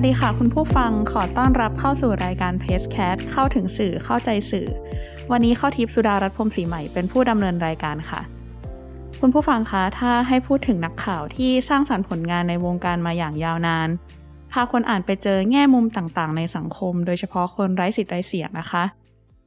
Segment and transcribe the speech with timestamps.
[0.00, 4.66] วัสดีค่ะคุณผู้ฟังขอต้อนรับเข้าสู่รายการ p a c e Cat เข้าถึงสื่อเข้าใจสื่อ
[5.30, 8.20] วันนี้เข้าทิพสุดารัตน์พรมศรีใหม่เป็นผู้ดำเนินรายการค่ะ
[9.20, 13.88] คุณผู้ฟังคะถ้าให้พูดถึงนักข่าวที่สร้างสรรค์ผลงานในวงการมาอย่างยาวนาน
[14.52, 18.84] พาคนอ่านไปเจอแง่มุมต่างๆ ในสังคม โดยเฉพาะคนไร้สิทธิ์ไร้เสียงนะคะ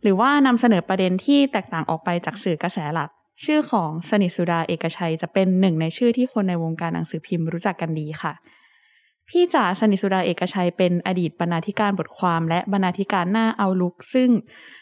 [0.02, 3.09] หรือว่านำเสนอประเด็นที่แตกต่างออกไปจากสื่อกระแสหลัก
[3.44, 8.34] ชื่อของสนิทสุดาเอกชัย จะเป็นหนึ่งในชื่อที่คนในวงการหนังสือพิมพ์รู้จักกันดีค่ะ
[9.36, 14.30] พี่จ๋าสนิทสุดาเอกชัยเป็นอดีตบรรณาธิการบทความและบรรณาธิการหน้าเอาลุก ซึ่ง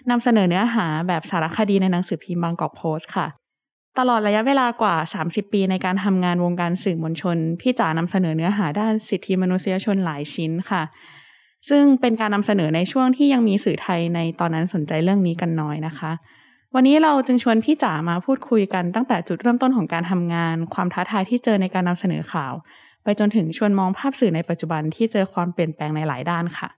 [0.10, 3.28] นำเสนอเนื้อหาแบบสารคดีในหนังสือพิมพ์บางกอกโพสต์ค่ะ
[4.00, 10.84] ตลอดระยะเวลากว่า 30 ปีในการทำงานวงการสื่อมวลชน พี่จ๋านำเสนอเนื้อหาด้านสิทธิมนุษยชนหลายชิ้นค่ะ
[11.70, 16.12] ซึ่งเป็นการนำเสนอในช่วงที่ยังมีสื่อไทยในตอนนั้นสนใจเรื่องนี้กันน้อยนะคะ
[16.76, 22.54] วันนี้เราจึงชวนพี่จ๋ามาพูดคุยกันตั้งแต่จุดเริ่มต้นของการทำงาน ความท้าทายที่เจอในการนำเสนอข่าว
[23.04, 26.70] ไปจนถึงชวนมองภาพสื่อในปัจจุบันที่เจอความเปลี่ยนแปลงในหลายด้านค่ะ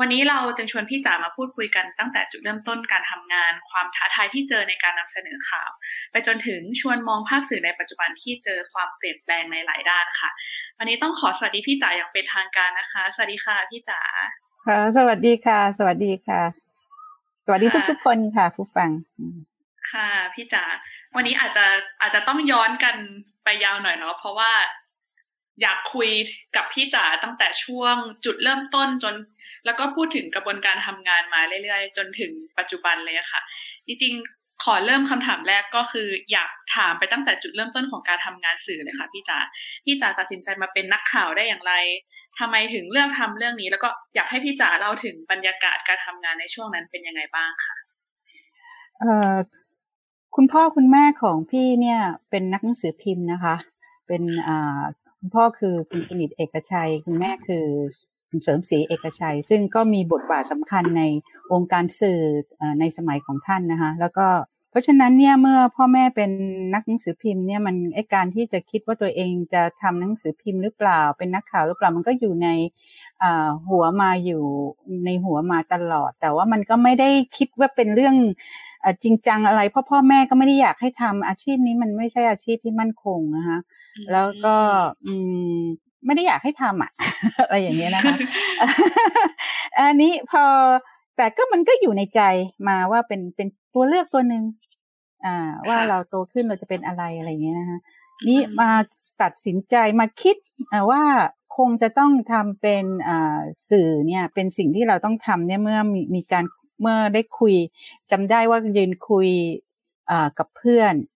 [0.00, 5.70] วันนี้เราจึงชวนพี่จ๋ามาพูดคุยกันตั้งแต่จุดเริ่มต้นการทำงาน ความท้าทายที่เจอในการนำเสนอข่าว
[6.10, 10.30] ไปจนถึงชวนมองภาพสื่อในปัจจุบันที่เจอความเปลี่ยนแปลงในหลายด้านค่ะ
[10.78, 14.00] วันนี้ต้องขอสวัสดีพี่จ๋าอย่างเป็นทางการนะคะ สวัสดีค่ะพี่จ๋า
[14.66, 16.40] ค่ะสวัสดีค่ะ สวัสดีค่ะ
[17.46, 18.90] สวัสดีทุกทุกๆคนค่ะผู้ฟัง
[19.90, 20.64] ค่ะพี่จ๋า
[21.16, 21.66] วันนี้อาจจะ
[22.00, 22.96] อาจจะต้องย้อนกัน
[23.44, 24.52] ไปยาวหน่อยเนาะเพราะว่า
[25.62, 26.10] อยากคุย
[26.56, 29.14] กับพี่จ๋าตั้งแต่ช่วงจุดเริ่มต้นจน
[29.64, 33.40] แล้วก็พูดถึงกระบวนการทำงานมาเรื่อยๆ จนถึงปัจจุบันเลยค่ะ
[33.86, 39.38] จริงๆขอเริ่มคำถามแรกก็คือ อยากถามไปตั้งแต่จุดเริ่มต้นของการทำงานสื่อเลยค่ะพี่จ๋า
[39.84, 41.72] พี่จ๋าตัดสินใจมาเป็นนักข่าวได้อย่างไร
[42.38, 47.76] ทำไมถึงเลือกทำเรื่องนี้ แล้วก็อยากให้พี่จ๋าเล่าถึงบรรยากาศการทำงานในช่วงนั้นเป็นยังไงบ้างค่ะ
[48.98, 49.36] เอ่อ
[50.36, 52.00] คุณพ่อคุณแม่ของพี่เนี่ย
[52.30, 53.54] เป็นนักหนังสือพิมพ์นะคะ
[54.06, 54.80] เป็นอ่า
[55.26, 57.64] คุณพ่อคือคุณสนิทเอกชัย คุณแม่คือ
[58.28, 61.02] คุณเสริมศรีเอกชัย ซึ่งก็มีบทบาทสำคัญใน
[61.52, 62.20] องค์การสื่อ
[62.80, 64.26] ในสมัยของท่านนะคะแล้วก็
[64.70, 66.30] เพราะฉะนั้นเนี่ยเมื่อพ่อแม่เป็น
[66.74, 72.48] นักหนังสือพิมพ์เนี่ยมันไอการที่จะคิดว่าตัวเองจะทำหนังสือพิมพ์หรือเปล่า เป็นนักข่าวหรือเปล่ามันก็อยู่ใน
[73.70, 74.42] หัวมาอยู่
[75.04, 78.16] ในหัวมาตลอด แต่ว่ามันก็ไม่ได้คิดว่าเป็นเรื่อง
[79.02, 83.58] จริงจังอะไรเพราะพ่อแม่ก็ไม่ได้อยากให้ทำอาชีพนี้มันไม่ใช่อาชีพที่มั่นคงนะคะ
[84.12, 84.56] แล้วก็
[85.06, 85.14] อื
[85.58, 85.60] ม
[86.04, 86.92] ไม่ได้อยากให้ทำอะ
[87.46, 88.16] อะไรอย่างเงี้ยนะคะ
[89.78, 90.44] อันนี้พอ
[91.16, 92.20] แต่ก็มันก็อยู่ในใจ
[92.68, 94.44] มาว่าเป็นเป็นตัวเลือกตัวหนึ่ง
[95.24, 95.36] อ่า
[95.68, 97.78] ว่าค่ะเราโตขึ้นเราจะเป็นอะไรอะไรอย่างเงี้ยนะคะ
[98.28, 98.70] นี่มา
[99.22, 100.36] ตัดสินใจมาคิด
[100.72, 101.02] อ่าว่า
[101.56, 103.38] คงจะต้องทำเป็นอ่า
[103.70, 106.44] สื่อเนี่ย เป็นสิ่งที่เราต้องทำเนี่ยเมื่อมีมีการ
[106.80, 107.54] เมื่อได้คุย
[108.10, 109.28] จำได้ว่ายืนคุย
[110.10, 111.15] อ่ากับเพื่อนอ่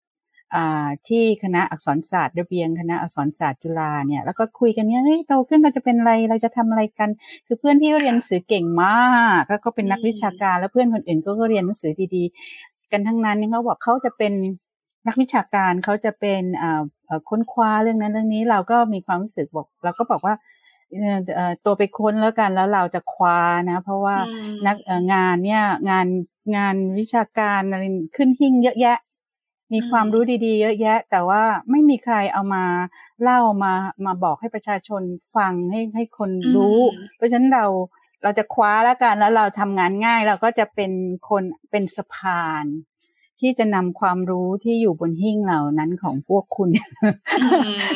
[1.07, 7.09] ที่คณะอักษรศาสตร์ระเบียง คณะอักษรศาสตร์จุฬาเนี่ยแล้วก็คุยกันเนี่ยเฮ้ยโตขึ้นเราจะเป็นอะไรเราจะทำอะไรกัน
[7.47, 8.95] คือเพื่อนพี่ก็เรียนหนังสือเก่งมา
[9.37, 14.33] กก็ก็เป็นนักวิชาการ แล้วเพื่อนคนอื่นก็ก็เรียนหนังสือดีๆ กันทั้งนั้นเนี่ยเขาบอกเขาจะเป็น
[15.07, 20.35] นักวิชาการเขาจะเป็นอ่าเอ่อค้นคว้าเรื่องนั้นเรื่องนี้เราก็มีความรู้สึกบอก เราก็บอกว่า
[20.93, 23.39] เอ่อเอ่อตัวไปค้นแล้วกันแล้วเราจะคว้า
[23.69, 26.07] นะ เพราะว่าอืมนักเอ่องานเนี่ยงาน
[26.55, 27.83] งานวิชาการอะไร
[28.15, 28.97] ขึ้นหิ่งเยอะแยะ
[29.71, 32.65] มีอืมความรู้ดีๆ เยอะแยะ แต่ว่าไม่มีใครเอามา
[33.23, 33.73] เล่ามา
[34.05, 35.01] มาบอกให้ประชาชน
[35.35, 36.79] ฟังให้ให้คนรู้
[37.15, 37.65] เพราะฉะนั้นเรา
[38.23, 40.91] เราจะคว้าแล้วกันแล้วเราทำงานง่ายเราก็จะเป็น
[41.29, 42.65] คนเป็นสะพาน
[43.39, 46.69] ที่จะนำความรู้ที่อยู่บนหิ้งเหล่านั้นของพวกคุณ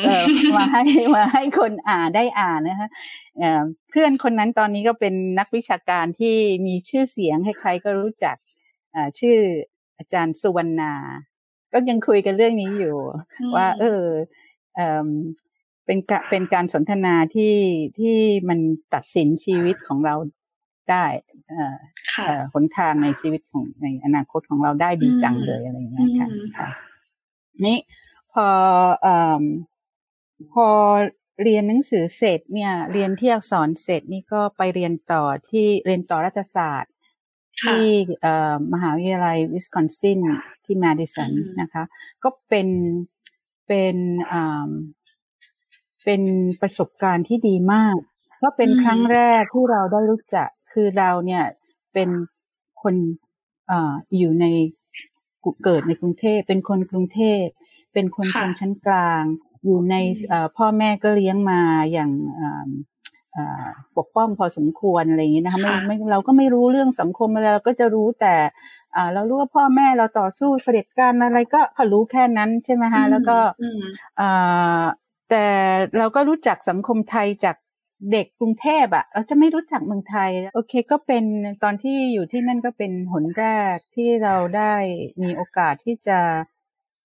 [0.04, 0.24] เอ่อ
[0.58, 0.84] มาให้
[1.16, 2.90] มาให้คนอ่านได้อ่านนะคะ
[3.38, 6.36] เอ่อเพื่อนคนนั้นตอนนี้ก็เป็นนักวิชาการที่
[6.66, 8.36] มีชื่อเสียงใครๆก็รู้จัก
[8.92, 9.38] เอ่อชื่อ
[9.98, 10.94] อาจารย์สุวรรณา
[11.76, 12.96] ก็ยังคุยกันเรื่องนี้อยู่
[13.56, 14.06] ว่า เออ
[14.76, 15.08] เอ่ม
[15.86, 17.56] เป็นกะเป็นการสนทนาที่
[18.00, 18.16] ที่
[18.50, 18.60] มัน
[18.94, 20.16] ตัดสินชีวิตของเรา
[20.90, 21.06] ได้
[21.50, 21.78] เอ่อ
[22.14, 26.68] ค่ะเอ่อหนทางในชีวิตของในอนาคตของเราได้ดีจังเลยอะไรอย่างเงี้ยค่ะอืมค่ะ
[27.66, 27.78] นี่
[28.34, 28.48] พอ
[29.02, 29.44] เอ่ม
[30.54, 30.68] พอ
[31.44, 36.95] เรียนหนังสือเสร็จเนี่ย เรียนที่อักษรเสร็จนี่ก็ไปเรียนต่อที่เรียนต่อรัฐศาสตร์ค่ะ
[37.62, 37.84] ที่
[38.22, 40.20] เอ่อมหาวิทยาลัยวิสคอนซิน
[40.66, 41.84] ที่มาดิสันอืมนะคะ
[42.24, 42.68] ก็เป็น
[43.68, 43.96] เป็น
[44.32, 44.70] อ่า
[46.06, 46.22] เป็น
[46.62, 47.98] ประสบการณ์ที่ดีมาก
[48.38, 51.44] เพราะเป็นครั้งแรกที่เราได้รู้จักคือเราเนี่ย
[51.94, 52.10] เป็น
[52.82, 52.96] คน
[53.72, 54.46] อ่าอยู่ใน
[55.64, 57.44] เกิดในกรุงเทพเป็นคนกรุงเทพ
[57.94, 59.24] เป็นคนชนชั้นกลาง
[59.66, 59.96] อยู่ใน
[60.58, 61.62] พ่อแม่ก็เลี้ยงมา
[61.92, 62.12] อย่าง
[63.98, 68.36] ปกป้องพอสมควรอะไรอย่างนี้นะคะไม่ไม่เราก็ไม่รู้เรื่องสังคมอะไรเราก็จะรู้แต่
[69.14, 73.38] เรารู้ว่าพ่อแม่เราต่อสู้เผด็จการอะไรก็เขารู้แค่นั้นใช่ไหมฮะแล้วก็
[75.30, 75.46] แต่
[75.98, 77.56] เราก็รู้จักสังคมไทยจาก
[78.12, 81.24] เด็กกรุงเทพอะเราจะไม่รู้จักเมืองไทย โอเคก็เป็น
[81.64, 84.74] ตอนที่อยู่ที่นั่นก็เป็นหนแรกที่เราได้
[85.22, 86.20] มีโอกาสที่จะ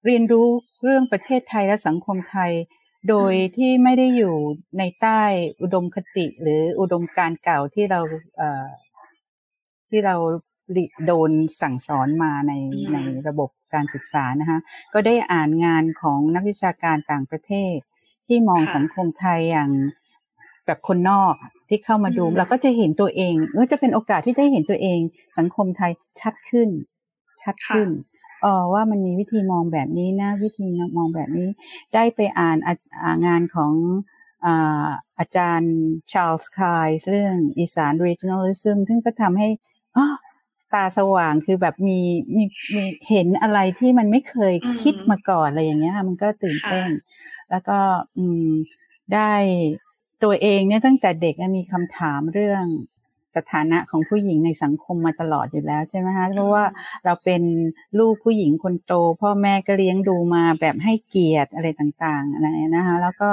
[0.05, 0.47] เรียนรู้
[0.85, 2.53] เรื่องประเทศไทยและสังคมไทย
[3.09, 4.35] โดยที่ไม่ได้อยู่
[4.79, 5.23] ในใต้
[5.63, 8.01] อุดมคติหรืออุดมการเก่าที่เรา
[8.37, 8.67] เอ่อ
[9.89, 10.17] ที่เรา
[11.07, 11.31] โดน
[11.61, 12.53] สั่งสอนมาใน
[12.93, 12.99] ใน
[13.29, 14.59] ระบบการศึกษานะคะ
[14.95, 17.77] ก็ได้อ่านงานของนักวิชาการต่างประเทศ
[18.27, 19.71] ที่มองสังคมไทยอย่าง
[20.67, 21.35] แบบคนนอก
[21.69, 25.01] ที่เข้ามาดูเราก็จะเห็นตัวเองก็จะเป็นโอกาสที่ได้เห็นตัวเอง
[25.39, 26.69] สังคมไทยชัดขึ้น
[27.43, 27.89] ชัดขึ้น
[28.43, 30.67] เออว่ามันมีวิธีมองแบบนี้นะ วิธี
[30.97, 31.49] มองแบบนี้
[31.95, 32.59] ได้ไปอ่าน
[33.27, 33.73] งานของ
[35.19, 35.75] อาจารย์
[36.13, 39.49] ชาร์ลส์คายเรื่องอีสาน regionalism ซึ่งก็ทำให้
[40.73, 41.99] ตาสว่างคือแบบมี
[42.37, 42.45] มี
[42.75, 46.89] มีเห็นอะไรที่มันไม่เคยคิดมาก่อนอะไรอย่างเงี้ยมันก็ตื่นเต้น
[47.51, 47.79] แล้วก็
[48.17, 48.49] อืม
[49.15, 49.33] ได้
[50.23, 52.65] ตัวเองเนี่ยตั้งแต่เด็กมีคำถามเรื่อง
[53.37, 56.65] สถานะของผู้หญิงในสังคมมาตลอดอยู่แล้วใช่ไหมคะเพราะว่า
[57.05, 57.43] เราเป็น
[57.99, 62.47] ลูกผู้หญิงคนโต พ่อแม่ก็เลี้ยงดูมาแบบให้เกียรติอะไรต่างๆอะไร
[62.77, 63.31] นะคะแล้วก็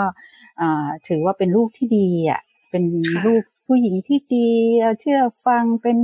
[1.08, 2.42] ถือว่าเป็นลูกที่ดีอะ
[2.72, 2.84] เป็น
[3.26, 4.50] ลูกผู้หญิงที่ดี
[5.02, 5.98] เชื่อฟังเป็น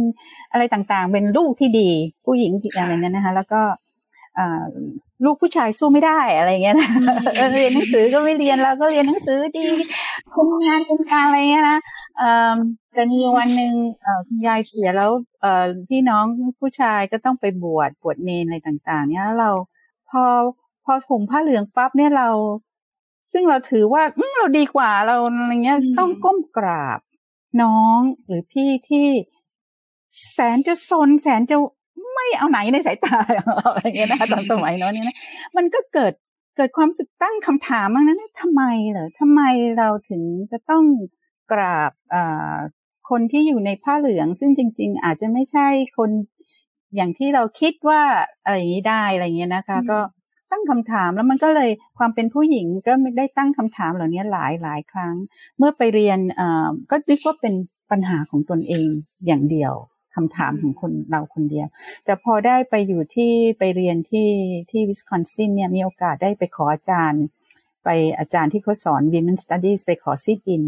[0.51, 1.89] อะไรต่างๆ เป็นลูกที่ดี
[2.25, 3.61] ผู้หญิงอะไรเงี้ยนะคะ แล้วก็
[5.23, 6.89] ลูกผู้ชายสู้ไม่ได้อะไรเงี้ยนะ
[7.53, 9.65] เรียนหนังสือก็ไม่เรียนเราก็เรียนหนังสือดี
[10.33, 11.79] ทำงานทำงานอะไรเงี้ยนะ
[12.93, 13.73] แต่มีวันหนึ่ง
[14.27, 15.11] คุณยายเสียแล้ว
[15.89, 16.25] พี่น้อง
[16.59, 19.49] ผู้ชายก็ต้องไปบวชบวชเนนอะไรต่าง ๆ เนี่ยเรา
[20.09, 20.23] พอ
[20.85, 22.29] พอถุงผ้าเหลืองปั๊บเนี่ยเรา
[23.31, 24.03] ซึ่งเราถือว่า
[24.37, 26.99] เราดีกว่าเราอะไรเงี้ย ต้องก้มกราบ
[27.61, 29.07] น้องหรือพี่ที่
[30.31, 31.57] แสนจะซนแสนจะ
[32.13, 33.17] ไม่เอาไหนในสายตา
[33.65, 35.17] อะไรเงี้ยนะคะตอนสมัยนั้นเนี่ยนะ
[35.57, 36.13] มันก็เกิด
[36.57, 39.41] เกิดความสึกตั้งคำถามว่านั้นทำไมเหรอทำไม
[39.77, 40.83] เราถึงจะต้อง
[41.51, 41.91] กราบ
[43.09, 45.67] คนที่อยู่ในผ้าเหลือง ซึ่งจริง ๆ อาจจะไม่ใช่
[45.97, 46.09] คน
[46.95, 48.01] อย่างที่เราคิดว่า
[48.43, 49.99] อะไรอย่างนี้ได้อะไรเงี้ยนะคะ ก็
[50.51, 55.15] ตั้งคำถามแล้วมันก็เลยความเป็นผู้หญิงก็ได้ตั้งคำถามเหล่านี้หลายหลายครั้ง
[55.57, 56.19] เมื่อไปเรียน
[56.91, 57.53] ก็เรียกว่าเป็น
[57.91, 58.87] ปัญหาของตนเอง
[59.25, 59.73] อย่างเดียว
[60.15, 61.67] คำถามของคนเราคนเดียว
[62.05, 64.29] แต่พอได้ไปอยู่ที่ไปเรียนที่
[64.71, 67.23] ที่วิสคอนซินเนี่ยมีโอกาสได้ไปขออาจารย์
[67.83, 67.89] ไป
[68.19, 70.65] อาจารย์ที่เขาสอน Women Studies ไปขอ sit in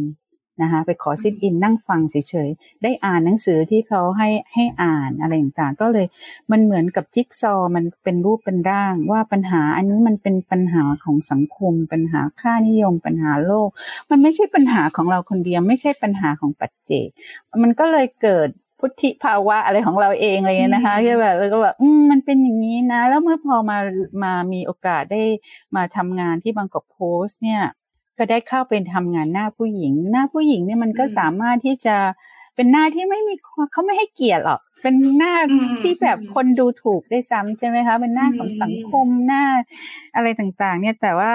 [0.62, 2.15] นะคะไปขอซิดอินนั่งฟังเฉ
[2.47, 6.06] ยๆ ได้อ่านหนังสือที่เขาให้ให้อ่านอะไรต่างๆ ก็เลย
[6.51, 13.69] มันเหมือนกับจิ๊กซอมันเป็นรูปเป็นร่าง ว่าปัญหาอันนี้มันเป็นปัญหาของสังคม ปัญหาค่านิยม ปัญหาโลก
[14.09, 17.07] มันไม่ใช่ปัญหาของเราคนเดียว ไม่ใช่ปัญหาของปัจเจก
[17.63, 18.50] มันก็เลยเกิด
[18.80, 23.77] พุทธิภาวะอะไรของเราเองอะไรเงี้ยนะคะที่แบบแล้วก็แบบอืมมันเป็นอย่างนี้นะ แล้วเมื่อพอมา
[24.24, 25.24] มามีโอกาสได้
[25.75, 27.61] มาทำงานที่บางกอกโพสเนี่ย
[28.18, 31.97] ก็ได้เข้าไปทำงานหน้าผู้หญิง หน้าผู้หญิงเนี่ยมันก็สามารถที่จะ
[32.56, 33.33] เป็นหน้าที่ไม่มี
[33.71, 35.35] เขาไม่ให้เกียรติหรอกเป็นหน้า
[35.81, 39.44] ที่แบบคนดูถูกได้ซ้ำใช่ไหมคะเป็นหน้าของสังคมหน้า
[40.16, 41.33] อะไรต่างๆ เนี่ยแต่ว่า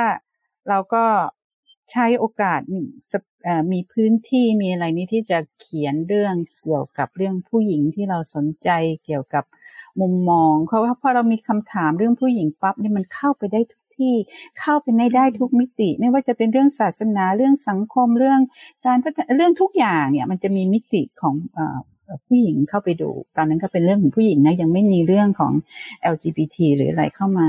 [0.68, 1.04] เราก็
[1.90, 2.60] ใช้โอกาส
[3.72, 8.70] มีพื้นที่มีอะไรนี้ที่จะเขียนเรื่องเกี่ยวกับเรื่องผู้หญิงที่เราสนใจ
[9.04, 9.44] เกี่ยวกับ
[10.00, 14.14] มุมมองเพราะว่าพอเรามีคำถามเรื่องผู้หญิงปั๊บนี่มันเข้าไปได้ทุกที่
[14.60, 18.40] เข้าไปในได้ทุกมิติ ไม่ว่าจะเป็นเรื่องศาสนาเรื่องสังคมเรื่อง
[18.84, 18.98] การ
[19.36, 21.34] เรื่องทุกอย่างเนี่ยมันจะมีมิติของ
[22.26, 25.52] ผู้หญิงเข้าไปดู ตอนนั้นก็เป็นเรื่องของผู้หญิงนะยังไม่มีเรื่องของ
[26.14, 27.46] LGBT หรืออะไรเข้ามา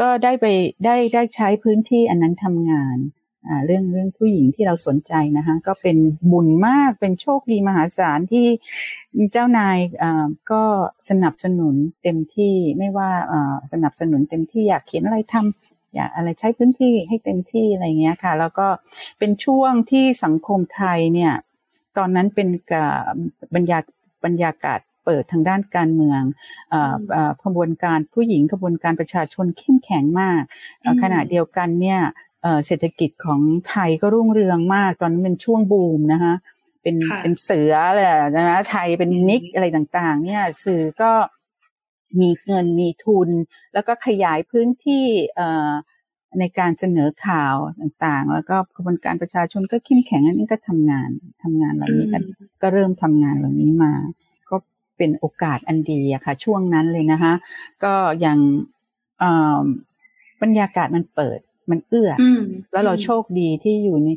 [0.06, 0.46] ็ได้ไป
[0.84, 2.96] ได้ได้ใช้พื้นที่อันนั้นทำงาน
[3.66, 5.96] เรื่องเรื่องผู้หญิงที่เราสนใจนะคะก็เป็น
[6.32, 8.46] บุญมากเป็นโชคดีมหาศาลที่
[9.32, 9.78] เจ้านาย
[10.50, 10.62] ก็
[11.10, 13.10] สนับสนุนเต็มที่ไม่ว่า
[13.72, 18.68] สนับสนุนเต็มที่อยากเขียนอะไรทำอยากอะไรใช้พื้นที่ให้เต็มที่อะไรเงี้ยค่ะ แล้วก็
[19.18, 21.32] เป็นช่วงที่สังคมไทยเนี่ย
[21.96, 22.90] ตอนนั้นเป็นกับ
[23.54, 23.84] บรรยาก
[24.24, 26.22] บรรยากาศเปิดทางด้านการเมือง
[27.44, 30.42] ขบวนการผู้หญิงขบวนการประชาชนเข้มแข็งมาก
[31.02, 32.00] ขณะเดียวกันเนี่ย
[32.66, 36.34] เศรษฐกิจของไทยก็รุ่งเรืองมาก ตอนนั้นเป็นช่วงบูมนะคะ
[36.82, 41.12] เป็นเป็นเสือเลยนะไทยเป็นนิกอะไรต่างๆ เนี่ยสื่อก็
[42.20, 43.28] มีเงินมีทุน
[43.74, 45.06] แล้วก็ขยายพื้นที่
[46.38, 51.10] ในการเสนอข่าวต่างๆ แล้วก็กระบวนการประชาชนก็เข้มแข็งอันนี้ก็ทำงาน
[51.42, 52.06] ทำงานเหล่านี้
[52.62, 53.92] ก็เริ่มทำงานเหล่านี้มา
[54.50, 54.56] ก็
[54.96, 57.32] เป็นโอกาสอันดีอะค่ะ ช่วงนั้นเลยนะคะ
[57.84, 58.38] ก็อย่าง
[60.42, 61.38] บรรยากาศมันเปิด
[61.70, 62.10] มันเอื้อ
[62.72, 64.08] แล้วเราโชคดีที่อยู่ใน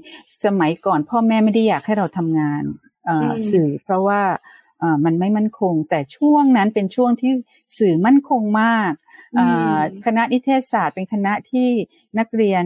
[0.46, 2.63] สมัยก่อน พ่อแม่ไม่ได้อยากให้เราทำงาน
[3.51, 4.22] สื่อ เพราะว่า
[5.06, 7.32] มันไม่มั่นคง แต่ช่วงนั้นเป็นช่วงที่
[7.79, 8.91] สื่อมั่นคงมาก
[10.06, 11.70] คณะนิเทศศาสตร์เป็นคณะที่
[12.20, 12.63] นักเรียน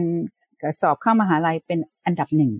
[0.80, 2.52] สอบเข้ามาหาลัยเป็นอันดับหนึ่ง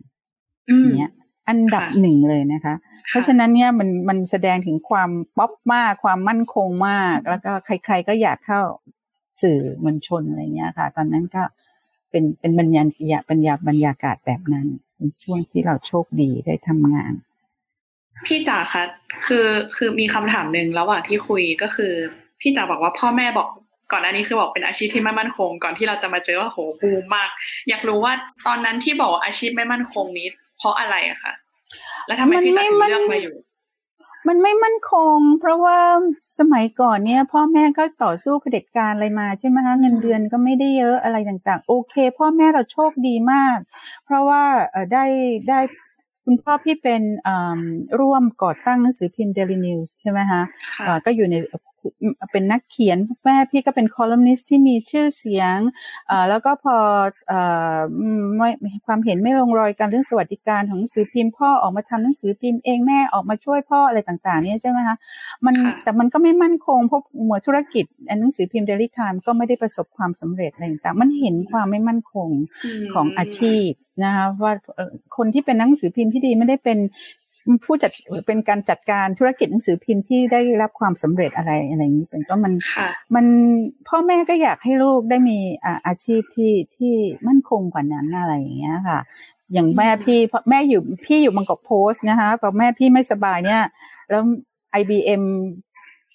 [0.96, 1.12] เนี่ย
[1.48, 2.74] อันดับหนึ่งเลยนะคะ
[3.08, 8.62] เพราะฉะนั้นเนี่ยมันมันแสดงถึงความป๊อปมาก ความมั่นคงมาก แล้วก็ใคร ๆก็อยากเข้า
[9.42, 11.42] สื่อมวลชนอะไรเงี้ยค่ะ ตอนนั้นก็
[12.14, 14.66] เป็นเป็นบรรยากาศบรรยาบรรยากาศแบบนั้น
[14.96, 17.12] เป็นช่วงที่เราโชคดีได้ทำงาน
[18.26, 18.82] พี่จ๋าคะ
[19.26, 21.92] คือคือมีคำถามหนึ่งระหว่างที่คุยก็คือ
[22.40, 23.48] พี่จ๋าบอกว่าพ่อแม่บอก
[23.92, 27.28] ก่อนหน้านี้คือบอกเป็นอาชีพที่ไม่มั่นคง ก่อนที่เราจะมาเจอว่าโหบูมมาก
[27.68, 28.12] อยากรู้ว่า
[28.46, 30.26] ตอนนั้นที่บอกอาชีพไม่มั่นคงนี้
[30.58, 31.32] เพราะอะไรอะคะ
[32.06, 33.34] แล้วทำไมพี่จ๋าถึงเลือกมาอยู่
[34.28, 35.78] มันไม่มั่นคง เพราะว่า
[36.38, 43.58] สมัยก่อนเนี่ย พ่อแม่ก็ต่อสู้เผด็จการอะไรมาใช่ไหมคะเงินเดือนก็ไม่ได้เยอะอะไรต่างๆ โอเค พ่อแม่เราโชคดีมาก
[44.04, 44.42] เพราะว่า
[44.92, 45.04] ได้
[45.48, 45.58] ได้
[46.24, 47.02] คุณพ่อพี่เป็น
[48.00, 50.42] ร่วมก่อตั้งหนังสือพิมพ์เดลินิวส์ใช่ไหมคะ
[51.04, 51.36] ก็อยู่ใน
[52.32, 55.56] เป็นนักเขียนแม่พี่ก็เป็นคอลัมนิสต์ที่มีชื่อเสียง
[56.28, 56.76] แล้วก็พอ
[58.36, 58.48] ไม่
[58.86, 64.96] ความเห็นไม่ลงรอยกันเรื่องสวัสดิการของหนังสือพิมพ์พ่อออกมาทำหนังสือพิมพ์เองแม่ออกมาช่วยพ่ออะไรต่างๆเนี่ยใช่ไหมคะ
[65.44, 67.84] มันแต่มันก็ไม่มั่นคงเพราะหมวดธุรกิจ
[68.20, 72.28] หนังสือพิมพ์เดลิทามก็ไม่ได้ประสบความสำเร็จอะไรต่างๆมันเห็นความไม่มั่นคง
[72.94, 73.68] ของอาชีพ
[74.04, 74.52] นะคะว่า
[75.16, 76.78] คนที่เป็นหนังสือพิมพ์ที่ดีไม่ได้เป็น
[77.64, 77.90] ผู้จัด
[78.26, 82.52] เป็นการจัดการธุรกิจหนังสือพิมพ์ที่ได้รับความสำเร็จอะไรอะไรอย่างนี้เป็นก็มัน
[83.14, 83.26] มัน
[83.88, 85.38] พ่อแม่ก็อยากให้ลูกได้มี
[85.86, 86.94] อาชีพที่ที่
[87.26, 88.98] มั่นคงกว่านั้นอะไรอย่างเงี้ยค่ะ
[89.52, 90.20] อย่างแม่พี่
[90.50, 93.62] แม่อยู่พี่อยู่ Bangkok Post นะคะพอแม่พี่ไม่สบายเนี่ย
[94.10, 94.22] แล้ว
[94.70, 95.22] IBM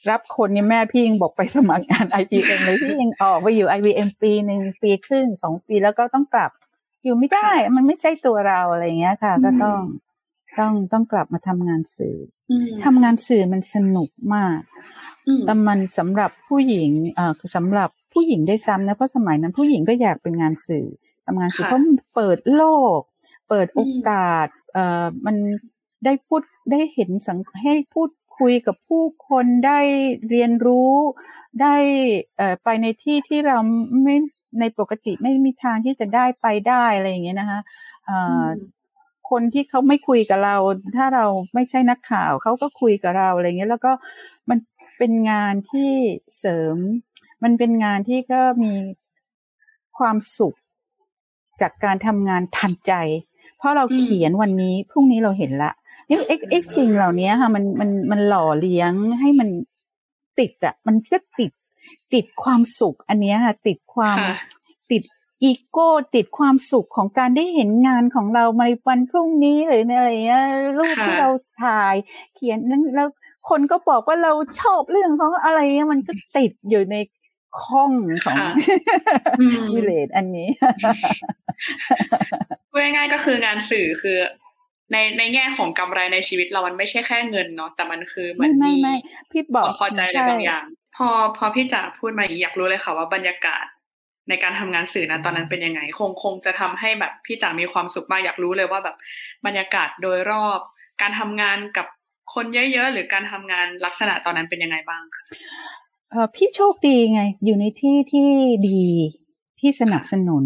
[0.10, 6.52] รับคนเนี่ยแม่พี่ยังบอกไปสมัครงาน IBM เลยพี่ยังออกไปอยู่ IBM ปีหนึ่งปีครึ่งสองปีแล้วก็ต้องกลับ
[7.04, 9.80] อยู่ไม่ได้ มันไม่ใช่ตัวเราอะไรเงี้ยค่ะ ก็ต้อง
[10.60, 12.18] ต้องต้องกลับมาทำงานสื่อ
[12.86, 14.60] ทำงานสื่อมันสนุกมาก
[15.46, 20.88] แต่มันสำหรับผู้หญิงเอ่อสำหรับผู้หญิงได้ซ้ำนะเพราะสมัยนั้นผู้หญิงก็อยากเป็นงานสื่อ
[21.26, 22.64] ทำงานสื่อเพราะมันเปิดโล
[22.98, 23.00] ก
[23.50, 25.36] เปิดโอกาสเอ่อมัน
[26.06, 29.80] ได้พูดได้เห็นสังให้พูดคุยกับผู้คนได้
[30.30, 30.94] เรียนรู้
[31.62, 31.76] ได้
[32.38, 33.58] เอ่อไปในที่ที่เรา
[34.04, 34.16] ไม่
[34.60, 37.60] ในปกติไม่มีทางที่จะได้ไปได้อะไรอย่างเงี้ยนะคะ
[39.30, 40.58] คนที่เขาไม่คุยกับเรา
[40.98, 43.92] ถ้าเราไม่ใช่นักข่าวเขาก็คุยกับเราอะไรเงี้ยแล้วก็
[44.50, 44.60] มัน
[44.98, 45.92] เป็นงานที่
[46.40, 46.76] เสริม
[47.44, 48.74] มันเป็นงานที่ก็มี
[49.98, 50.56] ความสุข
[51.62, 52.94] จากการทำงานทันใจ
[53.58, 55.72] เพราะเราเขียนวันนี้พรุ่งนี้เราเห็นละ
[56.08, 59.50] นี่เอ็กเอ็กสิ่งเหล่านี้ค่ะ มันมันมันหล่อเลี้ยงให้มัน
[60.40, 61.52] ติดอะมันก็ติด
[62.14, 64.18] ติดความสุข อันนี้ค่ะ ติดความ
[64.92, 65.04] ติด
[65.44, 70.44] อีโก้ติดความสุขของการได้เห็นงานของเราในวันพรุ่งนี้หรือในอะไรเงี้ย
[70.78, 71.30] รูปที่เรา
[71.64, 71.96] ถ่าย
[72.36, 73.10] เขียนนั้นแล้ว
[73.50, 74.32] คนก็บอกว่าเรา
[74.62, 76.96] ชอบเรื่องของอะไรเงี้ยมันก็ติดอยู่ใน
[77.62, 77.92] ข้อง
[78.24, 78.38] ของ
[79.74, 80.50] วิเลตอันนี้
[82.72, 84.18] พูดง่ายๆก็คืองานสื่อคือ
[84.92, 88.74] ในในแง่ของกำไรในชีวิตเรามันไม่ใช่แค่เงินเนาะแต่มันคือเหมือนมี
[89.32, 90.66] พี่บอกพอใจอะไรบางอย่าง
[90.96, 93.66] พอพอพี่จ๋าพูดมาอย่างอยากรู้เลยค่ะว่าบรรยากาศ
[94.30, 98.96] ในการทำงานสื่อนะตอนนั้นเป็นยังไง คงคงจะทำให้แบบพี่จ๋ามีความสุขมากอยากรู้เลยว่าแบบ
[99.46, 100.60] บรรยากาศโดยรอบ
[101.02, 101.88] การทำงานกับ
[102.34, 105.24] คนเยอะๆหรือการทำงานลักษณะตอนนั้นเป็นยังไงบ้างคะ
[106.12, 108.30] เออพี่โชคดีไง อยู่ในที่ที่
[108.70, 108.84] ดี
[109.60, 110.46] ที่สนับสนุน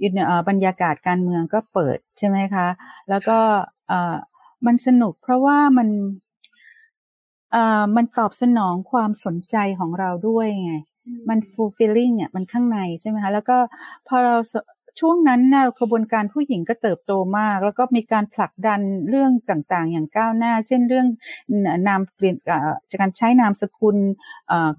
[0.00, 2.66] อยู่ในบรรยากาศการเมืองก็เปิดใช่ไหมคะ
[3.08, 3.38] แล้วก็
[3.88, 4.16] เออ
[4.66, 5.88] มันสนุกเพราะว่ามัน
[7.52, 10.74] เอ่อมันตอบสนองความสนใจของเราด้วยไง
[11.28, 13.56] มัน fulfilling เนี่ยมันข้างในใช่ไหมคะแล้วก็
[14.08, 14.36] พอเรา
[15.00, 21.08] ช่วงนั้นนะกระบวนการผู้หญิงก็เติบโตมาก แล้วก็มีการผลักดันเรื่องต่างๆ อย่างก้าวหน้า เช่นเรื่อง
[21.88, 22.36] นามเปลี่ยน
[23.00, 23.96] การใช้นามสกุล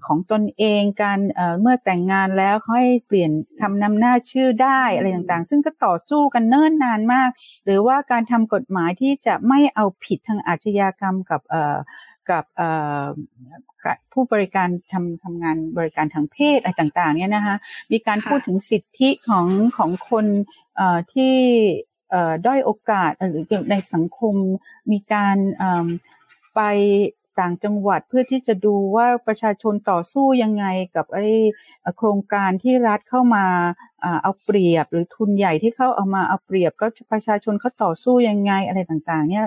[0.06, 1.18] ของตนเองการ
[1.60, 7.30] เมื่อแต่งงานแล้วให้เปลี่ยนคำนำหน้าชื่อได้อะไรต่างๆ ซึ่งก็ต่อสู้กันเนิ่นนานมาก
[7.64, 11.40] หรือว่าการทำกฎหมายที่จะไม่เอาผิดทางอาชญากรรมกับ
[12.30, 12.44] กับ
[14.12, 17.56] ผู้บริการทำทำงานบริการทางเพศอะไรต่างๆเนี่ยนะคะ
[17.92, 20.26] มีการพูดถึงสิทธิของของคน
[21.14, 21.36] ที่
[22.46, 24.34] ด้อยโอกาสหรือในสังคม
[24.92, 25.36] มีการ
[26.54, 26.60] ไป
[27.40, 30.64] ต่างจังหวัดเพื่อที่จะดูว่าประชาชนต่อสู้ยังไง
[30.96, 31.28] กับไอ้
[31.96, 33.46] โครงการที่รัฐเข้ามา
[34.22, 39.46] เอาเปรียบ หรือทุนใหญ่ที่เขาเอามาเอาเปรียบ ก็ประชาชนเขาต่อสู้ยังไงอะไรต่างๆ เนี่ย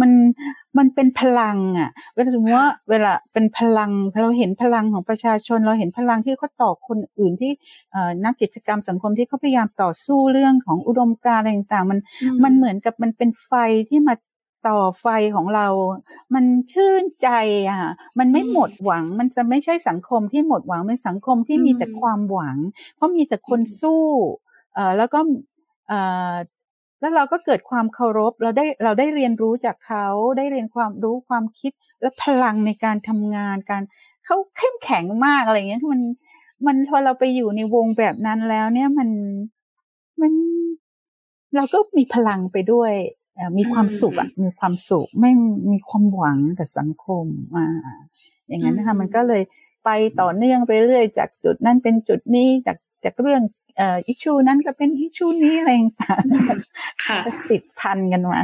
[0.00, 0.10] มัน
[0.78, 3.90] มันเป็นพลังอะเวลาสมมติว่าเวลาเป็นพลัง
[4.22, 7.52] เราเห็นพลังของประชาชน เราเห็นพลังที่เขาต่อคนอื่นที่
[8.24, 11.98] นักกิจกรรมสังคมที่เขาพยายามต่อสู้เรื่องของอุดมการณ์อะไรต่างๆมัน
[12.44, 13.52] มันเหมือนกับมันเป็นไฟ
[13.90, 14.14] ที่มา
[14.68, 15.66] ต่อไฟของเรา
[16.34, 17.28] มันชื่นใจ
[17.68, 17.78] อะ
[18.18, 22.56] มันไม่หมดหวัง มันจะไม่ใช่สังคมที่หมดหวัง เป็นสังคมที่มีแต่ความหวัง
[22.96, 24.02] เพราะมีแต่คนสู้
[24.74, 25.20] เอ่อ แล้วก็
[25.88, 26.00] เอ่
[26.32, 26.34] อ
[27.00, 30.06] แล้วเราก็เกิดความเคารพเราได้เราได้เรียนรู้จากเขา
[30.38, 33.82] ได้เรียนความรู้ความคิดและพลังในการทำงานการ
[34.24, 36.00] เขาเข้มแข็งมากอะไรเงี้ยมัน
[36.66, 39.08] มันพอเราไปอยู่ในวงแบบนั้นแล้วเนี่ยมัน
[40.20, 40.32] มัน
[41.56, 42.92] เราก็มีพลังไปด้วย
[43.58, 45.30] มีความสุขอะมีความสุขไม่
[45.72, 47.24] มีความหวังกับสังคม
[47.56, 47.66] มา
[48.48, 49.42] อย่างนั้นนะคะมันก็เลย
[49.84, 56.24] ไปต่อเนื่องไปเรื่อยจากจุดนั้นเป็นจุดนี้จากจากเรื่องเอ่ออิชูนั้นก็เป็นอิชูนี้อะไรต่าง
[57.04, 57.18] ค่ะ
[57.50, 58.42] ติดพันกันมา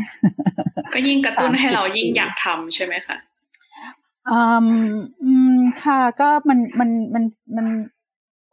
[0.95, 3.17] ก็ยิ่งกระตุ้นให้เรายิ่งอยากทำใช่ไหมคะ
[4.31, 4.67] อืม
[5.23, 7.25] อืมค่ะ ก็มันมันมัน
[7.57, 7.67] มัน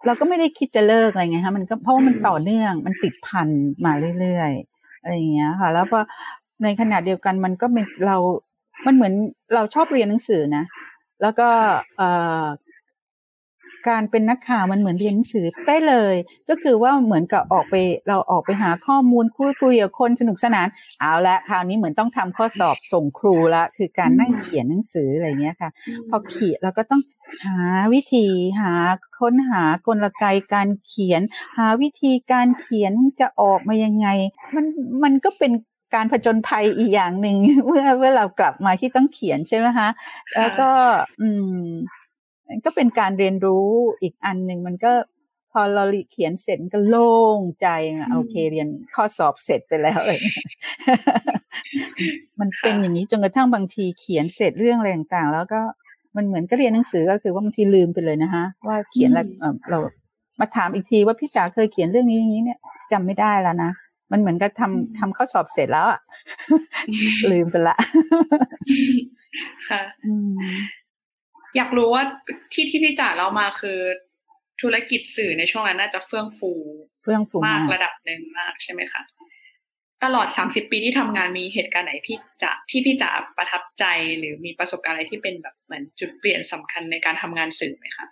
[0.05, 3.49] เราก็ไม่ได้คิดจะเลิกอะไรเงี้ยคะมันก็เพราะว่ามันต่อเนื่องมันติดพัน
[3.85, 5.99] มาเรื่อยๆอะไรอย่างเงี้ย ค่ะ แล้วพอ
[6.63, 8.17] ในขณะเดียวกันมันก็เป็นเรา
[8.85, 9.13] มันเหมือน
[9.53, 10.63] เราชอบเรียนหนังสือนะ
[11.21, 11.47] แล้วก็
[11.97, 12.09] เอ่
[12.41, 12.43] อ
[13.87, 16.15] การเป็นนักข่าวมันเหมือนเรียนหนังสือได้เลย
[16.49, 17.75] ก็คือว่าเหมือนกับออกไป
[18.07, 20.67] เราออกไปหาข้อมูลคุยคุยกับคนสนุกสนาน
[20.99, 25.69] เอาละคราวนี้เหมือนต้องทำข้อสอบส่งครูละ คือการนั่งเขียนหนังสืออะไรเงี้ยค่ะ
[26.09, 27.01] พอเขียนเราก็ต้อง
[27.43, 27.59] หา
[27.93, 28.27] วิธี
[28.61, 28.73] หา
[29.19, 31.21] ค้นหากลไกการเขียน
[31.57, 34.07] หาวิธีการเขียนจะออกมายังไง
[34.55, 34.65] มัน
[35.03, 35.51] มันก็เป็น
[35.95, 39.89] การผจญภัยอีกอย่างหนึ่งเมื่อเมื่อเรากลับมาที่ต้องเขียนใช่ไหมคะ
[40.37, 40.69] แล้วก็
[41.21, 41.27] อื
[41.61, 41.65] ม
[42.65, 43.67] ก็เป็นการเรียนรู้
[44.01, 44.91] อีกอันหนึ่งมันก็
[45.51, 47.67] พอเราเขียนเสร็จก็โล่งใจ
[48.13, 50.19] โอเคเรียนข้อสอบเสร็จไปแล้วเลย
[52.39, 55.61] มันเป็นอย่างนี้จนกระทั่งบางทีเขียนเสร็จเรื่องอะไรต่างๆ แล้วก็
[56.15, 59.25] มันเหมือนก็เรียนหนังสือก็คือว่าบางทีลืมไปเลยนะคะว่าเขียนแล้ว
[59.69, 59.79] เรา
[60.39, 62.59] มาถามอีกทีว่าพี่จ๋าเคยเขียนเรื่องนี้นี้เนี่ย
[62.91, 63.71] จำไม่ได้แล้วนะ
[64.11, 65.99] มันเหมือนกับทำทำข้อสอบเสร็จแล้วอะ
[67.31, 67.75] ลืมไปละ
[69.69, 69.81] ค่ะ
[71.55, 72.03] อยากรู้ว่า
[72.53, 73.79] ที่ที่พี่จ๋าเล่ามาคือ
[74.61, 76.51] ธุรกิจสื่อในช่วงนั้นน่าจะเฟื่องฟู
[77.01, 79.01] เฟื่องฟูมากระดับหนึ่งมากใช่ไหมคะ
[80.03, 83.85] ตลอดสามสิบปีที่ทำงานมีเหตุการณ์ไหนพี่จ๋าที่พี่จ๋าประทับใจ
[84.17, 88.05] หรือมีประสบการณ์อะไรที่เป็นแบบเหมือนจุดเปลี่ยนสำคัญในการทำงานสื่อไหมคะ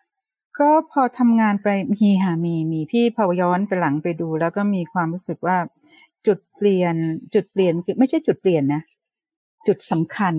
[0.60, 5.58] ก็พอทำงานไปมีค่ะมีมีพี่พอย้อนไปหลังไปดู แล้วก็มีความรู้สึกว่า
[6.28, 6.96] จุดเปลี่ยน
[7.34, 8.82] จุดเปลี่ยนคือไม่ใช่จุดเปลี่ยนนะ
[9.68, 10.36] จุดสำคัญ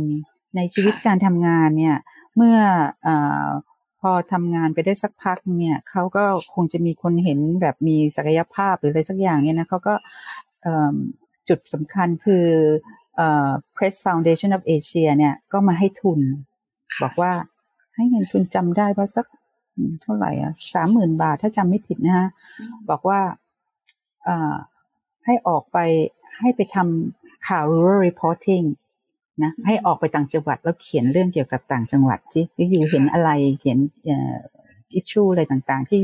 [0.56, 1.96] ในชีวิตการทำงานเนี่ย
[2.37, 2.59] เมื่อ
[3.07, 3.09] อ
[4.01, 9.95] พอทำงานไปได้สักพักเนี่ยเขาก็คงจะมีคนเห็นแบบมีศักยภาพหรืออะไรสักอย่างเนี่ยนะเขาก็
[11.49, 12.45] จุดสำคัญคือ
[13.77, 16.21] Press Foundation of Asia เนี่ยก็มาให้ทุน
[17.03, 17.33] บอกว่า
[17.95, 19.27] ให้เงินทุนจำได้ว่าสัก
[20.03, 22.29] เท่าไหร่อะสามหมื่นบาทถ้าจำไม่ผิดนะฮะ
[22.91, 23.21] บอกว่า
[25.25, 25.79] ให้ออกไป
[26.38, 28.64] ให้ไปทำข่าว rural reporting
[29.42, 33.79] นะให้ออกไปต่างจังหวัดแล้วเขียนเรื่องเกี่ยวกับต่างจังหวัดจิอยู่เห็นอะไรเขียน
[34.94, 36.03] อิชชูอะไรต่างๆ ที่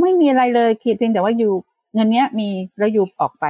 [0.00, 1.52] ไม่มีอะไรเลยคิดเพียงแต่ว่าอยู่
[1.94, 3.44] เงินเนี้ยมีแล้วอยู่ออกไป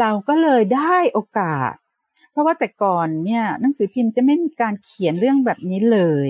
[0.00, 1.72] เราก็เลยได้โอกาส
[2.32, 6.28] เพราะว่าแต่ก่อนเนี่ยหนังสือพิมพ์จะไม่มีการเขียนเรื่องแบบนี้เลย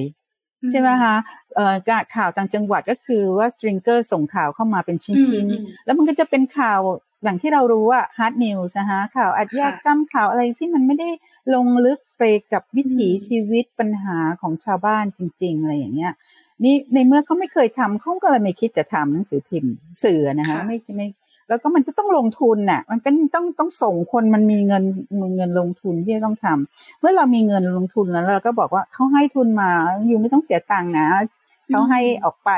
[0.71, 1.15] ใช่ไหมคะ
[1.55, 1.75] เอ่อ
[2.17, 6.81] ข่าวต่างจังหวัดก็คือว่า stringer ส่งข่าวเข้ามาเป็นชิ้นๆ แล้วมันก็จะเป็นข่าว
[7.23, 11.09] อย่างที่เรารู้อะ hard news นะคะข่าวอาชญากรรมข่าวอะไรที่มันไม่ได้
[11.55, 12.23] ลงลึก ไป
[12.53, 16.13] กับวิถีชีวิตปัญหาของชาวบ้านจริง ๆ อะไรอย่างเงี้ย
[16.65, 19.75] นี่ในเมื่อเขาไม่เคยทำเขาก็เลยไม่คิดจะทำหนังสือพิมพ์
[20.05, 21.09] สื่อนะคะไม่ไม่
[21.49, 24.85] แล้วก็มันจะต้องลงทุนน่ะ มันเป็นต้องต้องส่งคนมันมีเงิน
[25.21, 29.71] มีเงินลงทุนที่ต้องทำเมื่อเรามีเงินลงทุนแล้วเราก็บอกว่าเขาให้ทุนมา
[30.07, 31.09] อยู่ไม่ต้องเสียตังค์นะ
[31.69, 32.51] เขาให้ออกไป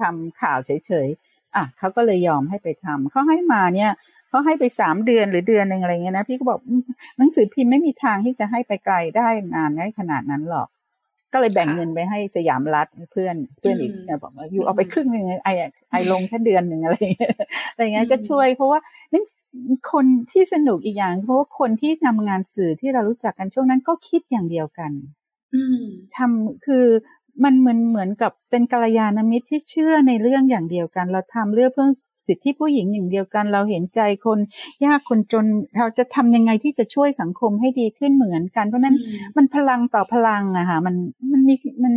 [0.00, 3.90] ทำข่าวเฉยๆอะเขาก็เลยยอมให้ไปทำเขาให้มาเนี่ย
[4.32, 6.60] เขาให้ไปสามเดือนหรือเดือนหนึ่งอะไรเงี้ยนะพี่ก็บอก
[7.18, 10.68] หนังสือพิมพ์ไม่มีทางที่จะให้ไปไกลได้นานได้ขนาดนั้นหรอก
[11.32, 13.92] ก็เลยแบ่งเงินไปให้สยามรัฐเพื่อนเพื่อนอีก
[14.22, 15.48] บอกว่าอยู่เอาไปครึ่งหนึ่งไอ
[15.90, 16.96] ไอลงแค่เดือนหนึ่งอะไร
[17.70, 18.78] อะไรเงี้ยก็ช่วย เพราะว่า
[19.12, 19.24] นั่น
[19.92, 24.92] คนที่สนุกอีกอย่าง เพราะว่าคนที่ทำงานสื่อที่เรารู้จักกันช่วงนั้นก็คิดอย่างเดียวกัน
[25.54, 25.62] อื
[26.16, 26.84] ทำคือ
[27.44, 31.88] มันเหมือนเหมือนกับเป็นกัลยาณมิตรที่เชื่อในเรื่องอย่างเดียวกัน เราทำเรื่องเพื่อ
[32.26, 34.38] สิทธิผู้หญิงอย่างเดียวกัน เราเห็นใจคน
[34.84, 38.96] ยากคนจนเราจะทำยังไงที่จะช่วยสังคมให้ดีขึ้นเหมือนกัน เพราะนั้น
[39.36, 40.94] มันพลังต่อพลังอะค่ะมัน
[41.32, 41.94] มันมีมัน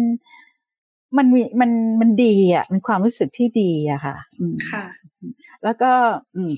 [1.18, 1.72] มันมีมัน
[2.02, 4.86] มันดีอะมันความรู้สึกที่ดีอะค่ะอืมค่ะ
[5.64, 5.92] แล้วก็
[6.36, 6.54] อืม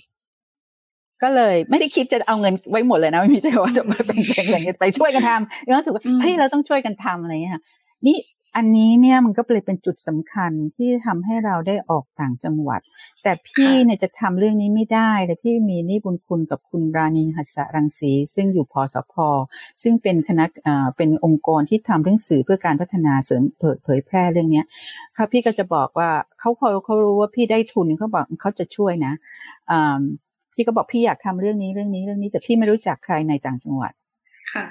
[1.24, 7.64] ก็เลยไม่ได้คิดจะเอาเงินไว้หมดเลยนะไม่มีแต่ว่าจะมาเป็นแบ่งๆกันไปช่วยกันทำแล้วรู้สึกว่าอืมเฮ้ยเราต้องช่วยกันทำอะไรอย่างเงี้ยค่ะ
[8.08, 8.18] นี่
[8.58, 12.82] อันนี้เนี่ยมันก็เลยเป็นจุดสำคัญที่ทำให้เราได้ออกต่างจังหวัด
[13.24, 19.14] แต่พี่เนี่ยจะทำเรื่องนี้ไม่ได้เลยพี่มีหนี่บุญคุณกับคุณรานินหัสสรังสี ซึ่งอยู่พอสพ
[19.84, 24.66] ซึ่งเป็นคณะเอ่อเป็นองค์กรที่ทำเรื่องสื่อเพื่อการพัฒนาเสริมเผยเผยแพร่เรื่องเนี้ย
[25.18, 29.14] ค่ะพี่ก็จะบอกว่าเขาพอเขารู้ว่าพี่ได้ทุนเขาบอกเขาจะช่วยนะ
[29.72, 30.02] อ่า
[30.54, 33.94] พี่ก็บอกพี่อยากทำเรื่องนี้เรื่องนี้เรื่องนี้ แต่พี่ไม่รู้จักใครในต่างจังหวัด
[34.54, 34.66] ค่ะ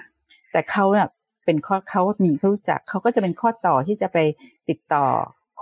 [0.53, 1.09] แต่เขาเน่ะ
[1.46, 4.18] เป็นข้อเขามีเขารู้จักเขาก็จะเป็นข้อต่อที่จะไป
[4.68, 5.06] ติดต่อ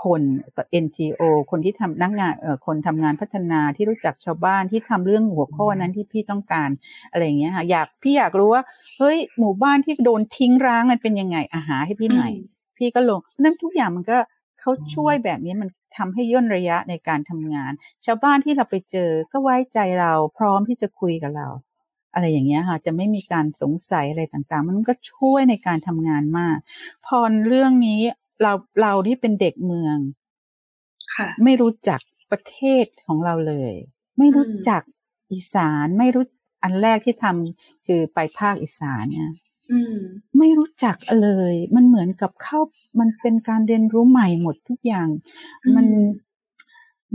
[0.04, 0.22] คน
[0.56, 6.70] กับ NGO คนที่ทำนักงานเอ่อคนทำงานพัฒนาที่รู้จักชาวบ้านที่ทำเรื่องหัวข้อนั้นที่พี่ต้องการ
[7.10, 8.62] อะไรอย่างเงี้ยค่ะอยากพี่อยากรู้ว่า
[8.98, 12.32] เฮ้ยหมู่บ้านที่โดนทิ้งร้างมันเป็นยังไงอาหาให้พี่หน่อย
[12.76, 14.18] พี่ก็ลงนั่นทุกอย่างมันก็
[14.60, 17.72] เขาช่วยแบบนี้มันทำให้ย่นระยะในการทำงาน
[18.04, 21.48] ชาวบ้านที่เราไปเจอก็ไว้ใจเราพร้อมที่จะคุยกับเรา
[22.14, 26.58] อะไรอย่างเงี้ยค่ะ จะไม่มีการสงสัยอะไรต่างๆ มันก็ช่วยในการทำงานมาก
[27.06, 28.00] พอเรื่องนี้
[28.42, 29.96] เราเราที่เป็นเด็กเมือง
[31.14, 32.00] ค่ะ ไม่รู้จัก
[32.30, 33.74] ประเทศของเราเลย
[34.18, 34.82] ไม่รู้จัก
[35.32, 36.24] อีสานไม่รู้
[36.62, 39.32] อันแรกที่ทำคือไปภาคอีสานเนี่ย
[39.72, 39.96] อืม
[40.38, 42.60] ไม่รู้จักเลย มันเหมือนกับเข้า
[43.00, 45.08] มันเป็นการเรียนรู้ใหม่หมดทุกอย่าง
[45.64, 45.86] อืมมัน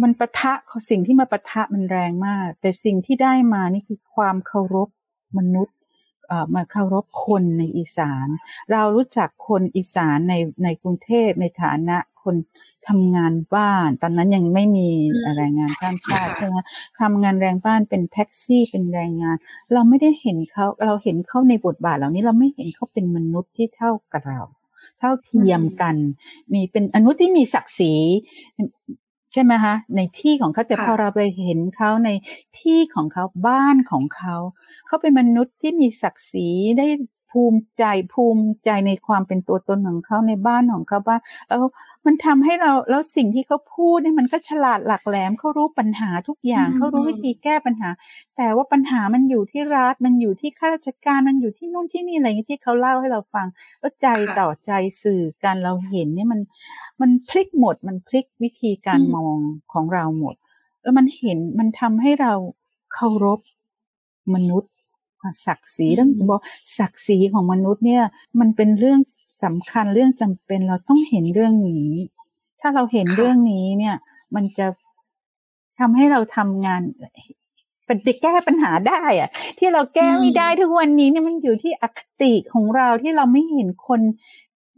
[0.01, 0.53] มันปะทะ
[0.89, 4.89] สิ่งที่มาปะทะมันแรงมาก แต่สิ่งที่ได้มานี่คือความเคารพ
[5.37, 5.75] มนุษย์
[6.27, 8.27] เอ่อมาเคารพคนในอีสาน
[8.71, 12.35] เรารู้จักคนอีสานในในกรุงเทพในฐานะคน
[12.87, 14.89] ทำงานบ้าน ตอนนั้นยังไม่มี
[15.23, 16.55] อืมแรงงานข้ามชาติค่ะใช่ไหม
[16.99, 19.35] ทำงานแรงบ้านเป็นแท็กซี่เป็นแรงงาน
[19.73, 24.41] เราไม่ได้เห็นเขาเราเห็นเขาในบทบาทเหล่านี้เราไม่เห็นเขาเป็นมนุษย์ที่เท่ากับเรา
[24.99, 25.95] เท่าเทียมกัน
[26.53, 27.93] มีเป็นอนุษย์ที่มีศักดิ์ศรี
[29.31, 32.09] ใช่ไหมคะในที่ของเขาแต่ค่ะพอเราไปเห็นเขาใน
[32.59, 34.35] ที่ของเขาบ้านของเขา
[34.87, 36.87] เขาเป็นมนุษย์ที่มีศักดิ์ศรีได้
[37.31, 41.63] ภูมิใจภูมิใจในความเป็นตัวตนของเขาในบ้านของเขาบ้านแล้ว
[42.05, 47.89] มันทำให้เราแล้วสิ่งที่เขาพูดเนี่ยมันก็ฉลาดหลักแหลมเขารู้ปัญหาทุกอย่างอืมเขารู้วิธีแก้ปัญหา
[48.37, 53.47] แต่ว่าปัญหามันอยู่ที่รัฐมันอยู่ที่ข้าราชการมันอยู่ที่นู่นที่นี่อะไรอย่างเงี้ยที่เขาเล่าให้เราฟัง
[53.79, 54.71] แล้วใจค่ะต่อใจ
[55.03, 56.41] สื่อกันเราเห็นเนี่ยมัน
[57.01, 59.37] มันพลิกหมดมันพลิกวิธีการอืมมอง
[59.73, 60.35] ของเราหมด
[60.81, 62.33] แล้วมันเห็นมันทำให้เรา
[62.93, 63.39] เคารพ
[64.35, 64.71] มนุษย์
[65.45, 66.41] ศักดิ์ศรีเรื่องบอก
[66.77, 68.03] ศักดิ์ศรีของมนุษย์เนี่ย
[68.39, 68.99] มันเป็นเรื่อง
[69.43, 71.89] สำคัญเรื่องจำเป็นเราต้องเห็นเรื่องนี้
[72.61, 73.95] ถ้าเราเห็นค่ะเรื่องนี้เนี่ย
[74.35, 74.67] มันจะ
[75.79, 76.81] ทำให้เราทำงาน
[77.85, 79.29] เป็นไปแก้ปัญหาได้อะ
[79.59, 84.01] ที่เราแก้ไม่ได้ทุกวันนี้เนี่ยมันอยู่ที่อคติของเราที่เราไม่เห็นคน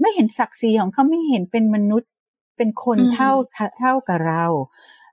[0.01, 2.09] ไม่เห็นศักดิ์ศรีของเขาไม่เห็นเป็นมนุษย์
[2.57, 3.31] เป็นคนอืมเท่า
[3.79, 4.45] เท่ากับเรา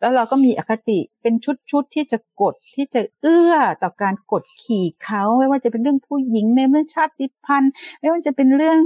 [0.00, 8.80] แล้วเราก็มีอคติเป็นชุดชุดๆที่จะกดที่จะเอื้อต่อการกดขี่เขาไม่ว่าจะเป็นเรื่องผู้หญิงในเรื่องชาติพันธุ์ไม่ว่าจะเป็นเรื่อง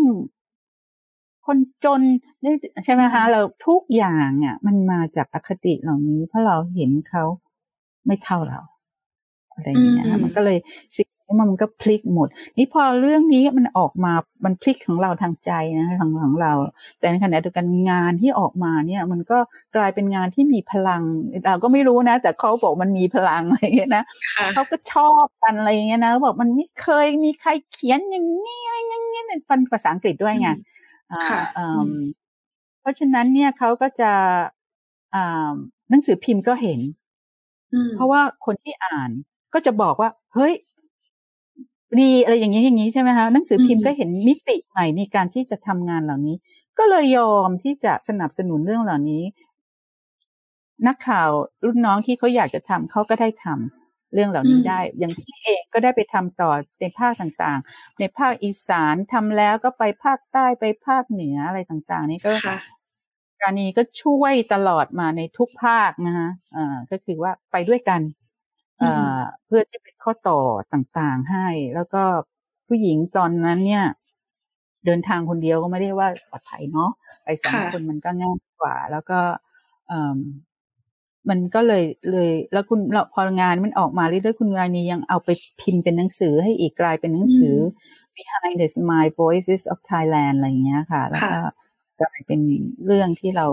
[1.46, 2.03] คนจน
[2.40, 7.25] เนี่ยใช่ไหมคะเราทุกอย่างอะ มันมาจากอคติเหล่านี้ เพราะเราเห็นเขา
[8.07, 8.61] ไม่เท่าเรา
[9.55, 10.59] อะไรอย่างเงี้ยอืค่ะมมันก็เลย
[10.96, 14.12] สิ่ง นี้มันก็พลิกหมด นี่พอเรื่องนี้มันออกมา
[14.45, 16.53] มันพลิกของเราทางใจนะทางของเรา
[16.99, 19.38] แต่ในขณะเดียวกันงานที่ออกมาเนี่ยมันก็
[19.77, 21.03] กลายเป็นงานที่มีพลัง
[21.47, 24.05] เราก็ไม่รู้นะ แต่เขาบอกมันมีพลังอะไรอย่างเงี้ยนะ
[24.37, 30.49] ค่ะเขาก็ชอบกันอะไรอย่างเงี้ยนะบอกมันไม่เคยมีใครเขียนอย่างนี้อะไรอย่างเงี้ยเป็นภาษาอังกฤษด้วยไง
[31.12, 31.92] อ่าค่ะเอิ่อืมม
[32.81, 34.12] เพราะฉะนั้นเนี่ยเขาก็จะ
[35.14, 35.53] อ่า
[35.90, 36.81] หนังสือพิมพ์ก็เห็น
[37.73, 39.11] อืมเพราะว่าคนที่อ่าน
[39.55, 40.53] ก็จะบอกว่า เฮ้ย
[42.00, 46.37] ดีอะไรอย่างนี้อย่างนี้ใช่ไหมคะหนังสือพิมพ์ก็เห็นมิติใหม่ในการที่จะทำงานเหล่านี้
[46.78, 49.22] ก็เลยยอมที่จะสนับสนุนเรื่องเหล่านี้
[50.87, 51.31] นักข่าว
[51.64, 56.50] รุ่นน้องที่เขาอยากจะทำเขาก็ได้ทำเรื่องเหล่านี้อืมได้ อย่างพี่เองก็ได้ไปทำต่อ
[56.81, 62.59] ในภาคต่างๆ ในภาคอีสานทำแล้วก็ไปภาคใต้ไปภาคเหนืออะไรต่างๆ นี่ก็ค่ะ
[63.40, 68.21] การนี้ก็ช่วยตลอดมาในทุกภาคนะคะอ่าก็คือว่าไปด้วยกันอือ่มา
[69.47, 70.40] เพื่อที่เป็นข้อต่อ
[70.73, 72.03] ต่างๆให้ แล้วก็
[72.66, 73.85] ผู้หญิงตอนนั้นเนี่ย
[74.87, 76.90] เดินทางคนเดียวก็ไม่ได้ว่าปลอดภัยเนาะ
[77.25, 79.21] ไปสองค่ะคนมันก็ง่ายกว่า แล้วก็
[79.90, 80.18] อืม
[81.31, 85.29] มันก็เลยเลย แล้วคุณเราพองานมันออกมาเรื่อยๆคุณรานียังเอาไป
[85.61, 87.57] พิมพ์เป็นหนังสือให้อีกกลายเป็นหนังสือ
[88.16, 91.38] Behind the Smile Voices of Thailand อะไรอย่างเงี้ยค่ะ แล้วก็
[91.97, 92.40] ไปกลายเป็น
[92.87, 93.47] เรื่องที่เรา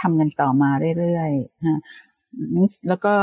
[0.00, 1.80] ทำกันต่อมาเรื่อยๆฮะ
[2.88, 3.14] แล้วก็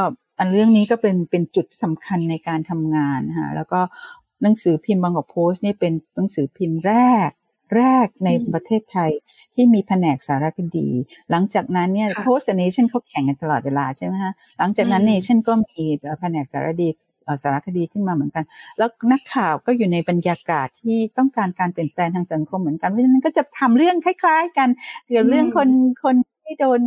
[0.43, 3.79] อันเรื่องนี้ก็เป็นเป็นจุดสำคัญในการทำงานฮะแล้วก็
[4.43, 6.93] หนังสือพิมพ์บางกอกโพสต์นี่เป็นหนังสือพิมพ์แร
[7.27, 7.29] ก
[7.75, 9.12] แรกในประเทศไทย
[9.56, 10.88] ที่มีแผนกสารคดี
[11.32, 15.82] หลังจากนั้นเนี่ยโพสต์กับเนชั่นเขาแข่งกันตลอดเวลาใช่ไหมฮะหลังจากนั้นเนชั่นก็มี
[16.19, 16.89] แผนกสารคดี
[17.43, 18.43] สารคดีขึ้นมาเหมือนกัน
[18.77, 24.69] แล้วนักข่าวก็อยู่ในบรรยากาศที่ต้องการการเปลี่ยนแปลงทางสังคมเหมือนกันเพราะฉะนั้นก็จะทำเรื่องคล้าย ๆ กัน
[25.08, 25.69] เกี่ยวเรื่องคน
[26.03, 26.82] คนที่โดน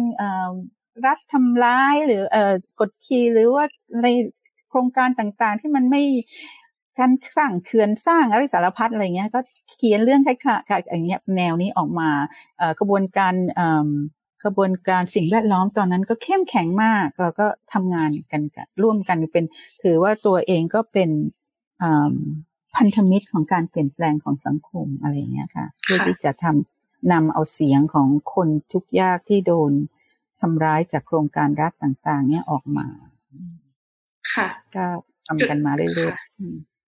[1.04, 2.36] รัฐทำร้ายหรือเอ
[2.78, 3.64] กดขี่หรือว่า
[4.02, 4.06] ใน
[4.68, 6.02] โครงการต่างๆ ที่มันไม่
[6.98, 9.40] การสร้างเขื่อนสร้างอะไรสารพัดอะไรเงี้ย ก็
[9.78, 12.10] เขียนเรื่องคล้ายๆอย่างเงี้ยแนวนี้ออกมา
[12.78, 13.34] กระบวนการ
[14.44, 18.42] กระบวนการสิ่งแวดล้อมตอนนั้นก็เข้มแข็งมากเราก็ทำงานกัน
[18.82, 19.44] ร่วมกันเป็น
[19.82, 21.10] ถือว่าตัวเองก็เป็น
[22.76, 32.86] พันธมิตรของการเปลี่ยนแปลงของสังคมอะไรเงี้ยค่ะเพื่อที่จะทำนำเอาเสียงของคนทุกยากที่โดนำร้ายจากโครงการรัฐต่าง ๆ เนี่ยออกมา
[34.34, 34.86] ค่ะก็
[35.26, 36.16] ทำกันมาเรื่อย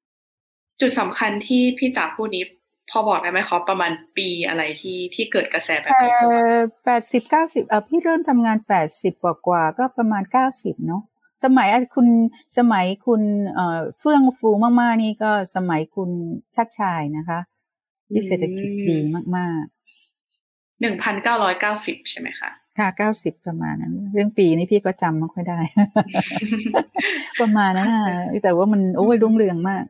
[0.04, 2.44] ๆจุดสำคัญที่พี่จ๋าพูดนี้
[2.92, 6.12] พอบอกได้ไหมครับประมาณปีอะไรที่ที่เกิดกระแสแบบนี้
[6.86, 11.04] แปดสิบเก้าสิบเออพี่เริ่มทำงานแปดสิบกว่ากว่าก็ประมาณเก้าสิบเนาะ
[11.46, 12.08] สมัยคุณ
[12.58, 13.22] สมัยคุณ
[13.54, 16.10] เอ่อเฟื่องฟูมากๆนี่ก็สมัยคุณ
[16.56, 17.40] ชัดชายนะคะ
[18.10, 18.98] ที่เศรษฐกิจดี
[19.38, 19.77] มากๆ
[20.82, 25.60] หนึ่งพันเก้าร้อยเก้าสิบใช่ไหมคะค่ะเก้าสิบประมาณนั้น เรื่องปีนี้พี่ก็จำไม่ค่อยได้
[27.42, 27.90] ประมาณนั้น
[28.44, 29.84] แต่ว่ามันโอ้ยรุ่งเรืองมาก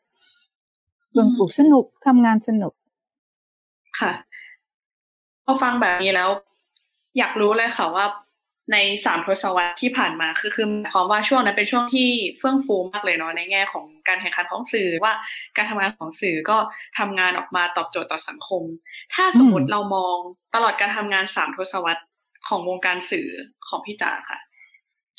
[1.11, 2.73] เรื่องปลูกสนุกทำงานสนุก
[3.99, 4.11] ค่ะ
[5.45, 6.29] พอฟังแบบนี้แล้ว
[7.17, 8.05] อยากรู้เลยค่ะว่า
[8.71, 15.13] ในสามทศวรรษที่ผ่านมาคือคือหมายความว่าช่วงนั้นเป็นช่วงที่เฟื่องฟูมากเลยเนาะในแง่ของการแข่งขันของสื่อว่า
[15.57, 16.57] การทำงานของสื่อก็
[16.99, 18.63] ทำงานออกมาตอบโจทย์ต่อสังคม
[19.13, 20.17] ถ้าสมมติเรามอง
[20.55, 22.03] ตลอดการทำงานสามทศวรรษ
[22.47, 23.27] ของวงการสื่อ
[23.67, 24.39] ของพี่จ๋าค่ะ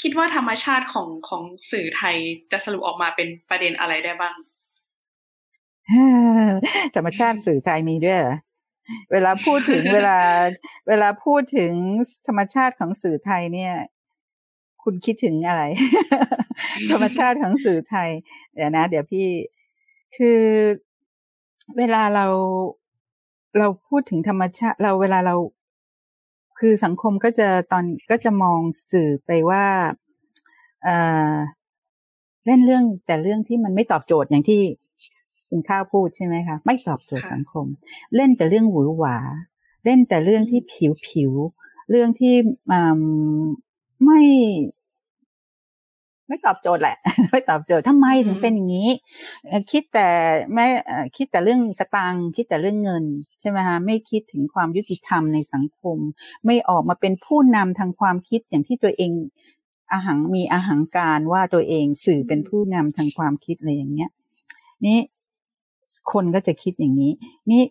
[0.03, 2.17] คิดว่าธรรมชาติของของสื่อไทย
[2.53, 4.35] จะสรุปออกมาเป็นประเด็นอะไรได้บ้าง
[6.95, 10.19] ธรรมชาติสื่อไทยมีด้วยเเวลาพูดถึงเวลา
[10.89, 11.73] เวลาพูดถึง
[12.27, 13.75] ธรรมชาติของสื่อไทยเนี่ย
[14.83, 15.63] คุณคิดถึงอะไร
[16.91, 18.11] ธรรมชาติของสื่อไทย
[18.55, 19.27] เดี๋ยวนะ เดี๋ยวพี่
[20.17, 20.41] คือ
[21.77, 22.27] เวลาเรา
[23.59, 25.35] เราพูดถึงธรรมชาติ เราเวลาเรา
[26.59, 28.61] คือสังคมก็จะตอนก็จะมอง
[28.93, 29.65] สื่อไปว่า
[30.85, 30.89] เอ
[31.33, 31.35] อ
[32.47, 34.61] เล่นเรื่องแต่เรื่องที่มันไม่ตอบโจทย์อย่างที่
[35.49, 37.67] คุณข้าวพูดใช่ไหมคะ ไม่ตอบโจทย์สังคม
[38.17, 39.17] เล่นแต่เรื่องหวือหวา
[39.85, 41.33] เล่นแต่เรื่องที่ผิวผิว
[41.91, 42.35] เรื่องที่
[44.05, 44.21] ไม่
[46.29, 46.97] ไม่ตอบโจทย์แหละ
[47.31, 48.91] ไม่ตอบโจทย์ทำไมถึงเป็นอย่างนี้
[49.71, 50.09] คิดแต่
[50.53, 50.67] ไม่
[51.17, 53.05] คิดแต่เรื่องสตางค์คิดแต่เรื่องเงิน
[53.41, 55.99] ใช่ไหมคะไม่คิดถึงความยุติธรรมในสังคม
[56.47, 59.11] ไม่ออกมาเป็นผู้นำทางความคิดอย่างที่ตัวเอง
[59.93, 64.11] อาหังมีอาหังการว่าตัวเองสื่อเป็นผู้นำทางความคิดอะไรอย่างเงี้ย
[64.87, 64.99] นี่
[66.13, 67.13] คนก็จะคิดอย่างนี้
[67.51, 67.63] นี่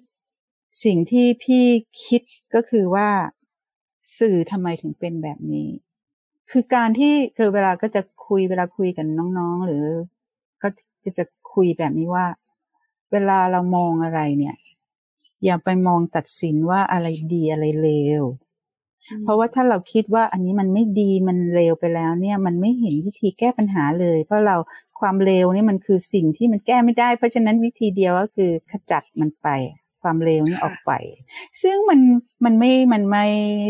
[0.85, 1.65] สิ่งที่พี่
[2.05, 2.21] คิด
[2.55, 3.09] ก็คือว่า
[4.19, 5.69] สื่อทำไมถึงเป็นแบบนี้
[6.51, 9.85] คือการที่คือเวลาก็จะคุยเวลาคุยกันน้องๆ หรือ
[10.61, 10.67] ก็
[11.17, 12.25] จะคุยแบบนี้ว่า
[13.11, 14.55] เวลาเรามองอะไรเนี่ย
[15.45, 17.89] อย่าไปมองตัดสินว่าอะไรดีอะไรเล
[18.21, 18.23] ว
[19.23, 24.57] เพราะว่าถ้าเราคิดว่าอันนี้มันไม่ดีมันเลวไปแล้วเนี่ยมันไม่เห็นวิธีแก้ปัญหาเลย เพราะเรา
[24.99, 29.47] ความเลวนี่มันคือสิ่งที่มันแก้ไม่ได้ เพราะฉะนั้นวิธีเดียวก็คือขจัดมันไป
[30.01, 30.91] ความเลวนี่ออกไป
[31.63, 31.99] ซึ่งมัน
[32.45, 33.25] มันไม่มันไม่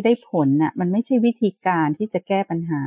[0.06, 2.82] ได้ผลอะมันไม่ใช่วิธีการที่จะแก้ปัญหา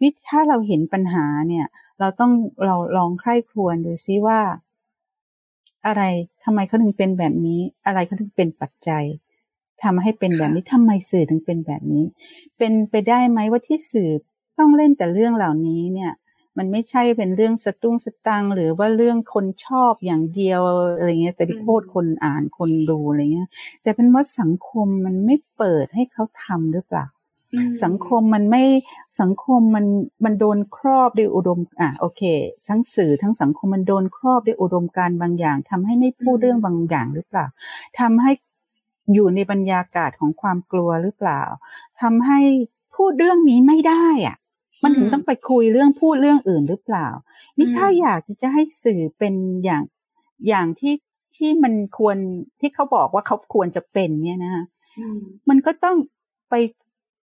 [0.00, 1.66] วิถ้าเราเห็นปัญหาเนี่ย
[2.00, 2.32] เราต้อง
[2.64, 4.40] เราลองใคร่ครวญดูซิว่า
[5.86, 6.02] อะไร
[6.44, 9.04] ทำไมเขาถึงเป็นแบบนี้ อะไรเขาถึงเป็นปัจจัย
[9.82, 12.04] ทำให้เป็นแบบนี้ทำไมสื่อถึงเป็นแบบนี้
[12.58, 14.10] เป็นไปได้ไหมว่าที่สื่อ
[14.58, 16.12] ต้องเล่นแต่เรื่องเหล่านี้เนี่ย
[16.58, 20.60] มันไม่ใช่เป็นเรื่องสตุ้งสตังหรือว่าเรื่องคนชอบอย่างเดียว
[20.96, 23.48] อะไรเงี้ยแต่ไปโทษคนอ่านคนดูอะไรเงี้ย
[23.82, 27.06] แต่เป็นว่าสังคมมันไม่เปิดให้เขาทำหรือเปล่า
[27.84, 28.62] สังคมมันไม่
[29.20, 29.86] สังคมมัน
[30.24, 32.22] มันโดนครอบด้วยอุดมอะโอเค
[32.68, 37.46] ทั้งสื่อทั้งสังคมมันโดนครอบด้วยอุดมการบางอย่างทำให้ไม่พูดเรื่องบางอย่างหรือเปล่า
[37.98, 38.32] ทำให้
[39.12, 41.42] อยู่ในบรรยากาศของความกลัวหรือเปล่า
[42.00, 42.40] ทำให้
[42.96, 44.36] พูดเรื่องนี้ไม่ได้อะ
[44.82, 47.08] มันถึงต้องไปคุยเรื่องพูดเรื่องอื่นหรือเปล่า
[47.56, 49.82] นี่ถ้าอยากจะให้สื่อเป็นอย่าง
[50.48, 50.94] อย่างที่
[51.36, 52.16] ที่มันควร
[52.60, 54.64] ที่เขาบอกว่าเขาควรจะเป็นเนี่ยนะ
[55.48, 55.96] มันก็ต้อง
[56.50, 56.54] ไป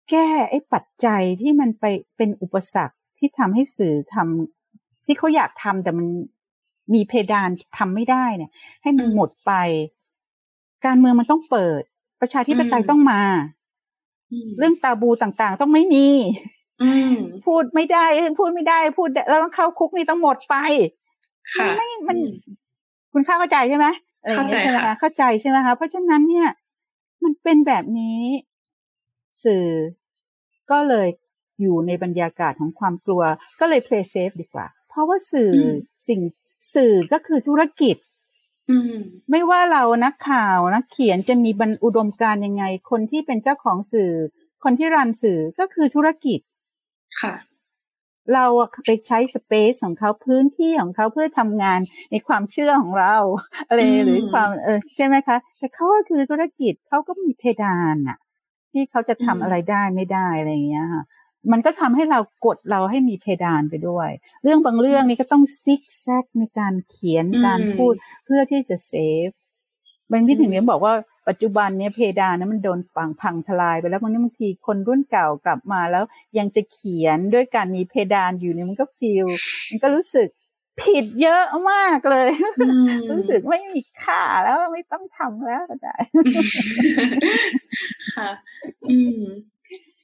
[0.10, 1.86] แก้ไอ้ปัจจัยที่มันไป
[2.18, 6.08] เป็นอุปสรรคที่ทำให้สื่อทำที่เขาอยากทำแต่มัน
[6.94, 9.54] มีเพดานทำไม่ได้เนี่ย ให้มันหมดไป
[10.86, 11.82] การเมืองมันต้องเปิด
[12.22, 13.22] ประชาธิปไตยต้องมา
[14.58, 16.08] เรื่องตาบูต่างๆ ต้องไม่มี
[17.46, 18.06] พูดไม่ได้
[18.40, 20.56] พูดไม่ได้พูดแล้วต้องเข้าคุกนี่ต้องหมดไป
[21.78, 22.18] ไม่มัน
[23.14, 23.88] คุณข้าเข้าใจใช่ไหม
[24.36, 26.50] เข้าใจใช่ไหมคะเข้าใจใช่ไหมคะเพราะฉะนั้นเนี่ย
[27.24, 28.22] มันเป็นแบบนี้
[29.44, 29.66] สื่อ
[30.72, 31.08] ก็เลย
[31.62, 33.22] อยู่ในบรรยากาศของความกลัว
[33.60, 35.52] ก็เลย play safe ดีกว่า เพราะว่าสื่อ
[36.08, 36.22] สิ่ง
[36.76, 37.96] สื่อก็คือธุรกิจ
[39.32, 44.12] ไม่ว่าเรานักข่าวนักเขียนจะมีบรรอุดมการยังไง คนที่เป็นเจ้าของสื่อ
[44.64, 46.40] คนที่รันสื่อก็คือธุรกิจ
[47.22, 47.34] ค่ะ
[48.34, 48.46] เรา
[48.86, 51.80] ไปใช้สเปซของเขาพื้นที่ของเขาเพื่อทำงาน
[52.12, 53.16] ในความเชื่อของเรา
[53.68, 58.18] อะไรหรือความเออใช่ไหมคะ แต่เขาก็คือธุรกิจเขาก็มีเพดานอะ
[58.72, 61.04] ที่เขาจะทำอะไรได้ไม่ได้อะไรอย่างเงี้ยค่ะ
[61.52, 64.10] มันก็ทำให้เรากดเราให้มีเพดานไปด้วย
[64.44, 67.94] เรื่องบางเรื่องนี้ก็ต้องซิกแซกในการเขียนการพูด
[68.26, 68.94] เพื่อที่จะเซ
[69.28, 69.30] ฟ
[70.12, 70.94] บางที่ถึงเนี้ยบอกว่า
[71.28, 76.04] ปัจจุบันเนี้ยเพดานนั้นมันโดนฝังพังทลายไปแล้วบางทีบางทีคนรุ่นเก่ากลับมาแล้ว
[76.38, 79.26] ยังจะเขียนด้วยการมีเพดานอยู่เนี่ยมันก็ฟีล
[79.70, 80.28] มันก็รู้สึก
[80.82, 82.30] ผิดเยอะมากเลย
[83.12, 85.96] รู้สึกไม่มีค่าแล้วไม่ต้องทำแล้วก็ได้
[88.16, 88.30] ค่ะ
[88.90, 89.24] อืม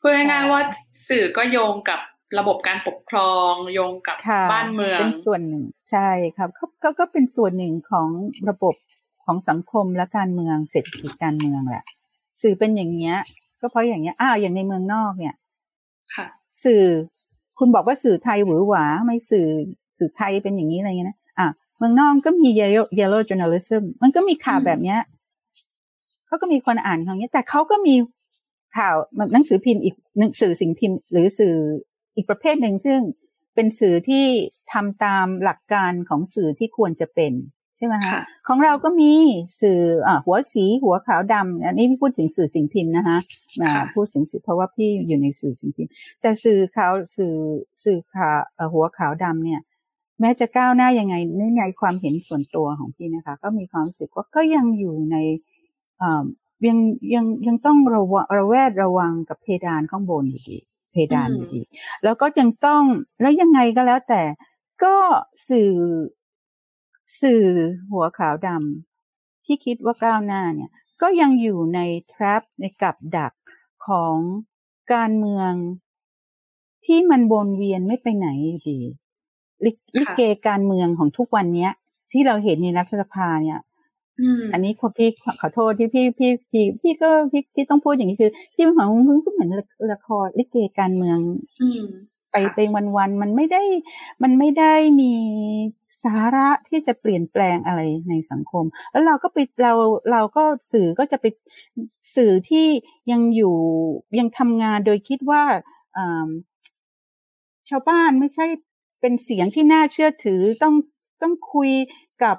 [0.07, 0.61] พูดง่ายๆว่า
[1.09, 1.99] สื่อก็โยงกับ
[2.39, 4.17] ระบบการปกครองโยงกับ
[4.51, 6.49] บ้านเมืองเป็นส่วนหนึ่งใช่ครับ
[6.83, 8.09] ก็ก็เป็นส่วนหนึ่งของ
[8.49, 8.75] ระบบ
[9.25, 11.83] ของสังคมและการเมืองเศรษฐกิจการเมืองแหละ
[12.41, 13.15] สื่อเป็นอย่างเงี้ย
[13.61, 15.35] ก็เพราะอย่างเงี้ยอ้าวอย่างในเมืองนอกเนี่ย
[16.15, 16.25] ค่ะ
[16.63, 16.83] สื่อ
[17.57, 19.47] คุณบอกว่าสื่อไทยหวือหวาไม่สื่อ
[19.97, 24.99] สื่อไทยเป็นอย่างนี้อะไรเงี้ยนะอะเมืองนอกก็มี yellow yellow journalism มันก็มีข่าวแบบเนี้ย
[26.27, 27.95] เขาก็มีคนอ่านอย่างเงี้ยแต่เขาก็มี
[28.77, 28.95] ข่าว
[29.33, 31.55] หนังสือพิมพ์อีกหนังสือสิ่งพิมพ์ หรือสื่อ
[32.15, 32.99] อีกประเภทหนึ่งซึ่ง
[33.55, 34.25] เป็นสื่อที่
[34.73, 37.33] ทำตามหลักการของสื่อที่ควรจะเป็น
[37.77, 39.13] ใช่ไหมคะของเราก็มี
[39.61, 43.17] สื่ออ่าหัวสีหัวขาวดำอันนี้พูดถึงสื่อสิ่งพิมพ์นะคะ
[43.61, 47.35] มาพูดถึงสื่อเพราะว่าพี่อยู่ในสื่อสิ่งพิมพ์ แต่สื่อขาวสื่อ
[47.83, 48.39] สื่อขาว
[48.73, 49.61] หัวขาวดำเนี่ย
[50.19, 51.15] แม้จะก้าวหน้ายังไง
[51.57, 55.17] ในความเห็นส่วนตัวของพี่นะคะ ก็มีความรู้สึกว่าก็ยังอยู่ใน
[56.67, 56.77] ยัง
[57.13, 60.57] ยังยังต้องระวระแวดระวังกับเพดานข้างบนอยู่ดี
[60.91, 61.61] เพดานอยู่ดี
[62.03, 62.83] แล้วก็ยังต้อง
[63.21, 64.21] แล้วยังไงก็แล้วแต่
[64.83, 64.97] ก็
[65.49, 65.71] สื่อ
[67.21, 67.43] สื่อ
[67.91, 71.79] หัวขาวดำที่คิดว่าก้าวหน้าเนี่ย ก็ยังอยู่ใน
[72.11, 73.33] ทรัพในกับดัก
[73.87, 74.17] ของ
[74.93, 75.51] การเมือง
[76.85, 78.79] ที่มันวนเวียนไม่ไปไหนอยู่ดี
[79.65, 81.71] ลิเกการเมืองของทุกวันเนี้ย
[82.11, 83.59] ที่เราเห็นในรัฐสภาเนี่ย
[84.53, 85.09] อันนี้พี่
[85.41, 89.49] ขอโทษที่พี่พี่พี่พี่ก็พี่พี่ต้องพูดอย่างนี้คือพี่เป็นของมึงก็เหมือน
[89.91, 91.19] ละครลิเกการเมือง
[92.31, 93.63] ไปไปวันวันมันไม่ได้
[94.23, 95.13] มันไม่ได้มี
[96.03, 99.73] สาระที่จะเปลี่ยนแปลงอะไรในสังคม แล้วเราก็ไปเรา
[100.11, 101.25] เราก็สื่อก็จะไป
[102.15, 102.67] สื่อที่
[103.11, 103.55] ยังอยู่
[104.19, 105.43] ยังทำงานโดยคิดว่า
[107.69, 108.45] ชาวบ้านไม่ใช่
[109.01, 110.75] เป็นเสียงที่น่าเชื่อถือต้อง
[111.21, 111.71] ต้องคุย
[112.23, 112.37] กับ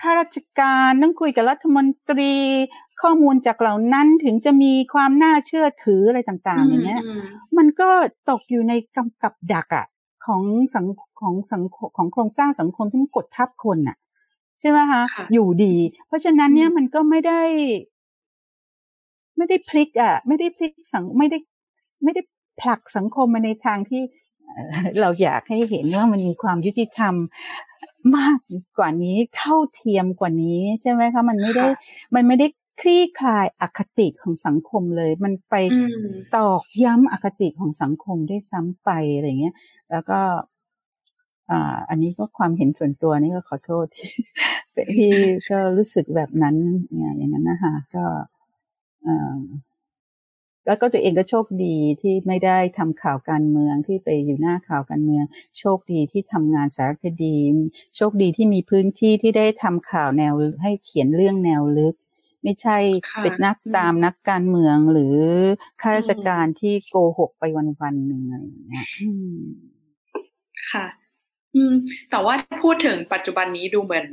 [0.00, 2.34] ข้าราชการต้องคุยกับรัฐมนตรี
[3.02, 7.02] ข้อมูลจากเหล่านั้นถึงจะมีความน่าเชื่อถืออะไรต่างๆอย่างเงี้ย
[7.56, 7.88] มันก็
[8.30, 9.86] ตกอยู่ในกำกับดักอะ
[10.26, 10.42] ของ
[10.74, 10.86] สัง
[11.20, 11.62] ของสัง
[11.96, 13.96] ของโครงสร้างสังคมที่มันกดทับคนอะ
[14.60, 15.74] ใช่ไหมคะอยู่ดี
[16.06, 17.42] เพราะฉะนั้นเนี่ยมันก็ไม่ได้
[19.36, 21.38] ไม่ได้พลิกอะไม่ได้พลิกสังไม่ได้
[22.04, 22.22] ไม่ได้
[22.60, 24.02] ผลักสังคมมาในทางที่
[25.00, 27.14] เราอยากให้เห็นว่ามันมีความยุติธรรม
[28.16, 28.38] มาก
[28.78, 31.66] กว่านี้เท่าเทียมกว่านี้ใช่ไหมคะมันไม่ได้
[32.14, 32.46] มันไม่ได้
[32.80, 35.54] คลี่คลายอคติของสังคมเลย มันไป
[36.36, 39.54] ตอกย้ำอคติของสังคมได้ซ้ำไปอะไรเงี้ย
[39.90, 40.20] แล้วก็
[41.50, 43.86] อ่าอันนี้ก็ความเห็นส่วนตัวนี่ก็ขอโทษ
[44.96, 45.12] ที่
[45.50, 46.56] ก็รู้สึกแบบนั้น
[46.96, 48.04] เนี่ยอย่างนั้นนะคะก็
[49.06, 49.38] อ่า
[50.66, 55.24] แล้วก็ตัวเองก็โชคดีที่ไม่ได้ทำข่าวการเมืองที่ไปอยู่หน้าข่าวการเมือง
[55.58, 57.36] โชคดีที่ทำงานสารคดี
[57.96, 61.94] โชคดีที่มีพื้นที่ที่ได้ทำข่าวแนวให้เขียนเรื่องแนวลึก
[62.42, 62.76] ไม่ใช่
[63.22, 65.16] เป็นนักตามนักการเมืองหรือ
[65.80, 68.86] ข้าราชการที่โกหกไปวันๆหนึ่งอะไรอย่างเงี้ย
[70.70, 70.86] ค่ะ
[71.54, 71.74] อืม
[72.10, 74.06] แต่ว่าพูดถึงปัจจุบันนี้ดูเหมือน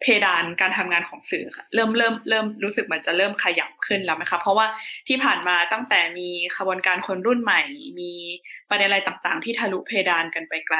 [0.00, 4.66] เพดานการทำงานของสื่อค่ะเริ่มเริ่มเริ่มรู้สึกมันจะเริ่มขยับขึ้นแล้วไหมคะเพราะว่า
[5.08, 7.62] ที่ผ่านมาตั้งแต่มีขบวนการคนรุ่นใหม่
[8.00, 8.12] มี
[8.70, 10.78] ประเด็นอะไรต่างๆ ที่ทะลุเพดานกันไปไกล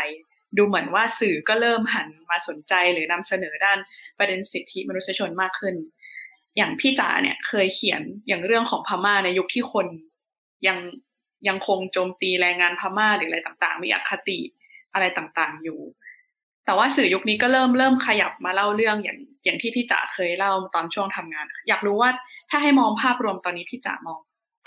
[0.57, 3.79] ดูเหมือนว่าสื่อก็เริ่มหันมาสนใจหรือนำเสนอด้าน
[4.19, 5.75] ประเด็นสิทธิมนุษยชนมากขึ้น
[6.57, 9.87] อย่างพี่จ๋าเนี่ยเคยเขียนอย่างเรื่องของพม่าในยุคที่คน
[10.67, 10.79] ยัง
[11.49, 14.39] ยังคงโจมตีแรงงานพม่าหรืออะไรต่างๆ มีอคติ
[14.93, 15.81] อะไรต่างๆอยู่
[16.65, 22.11] แต่ว่าสื่อยุคนี้ก็เริ่มเริ่มขยับมาเล่าเรื่องอย่างอย่างที่พี่จ๋าเคยเล่าตอนช่วงทำงาน อยากรู้ว่า
[22.51, 24.19] ถ้าให้มองภาพรวมตอนนี้พี่จ๋ามอง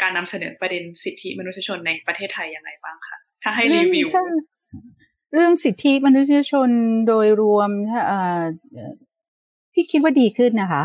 [0.02, 4.08] การนำเสนอประเด็นสิทธิมนุษยชนในประเทศไทยยังไงบ้างคะถ้าให้รีวิว
[5.34, 6.70] เรื่องสิทธิมนุษยชน
[7.08, 7.70] โดยรวม
[9.74, 10.84] พี่คิดว่าดีขึ้นนะคะ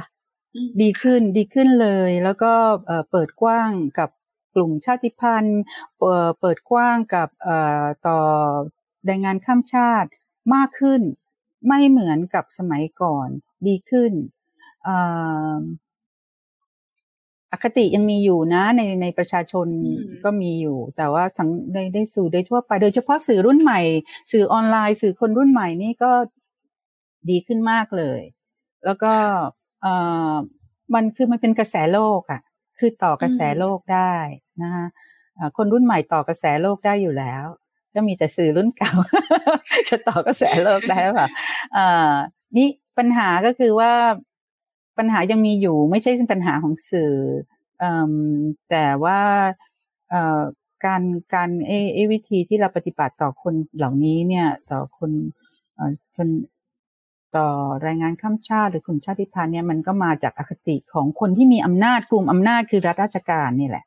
[0.83, 2.53] ดีขึ้นดีขึ้นเลย แล้วก็
[3.11, 4.11] เปิดกว้างกับ
[4.55, 5.61] กลุ่มชาติพันธุ์
[6.41, 7.29] เปิดกว้างกับ
[8.07, 8.19] ต่อ
[9.07, 10.09] แรงงานข้ามชาติ
[10.55, 11.01] มากขึ้น
[11.68, 13.28] ไม่เหมือนกับสมัยก่อน
[13.66, 14.12] ดีขึ้น
[17.53, 19.66] อคติยังมีอยู่นะในในประชาชน
[20.24, 23.80] ก็มีอยู่ แต่ว่าสังในในสื่อโดยทั่วไป โดยเฉพาะสื่อรุ่นใหม่
[24.32, 26.12] สื่อออนไลน์ สื่อคนรุ่นใหม่นี่ก็
[27.30, 28.20] ดีขึ้นมากเลย
[28.84, 29.12] แล้วก็
[29.82, 29.94] เอ่
[30.32, 30.34] อ
[30.94, 32.40] มันคือมันเป็นกระแสโลกอะ่ะ
[32.78, 34.14] คือต่อกระแสโลกได้
[34.62, 34.86] นะคะ
[35.57, 37.44] คนรุ่นใหม่ต่อกระแสโลกได้อยู่แล้ว
[37.95, 38.93] ก็มีแต่สื่อรุ่นเก่า
[39.89, 41.28] จะต่อกระแสโลกได้ป่ะ
[41.76, 42.14] อ่า
[42.57, 42.68] นี่
[42.99, 43.93] ปัญหาก็คือว่า
[44.99, 47.14] ปัญหายังมีอยู่ไม่ใช่ปัญหาของสื่อ
[48.70, 49.20] แต่ว่า
[50.84, 51.03] การ
[51.34, 55.11] การเอเอวิธีที่เราปฏิบัติต่อคนเหล่านี้เนี่ย ต่อคน
[56.16, 56.28] คน
[57.36, 57.49] ต่อ
[57.82, 63.84] แรงงานข้ามชาติหรือกลุ่มชาติพันธุ์เนี่ยมันก็มาจากอคติของคนที่มีอำนาจกลุ่มอำนาจคือรัฐราชการนี่แหละ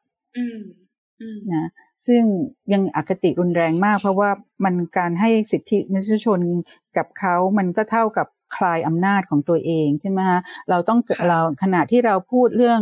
[1.54, 1.70] นะ
[2.08, 2.24] ซึ่ง
[2.74, 4.30] ยังอคติรุนแรงมาก เพราะว่า
[4.64, 6.40] มันการให้สิทธิมนุษยชน
[6.98, 11.00] กับเขามันก็เท่ากับคลายอำนาจของตัวเองใช่ไหมฮะเราต้อง
[11.30, 12.82] เราขณะที่เราพูดเรื่อง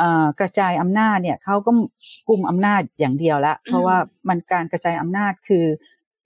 [0.00, 0.02] อ
[0.40, 1.70] กระจายอำนาจเนี่ยเขาก็
[2.28, 3.96] กลุ่มอำนาจอย่างเดียวละ เพราะว่า
[4.28, 5.64] มันการกระจายอำนาจคือ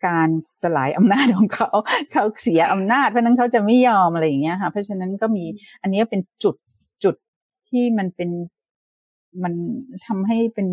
[0.07, 0.29] การ
[0.63, 1.71] สลายอำนาจของเขา
[2.13, 5.45] เขาเสียอำนาจเพราะนั้นเขาจะไม่ยอมอะไรอย่างเงี้ยค่ะเพราะฉะนั้นก็มี
[5.83, 6.55] อันนี้เป็นจุด
[7.05, 7.15] จุด
[7.71, 8.31] ที่มันเป็น
[9.43, 9.55] มัน
[10.07, 10.69] ทำให้เป็น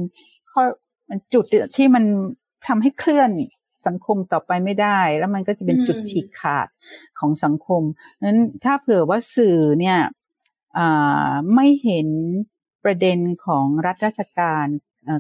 [0.51, 0.63] ข้อ
[1.12, 1.45] มันจุด
[1.78, 2.03] ที่มัน
[2.68, 3.32] ทำให้เคลื่อน
[3.88, 6.68] สังคมต่อไปไม่ได้ แล้วมันก็จะเป็นจุดฉีกขาด
[7.20, 7.82] ของสังคม
[8.24, 9.99] นั้นถ้าเผื่อว่าสื่อเนี่ย
[11.55, 12.07] ไม่เห็น
[12.84, 14.66] ประเด็นของรัฐราชการ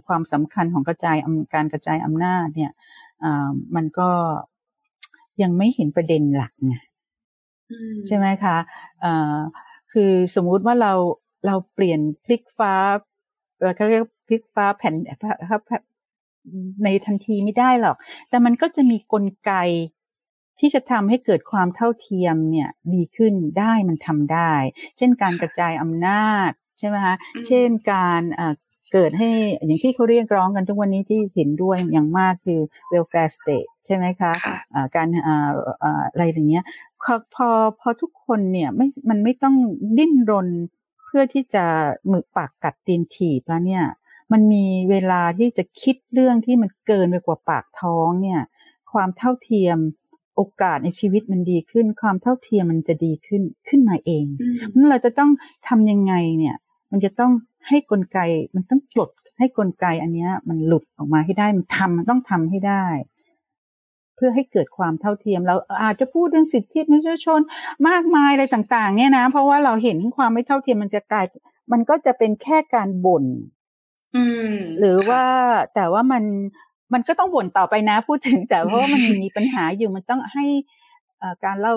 [0.07, 1.17] ความสำคัญของกระจาย
[1.53, 2.71] การกระจายอำนาจเนี่ย
[3.75, 4.11] มันก็
[5.41, 6.75] ยังไม่เห็นประเด็นหลักไง
[8.07, 8.57] ใช่ไหมคะ
[9.91, 10.93] คือสมมุติว่าเรา
[11.45, 12.73] เราเปลี่ยนพลิกฟ้า
[13.75, 14.93] เขาเรียกพ ลิกฟ้าแผ่น
[16.83, 17.95] ในทันทีไม่ได้หรอก
[18.29, 19.53] แต่มันก็จะมีกลไก
[20.59, 24.51] ที่จะทำให้เกิดความเท่าเทียมเนี่ยดีขึ้นได้มันทำได้
[24.97, 27.15] เช่นการกระจายอำนาจใช่ไหมคะ
[27.47, 28.21] เช่นการ
[28.93, 29.29] เกิดให้
[29.65, 32.59] อย่างที่เขาเรียกร้องกันทุกวันนี้ที่เห็นด้วยอย่างมากคือ
[32.91, 36.65] welfare state ใช่ไหมคะะการอะไรอย่างเงี้ย
[37.35, 39.55] พอพอทุกคนเนี่ยไม่มันไม่ต้อง
[39.97, 40.47] ดิ้นรน
[41.05, 41.65] เพื่อที่จะ
[42.11, 43.85] มือปากกัดตีนถีบแล้วเนี่ย
[44.31, 48.41] มันมีเวลาที่จะคิดเรื่องที่มันเกินไปกว่าปากท้องเนี่ย
[48.91, 49.77] ความเท่าเทียม
[50.35, 54.25] โอกาสในชีวิตมันดีขึ้น ความเท่าเทียมมันจะดีขึ้นขึ้นมาเอง
[54.73, 55.31] นั้นเราจะต้อง
[55.67, 56.55] ทำยังไงเนี่ย
[56.91, 57.31] มันจะต้อง
[57.67, 58.19] ให้กลไก
[58.55, 62.85] มันต้องปลดให้กลไกอันนี้มันหลุดออกมาให้ได้มันทำมันต้องทำให้ได้
[64.15, 67.39] เพื่อให้เกิดความเท่าเทียมเราอาจจะพูดเรื่องสิทธิมนุษยชน
[67.89, 71.25] มากมายอะไรต่าง ๆ เนี่ยนะ เพราะว่าเราเห็นความไม่เท่าเทียมมันจะกลาย
[71.71, 73.25] มันก็จะเป็นแค่การบ่น
[74.79, 75.23] หรือว่า
[75.75, 76.23] แต่ว่ามัน
[76.93, 80.45] มันก็ต้องบ่นต่อไปนะ พูดถึงแต่เพราะว่ามันมีปัญหาอยู่มันต้องให้
[81.45, 81.73] การเล่า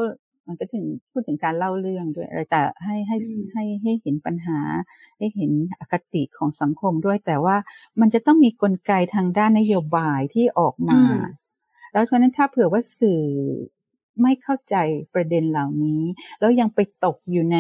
[0.48, 3.16] มันก็ถึงพูดถึงการเล่าเรื่องด้วยแต่ให้ให้
[3.52, 4.58] ให้ให้เห็นปัญหา
[5.18, 7.56] ให้เห็นอคติของสังคมด้วย แต่ว่า
[8.00, 11.00] มันจะต้องมีกลไกทางด้านนโยบายที่ออกมา
[11.92, 13.22] แล้วเพราะนั้นถ้าเผื่อว่าสื่อ
[14.22, 14.76] ไม่เข้าใจ
[15.14, 16.02] ประเด็นเหล่านี้
[16.40, 17.58] แล้วยังไปตกอยู่ใน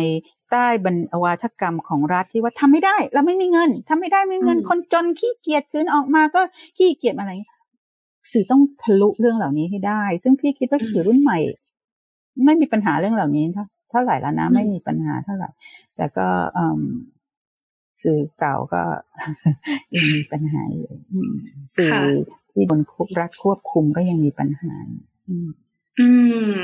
[0.50, 6.40] ใต้บรรวาทกรรมของรัฐที่ว่าทำไม่ได้เราไม่มีเงินทำไม่ได้ไม่มีเงินคนจนขี้เกียจคืนออกมาก็
[6.78, 7.32] ขี้เกียจอะไร
[8.32, 11.38] สื่อต้องทะลุเรื่องเหล่านี้ให้ได้ ซึ่งพี่คิดว่าสื่อรุ่นใหม่
[12.44, 13.44] ไม่มีปัญหาเรื่องเหล่านี้
[13.90, 15.50] เท่าไหร่แล้วนะไม่มีปัญหาเท่าไหร่
[15.96, 16.28] แต่ก็
[18.02, 18.82] สื่อเก่าก็
[19.94, 20.90] ยังมีปัญหาอยู่
[21.76, 21.92] สื่อ
[22.52, 24.74] ที่บนคุบรัฐควบคุมก็ยังมีปัญหา
[25.28, 25.48] อืม
[25.98, 26.08] อื
[26.56, 26.58] ม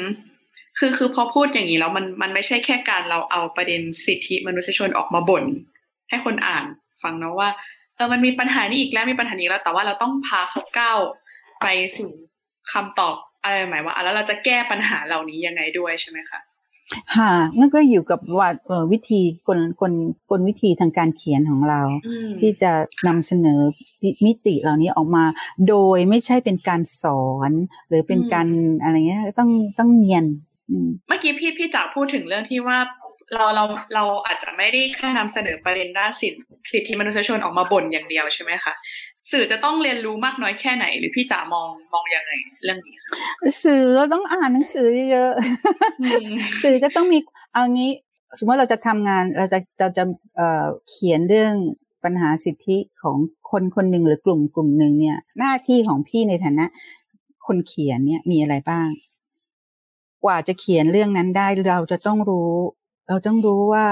[0.79, 5.45] คือคือพอพูดอย่างนี้แล้วมันมันไม่ใช่แค่การเราเอาประเด็นสิทธิมนุษยชนออกมาบ่น
[6.09, 6.65] ให้คนอ่าน
[7.03, 7.49] ฟังนะว่า
[7.97, 10.99] เออมันมีปัญหานี้อีกแล้วมีปัญหานี้แล้วแต่ว่าเราต้องพาเขาก้าว
[11.61, 11.67] ไป
[11.97, 12.11] สู่
[12.73, 16.41] คำตอบอะไรหมายว่าแล้วเราจะแก้ปัญหาเหล่านี้ยังไงด้วยใช่ไหมคะ
[17.17, 18.49] ค่ะนั่นก็อยู่กับว่า
[18.93, 19.93] วิธีกลกล
[20.31, 21.81] กลวิธีทางการเขียนของเรา
[22.41, 22.73] ที่จะ
[23.07, 23.61] นำเสนอ
[24.25, 25.25] มิติเหล่านี้ออกมา
[25.69, 27.51] โดยไม่ใช่เป็นการสอน
[27.89, 28.47] หรือเป็นการ
[28.83, 30.25] อะไรเงี้ยต้องต้องเงียน
[31.09, 32.79] เมื่อกี้พี่พี่จ๋าพูดถึงเรื่องที่ว่า
[33.35, 33.65] เราเรา
[33.95, 36.39] เราอาจจะไม่ได้แค่นำเสนอประเด็นด้านสิทธิ
[36.73, 38.73] สิทธิมนุษยชนออกมาบ่นอย่างเดียวใช่ไหมคะ
[39.33, 42.33] สื่อจะต้องเรียนรู้มากน้อยแค่ไหน หรือพี่จ๋ามองมองยังไง
[42.65, 42.97] เรื่องนี้
[43.65, 45.33] สื่อเราต้องอ่านหนังสือเยอะ
[46.63, 47.19] สื่อจะต้องมี
[47.53, 47.93] เอางี้
[48.39, 50.05] สมมติเราจะทำงานเราจะเราจะ
[50.37, 51.55] เอ่อเขียนเรื่อง
[52.05, 53.17] ปัญหาสิทธิของ
[53.51, 56.67] คนคนหนึ่งหรือกลุ่มกลุ่มหนึ่งเนี่ย หน้าที่ของพี่ในฐานะ
[57.47, 58.89] คนเขียนเนี่ยมีอะไรบ้าง
[60.25, 62.53] กว่าจะเขียนเรื่องนั้นได้เราจะต้องรู้
[63.09, 63.87] เราต้องรู้ว่า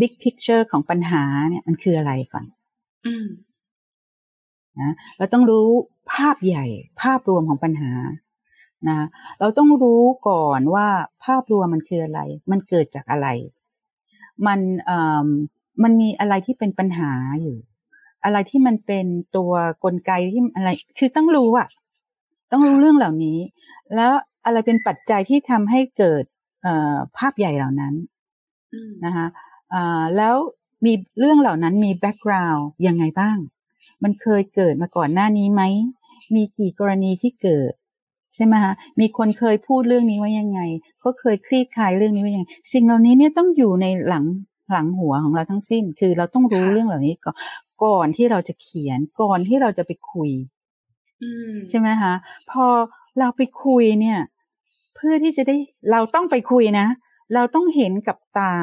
[0.00, 2.61] big picture ของปัญหาเนี่ยมันคืออะไรก่อนอืม
[4.80, 5.68] นะเราต้องรู้
[6.12, 6.66] ภาพใหญ่
[7.02, 7.92] ภาพรวมของปัญหา
[8.88, 9.06] นะ
[9.40, 10.88] เราต้องรู้ก่อนว่า
[11.24, 13.28] ภาพรวมมันคืออะไร มันเกิดจากอะไร
[14.46, 15.28] มันเอ่อ
[15.82, 17.10] มันมีอะไรที่เป็นปัญหา
[17.42, 17.56] อยู่
[18.24, 19.52] อะไรที่มันเป็นตัว
[19.84, 21.68] กลไกที่อะไร คือต้องรู้อะ
[22.52, 23.38] ต้องรู้เรื่องเหล่านี้
[23.94, 24.12] แล้ว
[24.44, 26.24] อะไรเป็นปัจจัยที่ทำให้เกิด
[26.62, 27.94] เอ่อภาพใหญ่เหล่านั้น
[28.72, 29.26] อืมนะคะ
[29.72, 30.36] อ่าแล้ว
[30.84, 33.38] มีเรื่องเหล่านั้นมีแบ็กกราวด์ยังไงบ้าง
[34.02, 35.62] มันเคยเกิดมาก่อนหน้านี้ไหม
[36.34, 37.72] มีกี่กรณีที่เกิด
[38.34, 40.60] ใช่ไหมคะมีคนเคยพูดเรื่องนี้ว่ายังไง
[41.00, 44.24] เขาเคยคลี่คลายเรื่องนี้ว่ายังไง สิ่งเหล่านี้เนี่ยต้องอยู่ในหลัง
[44.70, 47.36] หลังหัวของเราทั้งสิ้น คือเราต้องรู้เรื่องเหล่านี้ก่อน
[47.84, 50.30] ก่อนที่เราจะเขียนก่อนที่เราจะไปคุย
[51.22, 52.12] อืมใช่ไหมคะ
[52.50, 52.64] พอ
[53.18, 54.18] เราไปคุยเนี่ย
[54.94, 55.56] เพื่อที่จะได้
[55.90, 56.86] เราต้องไปคุยนะ
[57.34, 58.54] เราต้องเห็นกับตา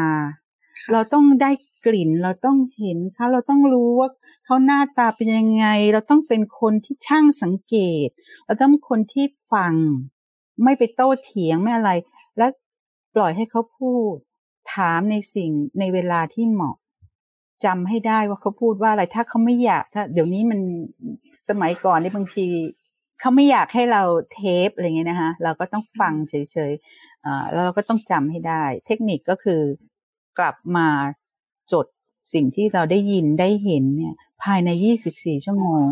[0.91, 1.51] เราต้องได้
[1.85, 4.09] กลิ่น เราต้องเห็นเขาเราต้องรู้ว่า
[4.45, 7.75] เขาหน้าตาเป็นยังไง เราต้องเป็นคนที่ช่างสังเก
[8.05, 8.07] ต
[8.45, 9.73] เราต้องคนที่ฟัง
[10.63, 11.91] ไม่ไปโต้เถียงไม่อะไร
[12.37, 12.47] และ
[13.15, 14.15] ปล่อยให้เขาพูด
[14.73, 16.75] ถามในสิ่งในเวลาที่เหมาะ
[17.65, 20.59] จำให้ได้ว่าเขาพูดว่าอะไรถ้าเขาไม่อยากถ้า เดี๋ยวนี้มัน
[21.49, 22.47] สมัยก่อนนี่บางที
[23.19, 24.03] เขาไม่อยากให้เรา
[24.33, 29.61] เทปอะไรเงี้ยนะคะเราก็ต้องฟังเฉยๆอ่าแล้วเราก็ต้องจำให้ได้ เทคนิคก็คือ
[30.39, 30.87] กลับมา
[31.73, 31.85] จด
[32.33, 34.69] สิ่งที่เราได้ยินได้เห็นเนี่ย ภายใน
[35.07, 35.83] 24 ชั่วโมง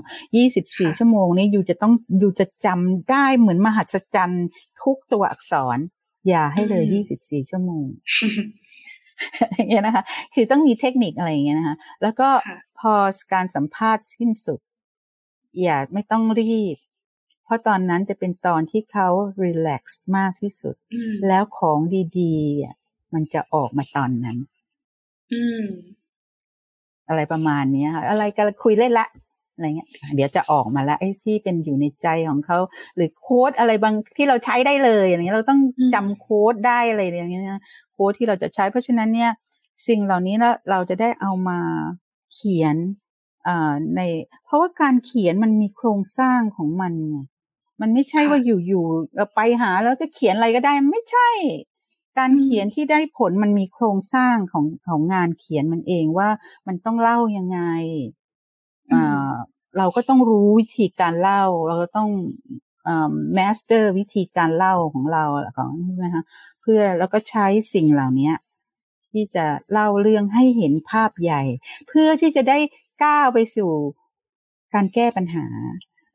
[0.46, 4.48] 24 ชั่วโมงนี้อยู่จะต้องอยู่จะจำได้เหมือนมหัศจรรย์
[4.82, 5.78] ทุกตัวอักษร
[6.28, 6.84] อย่าให้เลย
[7.18, 7.86] 24 ชั่วโมง
[9.56, 10.04] อย่างเงี้ยนะคะ
[10.34, 12.94] คือต้องมีเทคนิคอะไรอย่างเงี้ยนะคะ แล้วก็ค่ะพอ
[13.34, 14.60] การสัมภาษณ์สิ้นสุด
[15.62, 16.78] อย่าไม่ต้องรีบ
[17.44, 19.08] เพราะตอนนั้นจะเป็นตอนที่เขา
[19.44, 21.80] รีแลกซ์มากที่สุดอืมแล้วของ
[22.20, 22.76] ดีๆอะ
[23.14, 24.38] มันจะออกมาตอนนั้น
[25.32, 25.64] อืม
[27.08, 29.08] อะไรประมาณเนี้ยค่ะอะไรกันคุยเล่นละ
[29.56, 32.58] อะไรเงี้ย เดี๋ยวจะออกมาแล้วไอ้ที่เป็นอยู่ในใจของเขา
[32.96, 37.62] หรือโค้ดอะไรบางที่เราใช้ได้เลยอย่างเงี้ยเราต้องอืมจำโค้ดได้อะไรอย่างเงี้ยนะ
[37.94, 39.32] โค้ดที่เราจะใช้เพราะฉะนั้นเนี่ย
[39.88, 41.60] สิ่งเหล่านี้แล้วเราจะได้เอามา
[42.34, 42.76] เขียน
[43.48, 44.02] อ่าใน
[44.46, 47.18] เพราะว่าการเขียนมันมีโครงสร้างของมันไง
[47.82, 51.30] มันไม่ใช่ว่าอยู่ๆเราไปหาแล้วก็เขียนอะไรก็ได้ไม่ใช่
[52.18, 56.30] การเขียนที่ได้ผลมันมีโครงสร้างของของงานเขียนมันเองว่า
[56.68, 57.60] มันต้องเล่ายังไง
[58.92, 59.32] อืมอ่า
[59.78, 62.10] เราก็ต้องรู้วิธีการเล่า เราก็ต้อง
[62.88, 65.24] อ่า master วิธีการเล่าของเรา
[65.58, 66.24] ของใช่ไหมคะ
[66.62, 68.32] เพื่อแล้วก็ใช้สิ่งเหล่านี้
[69.12, 71.42] ที่จะเล่าเรื่องให้เห็นภาพใหญ่
[71.88, 72.58] เพื่อที่จะได้
[73.04, 73.72] ก้าวไปสู่
[74.74, 75.46] การแก้ปัญหา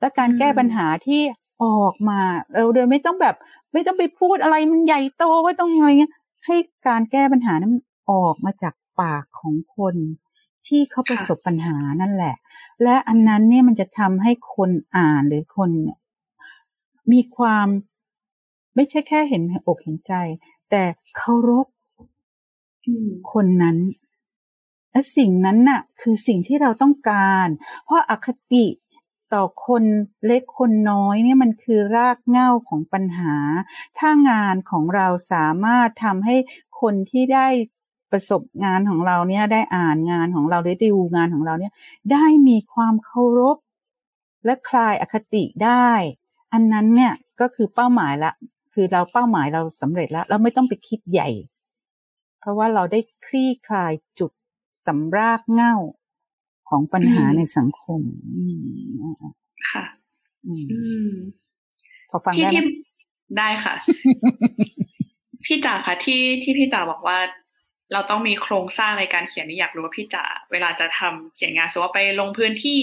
[0.00, 1.22] และการแก้ปัญหาที่
[1.64, 2.20] ออกมา
[2.55, 3.36] เราโดยไม่ต้องแบบ
[3.73, 6.14] ไม่ต้องไปพูดอะไรมันใหญ่โตว่าต้องอะไรเงี้ย
[6.47, 6.57] ให้
[6.87, 7.75] การแก้ปัญหานั้น
[8.11, 9.95] ออกมาจากปากของคน
[10.66, 12.35] ที่เขาประสบปัญหานั่นแหละ
[12.83, 15.70] และอันนั้นเนี่ยมันจะทำให้คนอ่านหรือคน
[17.12, 17.66] มีความ
[18.75, 20.14] ไม่ใช่แค่เห็นอกเห็นใจ
[20.70, 20.83] แต่
[21.16, 21.66] เคารพ
[23.33, 23.77] คนนั้น
[24.91, 27.49] และสิ่งนั้นน่ะ คือสิ่งที่เราต้องการ
[27.85, 28.66] เพราะอคติ
[29.35, 29.85] ต่อคน
[30.26, 33.37] เล็กคนน้อยเนี่ยมันคือรากเหง้าของปัญหา
[33.99, 36.37] ถ้างานของเราสามารถทำให้
[36.80, 37.49] คนที่ได้
[38.11, 41.72] ประสบงานของเราเนี่ยได้อ่านงานของเราได้ดูงานของเราเนี่ย
[42.12, 43.57] ได้มีความเคารพ
[44.45, 45.91] และคลายอคติได้
[46.53, 48.33] อันนั้นเนี่ยก็คือเป้าหมายละ
[48.72, 51.28] คือเราเป้าหมายเราสำเร็จแล้ว เราไม่ต้องไปคิดใหญ่
[52.41, 54.30] เพราะว่าเราได้คลี่คลายจุด
[54.87, 55.74] สำรากเหง้า
[56.73, 58.01] ของปัญหาอืมในสังคม
[58.37, 58.62] อืม
[59.70, 59.85] ค่ะ
[60.47, 61.11] อืมอืม
[62.11, 62.64] พอฟังที่ได้ไหมที่
[63.39, 63.75] ได้ค่ะ
[65.45, 67.18] พี่จ๋าค่ะที่ที่พี่จ๋าบอกว่า
[67.93, 72.81] เราต้องมีโครงสร้างในการเขียนนี่อยากรู้ว่าพี่จ๋าเวลาจะทำเขียนงานสมมติว่าไปลงพื้นที่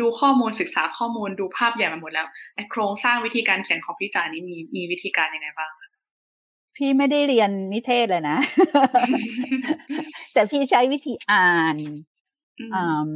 [0.00, 5.70] ดูข้อมูลศึกษาข้อมูลดูภาพใหญ่มาหมดแล้วไอ้โครงสร้างวิธีการเขียนของพี่จ๋านี่มีมีวิธีการยังไงบ้าง
[6.76, 8.38] พี่ไม่ได้เรียนนิเทศเลยนะ
[10.32, 11.76] แต่พี่ใช้วิธีอ่าน
[12.58, 13.08] อืมอ่า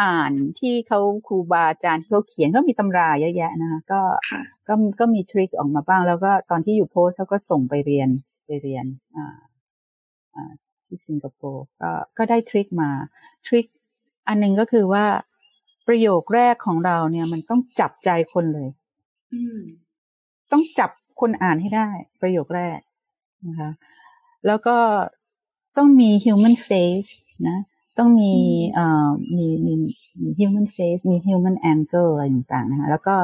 [0.00, 8.08] อ่านที่เขาครูบาอาจารย์ที่เขาเขียนก็มีตำราเยอะแยะนะคะก็ค่ะก็ก็มีทริคออกมาบ้าง แล้วก็ตอนที่อยู่โพสต์เขาก็ส่งไปเรียน
[8.46, 8.86] ไปเรียน
[9.16, 9.36] อ่า
[10.34, 10.52] อ่า
[10.86, 12.90] ที่สิงคโปร์ก็ก็ได้ทริคมา
[13.46, 13.66] ทริค
[14.28, 15.04] อันหนึ่งก็คือว่า
[15.86, 18.68] ประโยคแรกของเราเนี่ยมันต้องจับใจคนเลย
[19.32, 19.58] อืม
[20.52, 20.90] ต้องจับ
[21.20, 21.88] คนอ่านให้ได้
[22.22, 22.78] ประโยคแรก
[23.48, 23.70] นะคะ
[24.46, 24.76] แล้วก็
[25.76, 27.12] ต้องมี human face
[27.48, 27.58] นะ
[27.98, 28.34] ต้องมี
[28.74, 29.72] เอ่อมีมี
[30.20, 33.16] มี human face มี human angle อะไรต่างๆนะคะแล้วก็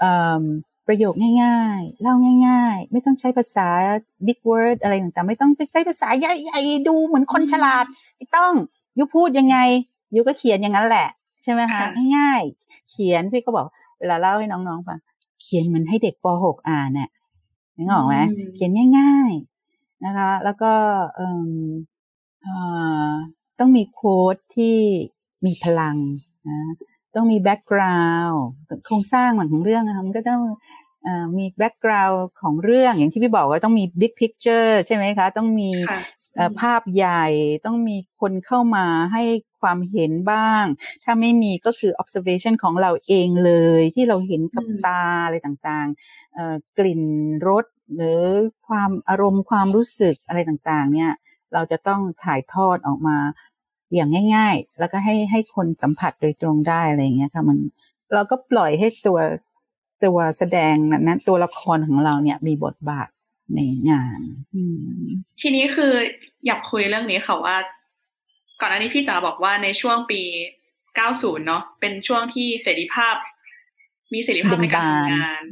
[0.00, 0.42] เอ่อ
[0.86, 2.14] ประโยคง่ายๆ เล่า
[2.48, 3.68] ง่าย ๆ ไม่ต้องใช้ภาษา
[4.26, 7.84] big word อะไรต่างๆ ไม่ต้องใช้ภาษาใหญ่ๆดูเหมือนคนฉลาด
[8.16, 8.52] ไม่ต้อง
[8.98, 9.56] you พูดยังไง
[10.14, 11.08] you ก็เขียนอย่างนั้นแหละ
[11.42, 11.84] ใช่ไหมคะ
[12.16, 13.66] ง่ายๆ เขียนพี่ก็บอก
[14.00, 14.98] เวลาเล่าให้น้องๆฟัง
[15.42, 17.10] เขียนเหมือนให้เด็กป .6 อ่านเนี่ย
[17.76, 18.16] นึกออกไหม
[18.54, 19.30] เขียนง่าย
[19.68, 20.72] ๆ นะคะ แล้วก็
[21.14, 21.28] เอ่
[23.08, 23.10] อ
[23.58, 24.78] ต้องมี quote ที่
[25.46, 25.96] มีพลัง
[26.48, 26.72] นะ
[27.14, 28.42] ต้องมี background
[28.84, 30.42] โครงสร้างเหมือนของเรื่องนะคะมันก็ต้อง
[31.38, 35.70] มี background ของเรื่องอย่างที่พี่บอกว่าต้องมี big picture ใช่ไหมคะ ต้องมี
[36.60, 37.26] ภาพใหญ่
[37.66, 39.22] ต้องมีคนเข้ามาให้
[39.60, 40.64] ความเห็นบ้าง
[41.04, 47.02] ถ้าไม่มีก็คือ observation ของเราเองเลย ที่เราเห็นกับตาอะไรต่างๆกลิ่น
[47.48, 48.20] รสหรือ
[48.68, 51.12] ความอารมณ์ความรู้สึกอะไรต่างๆ เนี่ย
[51.54, 53.18] เราจะต้องถ่ายทอดออกมา
[53.94, 57.58] อย่างง่าย ๆ แล้วก็ให้ให้คนสัมผัสโดยตรงได้อะไรอย่างเงี้ยค่ะมัน
[58.14, 59.18] เราก็ปล่อยให้ตัว
[60.04, 63.08] ตัวแสดงนั้นตัวละครของเราเนี่ยมีบทบาท
[63.54, 64.20] ในงาน
[65.40, 65.92] ทีนี้คือ
[66.46, 67.56] อยากคุยเรื่องนี้ค่ะว่า
[68.60, 70.20] ก่อนหน้านี้พี่จ๋าบอกว่าในช่วงปี
[70.80, 73.14] 90 เนาะเป็นช่วงที่เสรีภาพ
[74.12, 75.42] มีเสรีภาพในการทำงาน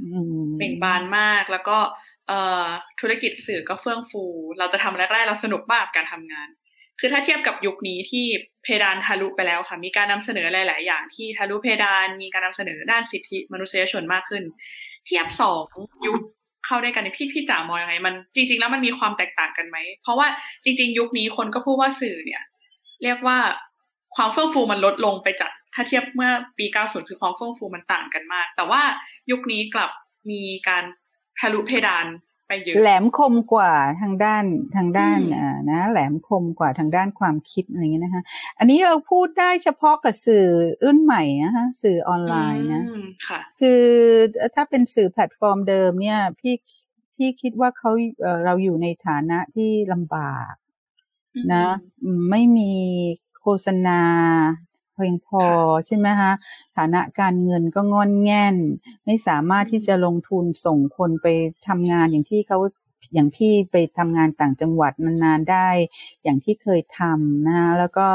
[0.59, 1.78] เบ่งบานมาก แล้วก็
[2.19, 2.19] เอ่อ
[3.00, 4.22] ธุรกิจสื่อก็เฟื่องฟู
[4.58, 6.48] เราจะทำอะไรก็ได้เราสนุกมากกับการทำงาน
[7.00, 8.24] คือถ้าเทียบกับยุคนี้ที่
[8.62, 14.42] เพดานทะลุไปแล้วค่ะ มีการนำเสนอหลาย ๆ อย่างที่ทะลุเพดาน มีการนำเสนอด้านสิทธิมนุษยชนมากขึ้น
[15.06, 15.64] เทียบสอง
[16.06, 16.20] ยุค
[16.66, 20.26] เข้าได้กันพี่พี่จ๋ามองยังไงมันจริง ๆ แล้วมันมีความแตกต่างกันไหม เพราะว่า
[20.64, 22.42] จริง ๆ ยุคนี้คนก็พูดว่าสื่อเนี่ย
[23.02, 23.38] เรียกว่า
[24.16, 28.82] ความเฟื่องฟูมันลดลงไปจากถ้าเทียบเมื่อปี 90 คือความเฟื่องฟูมันต่างกันมาก แต่ว่า
[29.30, 29.90] ยุคนี้กลับ
[30.30, 30.84] มีการ
[31.38, 32.06] ทะลุเพดาน
[32.50, 34.44] ไปเยอะแหลมคมกว่าทางด้าน
[34.76, 38.22] ทางด้านอ่านะ แหลมคมกว่าทางด้านความคิดอะไรเงี้ยนะคะ
[38.58, 40.46] อันนี้เราพูดได้เฉพาะกับสื่อ
[40.84, 42.82] รุ่นใหม่นะคะสื่อออนไลน์นะ
[43.28, 43.82] ค่ะคือ
[44.54, 46.54] ถ้าเป็นสื่อแพลตฟอร์มเดิมเนี่ยพี่
[47.16, 50.52] พี่คิดว่าเขาเเราอยู่ในฐานะที่ลำบาก
[51.52, 51.64] นะ
[52.30, 52.72] ไม่มี
[53.40, 54.00] โฆษณา
[54.69, 55.44] เพียงพอ
[55.86, 56.32] ใช่ไหมคะ
[56.76, 58.57] ฐานะการเงินก็งอนแง่น
[59.07, 61.26] ไม่สามารถที่จะลงทุนส่งคนไป
[61.68, 62.59] ทำงานอย่างที่เขา
[63.14, 65.68] อย่างพี่ไปทำงานต่างจังหวัดนานๆได้
[66.22, 68.09] อย่างที่เคยทำนะแล้วก็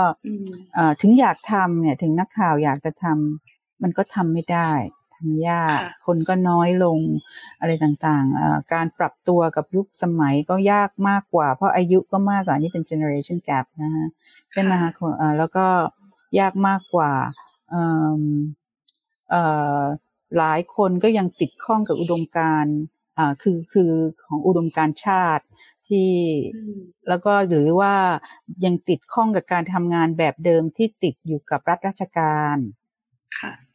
[1.01, 4.71] ถึงอยากทำเนี่ยถึงนักข่าวอยากจะทำมันก็ทำไม่ได้
[5.15, 6.99] ทำยากคนก็น้อยลง
[7.59, 14.07] อะไรต่างๆ การปรับตัวกับยุคสมัยก็ยากมากกว่า เพราะอายุก็มากกว่านี่เป็น generation gap นะฮะ
[14.51, 14.91] ใช่ไหมคะ
[15.37, 15.67] แล้วก็
[16.39, 17.13] ยากมากกว่า
[20.37, 22.65] หลายคนก็ยังติดข้องกับอุดมการ
[23.41, 23.91] คือคือ
[24.25, 25.45] ของอุดมการชาติ
[25.87, 26.11] ที่
[27.09, 27.95] แล้วก็หรือว่า
[28.65, 32.57] ยังติดข้องกับการทำงานแบบเดิมที่ติดอยู่กับรัฐราชการ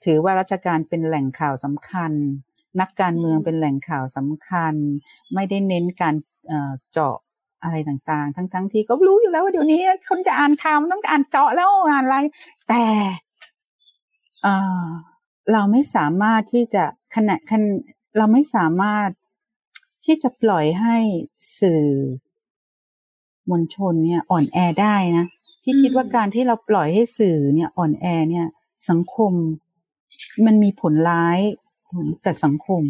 [0.05, 2.13] ถือว่าราชการเป็นแหล่งข่าวสำคัญ
[2.81, 4.75] นักการเมืองเป็นแหล่งข่าวสำคัญ
[5.35, 6.15] ไม่ได้เน้นการ
[6.93, 7.17] เจาะ
[7.63, 12.19] อะไรต่างๆ ทั้งๆทที่ก็รู้อยู่แล้วว่าเดี๋ยวนี้คนจะอ่านข่าวต้องอ่านเจาะแล้วอ่านอะไร
[12.69, 12.85] แต่
[15.53, 16.85] เราไม่สามารถที่จะ
[17.15, 17.73] ขณะขณะ
[18.19, 19.09] เราไม่สามารถ
[20.05, 20.97] ที่จะปล่อยให้
[21.61, 21.85] สื่อ
[23.51, 25.27] มวลชนเนี่ยอ่อนแอได้นะ
[25.63, 28.47] พี่คิดว่าการที่เราปล่อยให้สื่อเนี่ยอ่อนแอเนี่ย
[28.89, 29.33] สังคม
[30.47, 31.39] มันมีผลร้าย
[32.25, 32.83] กับสังคม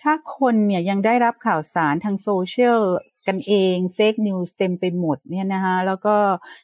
[0.00, 2.80] ถ้าคนเนี่ยยังได้รับข่าวสารทางโซเชียล
[3.28, 6.16] กันเองเฟกนิวส์เต็มไปหมดเนี่ยนะคะแล้วก็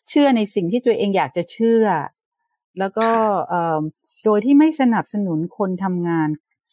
[0.08, 1.84] เชื่อในสิ่งที่ตัวเองอยากจะเชื่อ
[2.78, 3.08] แล้วก็
[4.24, 6.28] โดยที่ไม่สนับสนุนคนทำงาน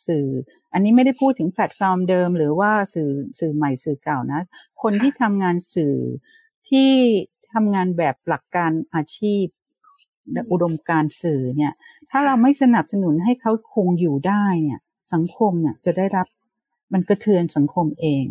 [0.07, 0.27] สื่อ
[0.73, 4.41] อันนี้ไม่ได้พูดถึงแพลตฟอร์มเดิม หรือว่าสื่อสื่อใหม่สื่อเก่านะ
[4.81, 5.95] คนที่ทำงานสื่อ
[6.69, 6.91] ที่
[7.53, 9.45] ทำงานแบบหลักการอาชีพ
[10.51, 11.73] อุดมการสื่อเนี่ย
[12.11, 14.79] ถ้าเราไม่สนับสนุนให้เขาคงอยู่ได้เนี่ย
[15.13, 16.27] สังคมเนี่ยจะได้รับ
[16.93, 18.25] มันกระเทือนสังคมเอง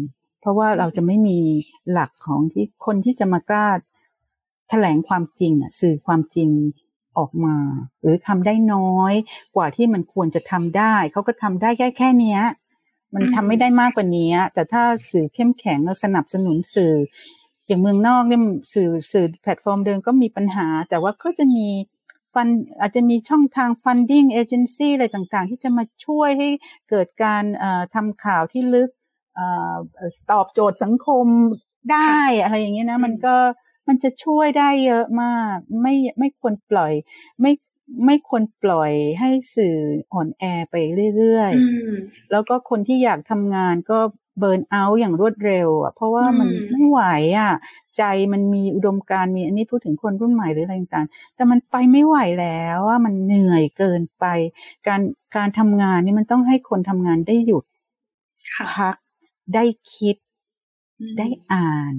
[0.47, 1.39] ราะว่าเราจะไม่มี
[1.91, 3.69] หลักของที่คนที่จะมากล้า
[4.71, 6.51] แถลงความจริงสื่อความจริง
[7.19, 7.57] ออกมา
[8.01, 9.15] หรือทำได้น้อย
[9.57, 12.39] กว่าที่มันควรจะทำได้ เขาก็ทำได้แค่แค่นี้
[13.15, 16.95] มันทำไม่ได้มากกว่านี้ แต่ถ้าสื่อเข้มแข็งเราสนับสนุนสื่อ
[17.67, 18.43] อย่างเมืองนอกเนี่ย
[18.75, 21.69] สื่อสื่อแพลตฟอร์มเดิมก็มีปัญหา แต่ว่าก็จะมี
[22.35, 22.49] ฟัน
[22.81, 26.49] อาจจะมีช่องทาง funding agency อะไรต่างๆ ที่จะมาช่วยให้
[26.91, 27.43] เกิดการ
[27.95, 28.91] ทำข่าวที่ลึก
[30.33, 31.27] ตอบโจทย์สังคม
[31.93, 33.37] ได้อะไรอย่างเงี้ยนะ มันก็
[33.89, 36.93] มันจะช่วยได้เยอะมาก ไม่ไม่ควรปล่อย
[37.41, 37.53] ไม่
[38.07, 39.77] ไม่ควรปล่อยให้สื่อ
[40.13, 40.75] อ่อนแอไป
[41.17, 43.99] เรื่อยๆ แล้วก็คนที่อยากทำงานก็
[44.39, 47.01] เบิร์นเอาท์อย่างรวดเร็วอะเพราะว่ามันไม่ไหว
[47.39, 47.53] อะ
[47.97, 54.25] ใจมันมีอุดมการมีอันนี้พูดถึงคนรุ่นใหม่หรืออะไรต่างๆแต่มันไปไม่ไหวแล้วว่ามันเหนื่อยเกินไป
[54.87, 55.01] การ
[55.37, 57.65] การทำงานนี่มันต้องให้คนทำงานได้หยุด
[58.75, 58.97] พัก
[59.55, 60.17] ได้คิด
[61.19, 61.95] ได้อ่าน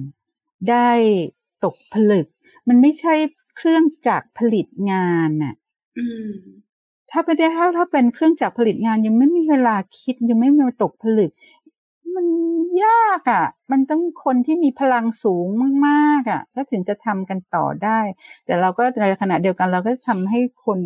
[0.70, 0.90] ได้
[1.64, 2.26] ตกผลึก
[2.68, 3.14] มันไม่ใช่
[3.56, 5.54] เครื่องจักรผลิตงานน่ะ
[7.10, 11.30] ถ้าไม่ได้ถ้าถ้าเป็นเครื่องจักรผลิตงานยังไม่มีเวลาคิดยังไม่มีตกผลึก
[12.14, 12.26] มัน
[12.84, 15.46] ยากอะ่ะ มันต้องคนที่มีพลังสูง
[15.86, 18.00] มากๆอะ่ะก็ถึงจะทำกันต่อได้
[18.46, 20.78] แต่เราก็ในขณะเดียวกันเราก็ทำให้คน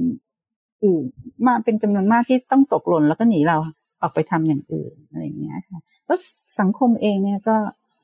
[0.85, 1.05] อื่น
[1.47, 3.57] มาเป็นจำนวนมากที่ต้องตกหล่นแล้วก็หนีเรา
[4.03, 6.19] ออกไปทำอย่างอื่นอะไรอย่างเงี้ยค่ะแล้ว
[6.61, 7.57] สังคมเองเนี่ยก็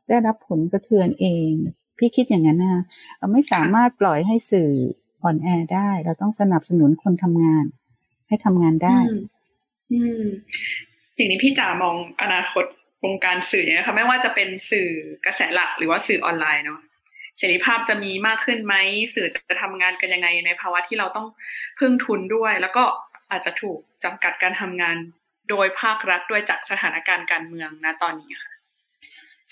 [0.09, 1.51] ได้รับผลกระเทือนเอง
[1.99, 2.85] พี่คิดอย่างนั้นนะ
[3.19, 4.71] เราไม่สามารถปล่อยให้สื่อ
[5.23, 7.65] อ่อนแอได้ เราต้องสนับสนุนคนทำงาน
[8.29, 8.99] ให้ทำงานได้
[9.93, 10.25] อืม
[11.17, 12.65] อย่างนี้พี่จ๋ามองอนาคต
[13.05, 14.89] วงการสื่อเนี่ยค่ะไม่ว่าจะเป็นสื่อ
[15.27, 16.81] กระแสหลักหรือว่าสื่อออนไลน์เนาะ
[17.39, 18.75] เสรีภาพจะมีมากขึ้นไหม
[19.15, 21.27] สื่อจะทำงานกันยังไงในภาวะที่เราต้อง
[21.79, 22.85] พึ่งทุนด้วย แล้วก็
[23.31, 24.97] อาจจะถูกจำกัดการทำงาน
[25.51, 28.53] โดยภาครัฐด้วยจากสถานการณ์การเมืองนะตอนนี้ค่ะ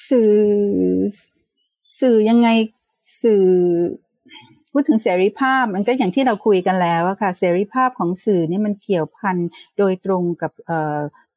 [0.09, 0.35] สื่อ
[2.01, 2.49] สื่อยังไง
[3.23, 3.45] สื่อ
[4.73, 9.37] พูดถึงเสรีภาพมันก็อย่างที่เราคุยกันแล้วอะค่ะ เสรีภาพของสื่อนี่มันเกี่ยวพัน
[9.79, 10.53] โดยตรงกับ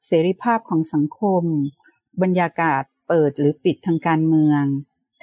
[0.07, 1.43] เสรีภาพของสังคม
[2.24, 4.64] บรรยากาศเปิดหรือปิดทางการเมือง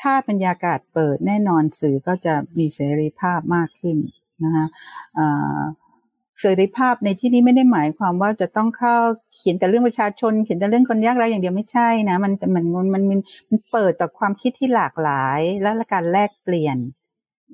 [0.01, 3.97] ถ้าบรรยากาศเปิดแน่นอนสื่อก็จะมีเสรีภาพมากขึ้น
[4.45, 4.67] นะคะ
[6.41, 8.97] เสรีภาพในที่นี้ไม่ได้หมายความว่าจะต้องเข้า
[9.37, 16.77] เขียนแต่เรื่องประชาชน เขียนแต่เรื่องคนยากไร้อย่างเดียวไม่ใช่นะ มันมันมันมันมันเปิดต่อความคิดที่หลากหลาย และการแลกเปลี่ยน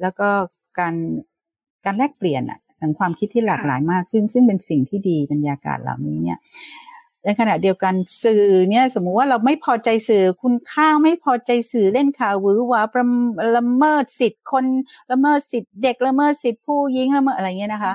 [0.03, 0.29] แล้วก็
[0.79, 0.95] การ
[1.85, 6.39] การแลกเปลี่ยนอะถึงความคิดที่หลากหลายมากขึ้น ซึ่งเป็นสิ่งที่ดีบรรยากาศเหล่านี้เนี่ย
[7.25, 13.07] ในขณะเดียวกันสื่อเนี่ยสมมุติว่าเราไม่พอใจสื่อคุณข้าวไม่พอใจสื่อเล่นข่าวหวือหวาประ
[13.57, 14.65] ละเมิดสิทธิ์คน
[15.11, 17.95] ละเมิดสิทธิ์เด็กละเมิดสิทธิ์ผู้หญิงละเมิดอะไรเงี้ยนะคะ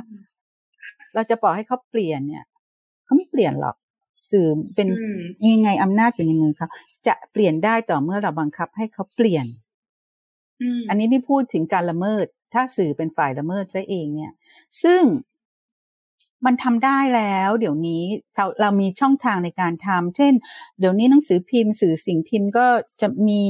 [1.18, 2.45] เราจะบอกให้เขาเปลี่ยนเนี่ย
[3.03, 3.76] เขาไม่เปลี่ยนหรอก
[4.32, 4.88] สื่อเป็น
[5.53, 6.68] ยังไงอำนาจอยู่ในมือเขา
[7.07, 9.45] จะเปลี่ยนได้ต่อเมื่อเราบังคับให้เขาเปลี่ยน
[10.89, 14.34] อันนี้ไม่พูดถึงการละเมิด ถ้าสื่อเป็นฝ่ายละเมิดซะเองเนี่ย
[14.84, 15.03] ซึ่ง
[16.45, 18.03] มันทำได้แล้ว เดี๋ยวนี้
[18.36, 20.34] เราเรามีช่องทางในการทำเช่น
[20.80, 22.68] เดี๋ยวนี้หนังสือพิมพ์ สื่อสิ่งพิมพ์ก็
[23.01, 23.43] จะมี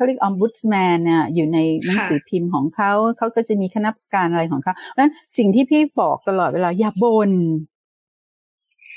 [0.00, 7.30] เขาเรียกอมบุตสแมนน่ะอยู่ในหนังสือพิมพ์ของเขาเขาก็จะมีคณะกรรมการอะไรของเขาเพราะฉะนั้นสิ่งที่พี่บอกตลอดเวลาอย่าบน่น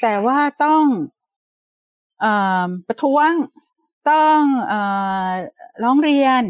[0.02, 0.84] แต่ว่าต้อง
[2.24, 2.26] อ
[2.88, 3.32] ประท้วง
[4.12, 4.40] ต้อง
[4.74, 4.76] อ
[5.84, 6.44] ร้องเรียน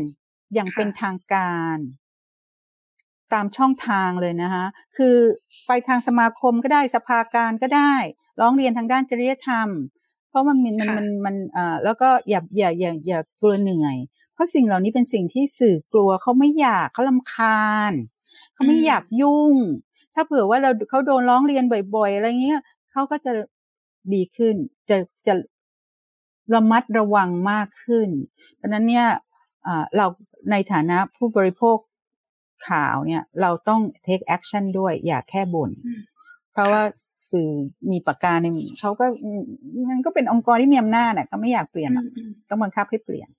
[0.53, 1.77] อย่างเป็นทางการ
[3.33, 4.65] ตามช่องทางเลยนะคะ
[4.97, 5.15] คือ
[5.67, 7.93] ไปทางสมาคมก็ได้สภาการก็ได้
[8.41, 9.69] ร้องเรียนทางด้านจริยธรรม
[10.29, 13.97] เพราะมันมันมันมันอ่าแล้วก็อย่าอย่าอย่าอย่ากลัวเหนื่อย
[14.33, 17.93] เพราะสิ่งเหล่านี้เป็นสิ่งที่สื่อกลัวเขาไม่อยากเขาลำคาญ
[18.53, 19.55] เขาไม่อยากยุ่ง
[20.13, 21.63] ถ้าเผื่อว่าเราเขาโดนร้องเรียน
[21.95, 22.61] บ่อย ๆ อะไรเงี้ย
[22.91, 23.33] เขาก็จะ
[24.13, 24.55] ดีขึ้น
[24.89, 25.33] จะจะ
[26.53, 28.09] ระมัดระวังมากขึ้น
[28.55, 29.07] เพราะนั้นเนี่ย
[29.97, 30.05] เรา
[30.51, 31.77] ในฐานะผู้บริโภค
[32.67, 35.71] ข่าวเนี่ย เราต้อง take action ด้วยอย่าแค่บน่น
[36.53, 36.81] เพราะว่า
[37.31, 37.49] สื่อ
[37.91, 38.47] มีปากกาใน
[38.79, 39.05] เขาก็
[39.89, 41.91] มันก็เป็นองค์กรที่มีอำนาจน่ะก็ไม่อยากเปลี่ยน
[42.49, 43.29] ต้องบังคับให้เปลี่ยน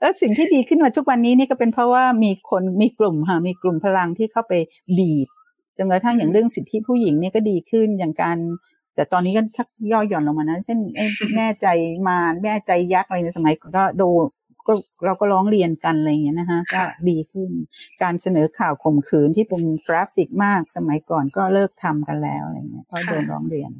[0.00, 4.52] แล้วสิ่งที่ดีขึ้นมาทุกวันนี้นี่ก็เป็นเพราะว่ามีคนมีกลุ่มค่ะมีกลุ่มพลังที่เข้าไป
[4.98, 5.28] บีบ
[5.76, 8.38] จนกระทั่งอย่างเรื่องสิทธิผู้หญิงนี่ก็ดีขึ้นอย่างการ
[8.94, 10.78] แต่ตอนนี้ก็ชักย่อหย่อนลงมานะเช่น
[11.36, 11.66] แม่ใจ
[12.08, 14.08] มาแม่ใจยักษ์อะไรในสมัยก็ดู
[14.66, 14.72] ก็
[15.04, 17.50] เราก็ร้องเรียนกันอะไรอย่างเงี้ยนะคะก็ดีขึ้น
[18.02, 23.70] การเสนอข่าวข่มขืนที่เป็นกราฟิกมากสมัยก่อนก็เลิกทำกันแล้วอะไรเงี้ยเพราะโดนร้องเรียน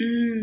[0.00, 0.10] อื
[0.40, 0.42] ม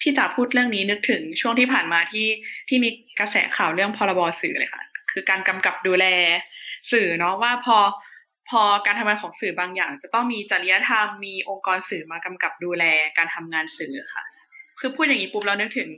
[0.00, 2.26] พี่จ๋าพูดเรื่องนี้นึกถึงช่วงที่ผ่านมาที่
[2.68, 2.88] ที่มี
[3.20, 6.06] กระแสข่าวเรื่องพรบสื่อเลยค่ะ คือการกำกับดูแล
[6.92, 7.78] สื่อเนาะว่าพอ
[8.50, 12.84] พอการทำงานของสื่อบางอย่าง จะต้องมีจริยธรรมมีองค์กรสื่อมากำกับดูแล
[13.16, 14.24] การทำงานสื่อค่ะ
[14.80, 15.88] คือพูดอย่างนี้ปุ๊บเรานึกถึง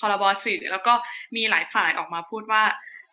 [0.00, 0.92] พรบสื่อแล้วก็
[1.36, 2.62] มีหลายฝ่ายออกมาพูดว่า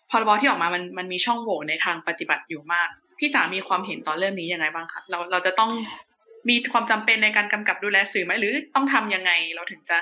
[0.09, 5.71] พรบที่ออกมามันมันมีช่องโหว่ในทางปฏิบัติอยู่มากพี่จ๋ามีความเห็นต่อเรื่องนี้ยังไงบ้างคะเราเราจะต้อง
[6.49, 9.97] มีความจำเป็นในการกำกับดูแลสื่อไหมหรือต้องทํำยังไงเราถึงจะ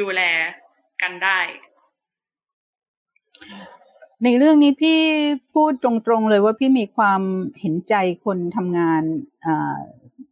[0.00, 0.20] ดูแล
[1.02, 1.38] กันได้
[4.24, 5.00] ในเรื่องนี้พี่
[5.54, 7.22] พูดตรงๆเลยว่าพี่มีความ
[7.60, 9.02] เห็นใจคนทำงาน
[9.46, 9.48] อ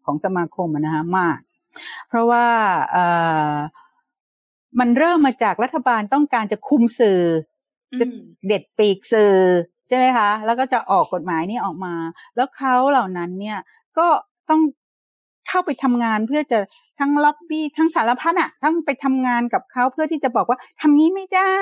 [0.04, 1.38] ของสมาคมนะคะมาก
[2.08, 2.46] เพราะว่า
[4.80, 7.20] มันเริ่มมาจากรัฐบาลต้องการจะคุมสื่อ
[8.00, 8.06] จะ
[8.46, 9.36] เด็ดปีกสื่อ
[9.88, 11.94] ใช่ไหมคะ แล้วก็จะออกกฎหมายนี้ออกมา
[12.36, 13.58] แล้วเขาเหล่านั้นเนี่ย
[13.98, 14.06] ก็
[14.50, 14.60] ต้อง
[15.48, 16.58] เข้าไปทำงานเพื่อจะ
[17.00, 21.58] ทั้งล็อบบี้ทั้งสารพัดอะทั้งไปทำงานกับเขาเพื่อที่จะบอกว่าทำนี้ไม่ได้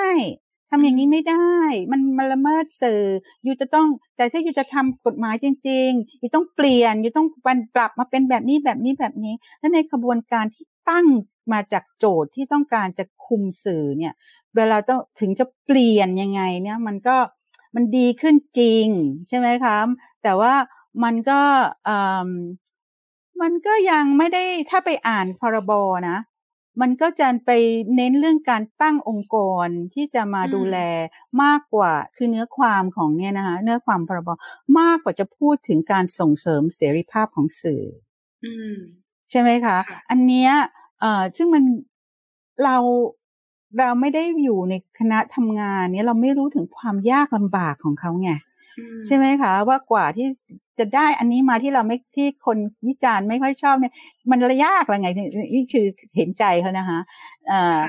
[0.71, 1.53] ทำอย่างนี้ไม่ได้
[1.91, 3.01] มันมันละเมิดสื่อ
[3.43, 3.87] อยู่จะต้อง
[4.17, 7.27] แต่ถ้าอยู่จะทำกฎหมายจริง ๆ อยู่ต้องเปลี่ยนอยู่ต้อง
[7.75, 11.07] ปรับมาเป็นแบบนี้แบบนี้แบบนี้ และในขบวนการที่ ตั้ง
[11.53, 14.13] มาจากโจทย์ที่ต้องการจะคุมสื่อเนี่ย
[14.55, 17.17] เวลาต้องถึงจะเปลี่ยนยังไงเนี่ยมันก็
[17.75, 18.87] มันดีขึ้นจริง
[19.27, 19.77] ใช่ไหมคะ
[20.23, 20.53] แต่ว่า
[21.03, 21.41] มันก็
[23.41, 25.71] มันก็ยังไม่ได้ถ้าไปอ่านพรบ
[26.09, 26.19] นะ
[26.81, 27.51] มันก็จะไป
[27.95, 30.77] เน้นเรื่องการตั้งองค์กรที่จะมาดูแล
[31.43, 34.29] มากกว่าคือเนื้อความของเนี่ยนะคะเนื้อความพรบ
[34.79, 37.83] มากกว่าจะพูดถึงการส่งเสริมเสรีภาพของสื่อ
[39.29, 39.77] ใช่ไหมคะ
[40.09, 40.51] อันเนี้ย
[40.99, 41.63] เอ่อซึ่งมัน
[42.63, 42.77] เรา
[43.79, 48.31] เราไม่ได้อยู่ในคณะทำงานเนี้ยเราไม่รู้ถึงความยากลำบากของเขาไง
[49.05, 50.27] ใช่ไหมคะ ว่ากว่าที่
[50.79, 52.57] จะได้อันนี้มาที่เราไม่ที่คน
[52.87, 53.93] วิจารณ์ไม่ค่อยชอบเนี่ย
[54.31, 55.09] มันระยากอะไรไง
[55.53, 56.99] นี่คือเห็นใจเขานะคะ
[57.47, 57.79] เอ่อ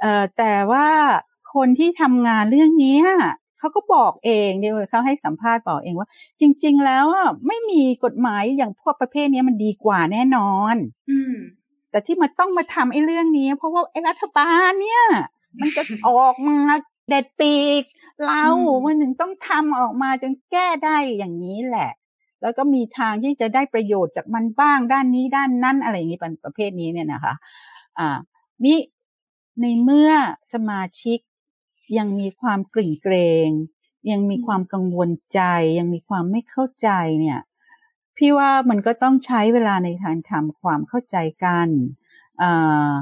[0.00, 0.86] เอ่อแต่ว่า
[1.54, 2.96] คนที่ทำงานเรื่องนี้
[3.60, 6.08] เขาก็บอกเองเดี๋ยวเขาให้สัมภาษณ์บอกเองว่า
[6.40, 7.04] จริง ๆ แล้ว
[7.46, 10.76] ไม่มีกฎหมายอย่างพวกประเภทนี้มันดีกว่าแน่นอน
[11.10, 11.34] อืม
[11.90, 15.04] แต่ที่มาต้องมาทำไอ้เรื่องนี้ เพราะว่าไอ้รัฐบาลเนี่ย
[15.60, 16.58] มันจะออกมา
[17.08, 17.82] เด็ดปีก
[18.26, 18.44] เรา
[18.84, 21.90] วันหนึ่งต้องทำออกมาจนแก้ได้อย่างนี้แหละ
[22.42, 27.34] แล้วก็มีทางที่จะได้ประโยชน์จากมันบ้างด้านนี้ด้านนั้นอะไรอย่างนี้เป็นประเภทนี้เนี่ยนะคะ
[27.98, 28.18] อ่า
[28.64, 28.78] นี่
[29.60, 30.10] ในเมื่อ
[30.54, 31.18] สมาชิก
[31.98, 33.14] ยังมีความกลิ่งเกร
[33.46, 33.48] ง
[34.10, 35.40] ยังมีความกังวลใจ
[35.78, 36.88] ยังมีความไม่เข้าใจ
[37.20, 37.40] เนี่ย
[38.16, 41.68] พี่ว่ามันก็ต้องใช้เวลาในการทำความเข้าใจกัน
[42.42, 42.92] อ่า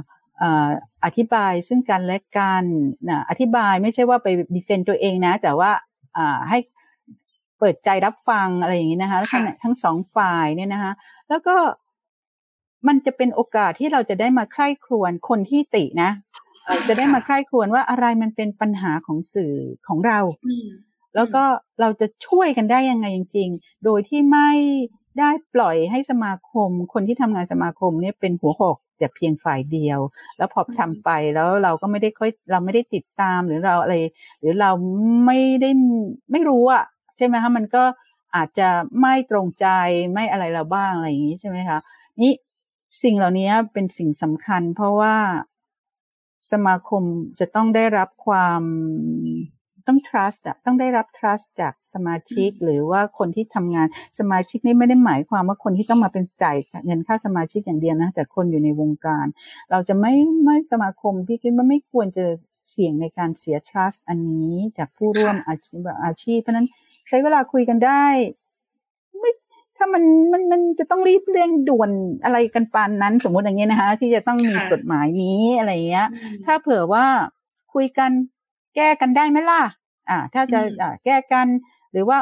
[1.05, 2.65] อธิบายซึ่งกันและกัน
[3.09, 5.71] นะอธิบายไม่ใช่ว่าไปดีเฟนตัวเองนะ แต่ว่า
[6.49, 6.59] ให้
[7.59, 10.93] เปิดใจรับฟังอะไรอย่างนี้นะคะทั้งทั้งสองฝ่ายเนี่ยนะคะ
[11.29, 11.57] แล้วก็
[12.89, 16.11] มันจะเป็นโอกาสที่เราจะได้มาใคร่ครวญคนที่ตินะ
[16.89, 19.55] จะได้มาใคร่ครวญว่าอะไรมันเป็นปัญหาของสื่อ
[19.89, 20.21] ของเรา
[21.15, 21.45] แล้วก็
[21.81, 24.51] เราจะช่วยกันได้ยังไงจริง ๆ โดยที่ไม่
[25.19, 30.01] ได้ปล่อยให้สมาคม คนที่ทำงานสมาคมเนี่ยเป็นหัวหอกแต่เพียงฝ่ายเดียว
[30.39, 33.95] แล้วพอทำไปแล้วเราก็ไม่ได้ค่อยเราไม่ได้ติดตามหรือเราอะไร
[34.41, 34.71] หรือเรา
[35.27, 35.71] ไม่ได้
[36.33, 36.85] ไม่รู้อะ
[37.17, 37.85] ใช่ไหมคะมันก็
[38.37, 38.69] อาจจะ
[39.01, 39.67] ไม่ตรงใจ
[40.13, 41.79] ไม่อะไรเราบ้างอะไรอย่างนี้ใช่ไหมคะ
[42.23, 42.33] นี่
[43.03, 45.17] สิ่งเหล่านี้เป็นสิ่งสำคัญ เพราะว่า
[46.53, 47.03] สมาคม
[47.41, 48.63] จะต้องได้รับความ
[49.87, 53.87] ต้อง trust อะต้องได้รับ trust จากสมาชิกหรือว่าคนที่ทำงาน
[54.19, 59.27] สมาชิกนี่ไม่ได้หมายความว่าคนที่ต้องมาเป็นจ่ายเงินค่าสมาชิกอย่างเดียวนะ แต่คนอยู่ในวงการ
[59.71, 62.25] เราจะไม่ไม่สมาคมพี่คิดว่าไม่ควรจะ
[62.71, 66.69] เสี่ยงในการเสีย trust อันนี้จากผู้ร่วมอาชีพอาชีพเพราะนั้น
[67.09, 68.48] ใช้เวลาคุยกันได้ไม่
[69.79, 70.03] ถ้ามัน
[70.33, 71.91] มันมันจะต้องรีบเร่งด่วน
[72.25, 76.09] อะไรกันปานนั้น สมมติอย่างเงี้ยนะคะ ที่จะต้องมีกฎหมายนี้อะไรเงี้ย
[76.47, 77.07] ถ้าเผื่อว่า
[77.75, 78.11] คุยกัน
[78.77, 79.63] แก้กันได้ไหมล่ะ
[80.11, 81.47] อ่า ถ้าจะอ่าแก้กัน
[81.93, 82.19] หรือว่า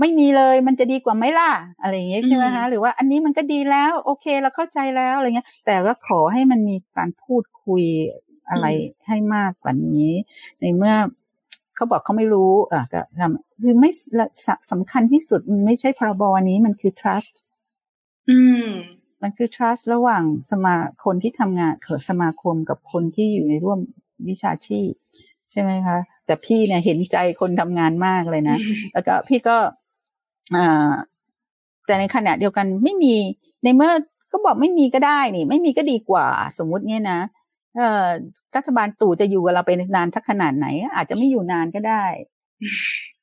[0.00, 1.50] ไม่มีเลยมันจะดีกว่าไหมล่ะ
[1.80, 7.84] อะไรอย่างเงี้ยใช่ไหมคะหรือว่าอันนี้มันก็ดีแล้ว โอเคเราเข้าใจแล้วอะไรเงี้ย แต่ว่าขอให้มันมีการพูดคุย
[8.50, 8.66] อะไร
[9.06, 10.10] ให้มากกว่านี้
[10.60, 10.94] ในเมื่อ
[11.76, 13.90] เขาบอกเขาไม่รู้อะก็ทำคือไม่
[14.70, 17.34] สำคัญที่สุดมันไม่ใช่พรบนี้มันคือ trust
[18.28, 18.66] อืม
[19.22, 23.78] มันคือ trust ระหว่างสมาคนที่ทำงานเกิดสมาคมกับคนที่อยู่ในร่วม
[24.28, 24.90] วิชาชีพ
[25.50, 28.58] ใช่ไหมคะ แต่พี่เนี่ยเห็นใจคนทำงานมากเลยนะ
[28.92, 29.56] แล้วก็พี่ก็
[30.54, 30.92] อ่า
[31.86, 33.14] แต่ในขณะเดียวกันไม่มี
[33.64, 33.92] ในเมื่อ
[34.32, 36.26] ก็บอกไม่มีก็ได้นี่ ไม่มีก็ดีกว่า
[36.58, 37.35] สมมุติเนี่ยนะเอ่อ
[38.56, 42.04] รัฐบาลตู่จะอยู่กับเราไปนานทักขนาดไหน อาจจะไม่อยู่นานก็ได้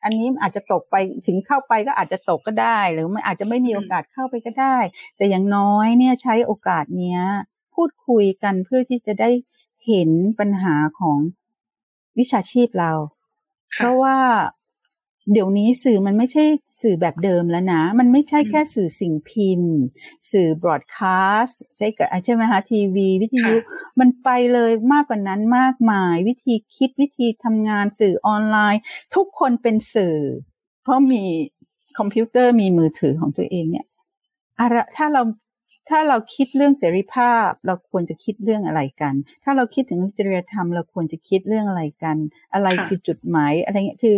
[0.03, 0.95] อันนี้อาจจะตกไป
[1.27, 4.77] ถึงเข้าไปก็อาจจะตกก็ได้ หรือมันอาจจะไม่มีโอกาสเข้าไปก็ได้
[5.17, 7.21] แต่อย่างน้อยเนี่ยใช้โอกาสเนี้ย
[7.75, 9.29] พูดคุยกันเพื่อที่จะได้
[9.87, 11.17] เห็นปัญหาของ
[12.19, 12.91] วิชาชีพเรา
[13.75, 14.17] เพราะว่า
[15.31, 16.43] เดี๋ยวนี้สื่อมันไม่ใช่
[16.81, 19.73] สื่อแบบเดิมแล้วนะ มันไม่ใช่แค่สื่อสิ่งพิมพ์
[20.31, 23.55] สื่อบรอดคาสต์ใช่กับใช่ไหมคะทีวี วิทยุ
[23.99, 28.81] มันไปเลยมากกว่านั้นมากมาย วิธีคิดวิธีทำงานสื่อออนไลน์
[29.15, 30.17] ทุกคนเป็นสื่อ
[30.83, 31.23] เพราะมี
[31.97, 33.85] คอมพิวเตอร์มีมือถือของตัวเองเนี่ย
[34.59, 35.21] อะไรถ้าเรา
[35.89, 39.13] ถ้าเราคิดเรื่องเสรีภาพ เราควรจะคิดเรื่องอะไรกัน
[39.43, 42.17] ถ้าเราคิดถึงจริยธรรม เราควรจะคิดเรื่องอะไรกัน
[42.53, 44.15] อะไรคือจุดหมายอะไรเงี้ยคือ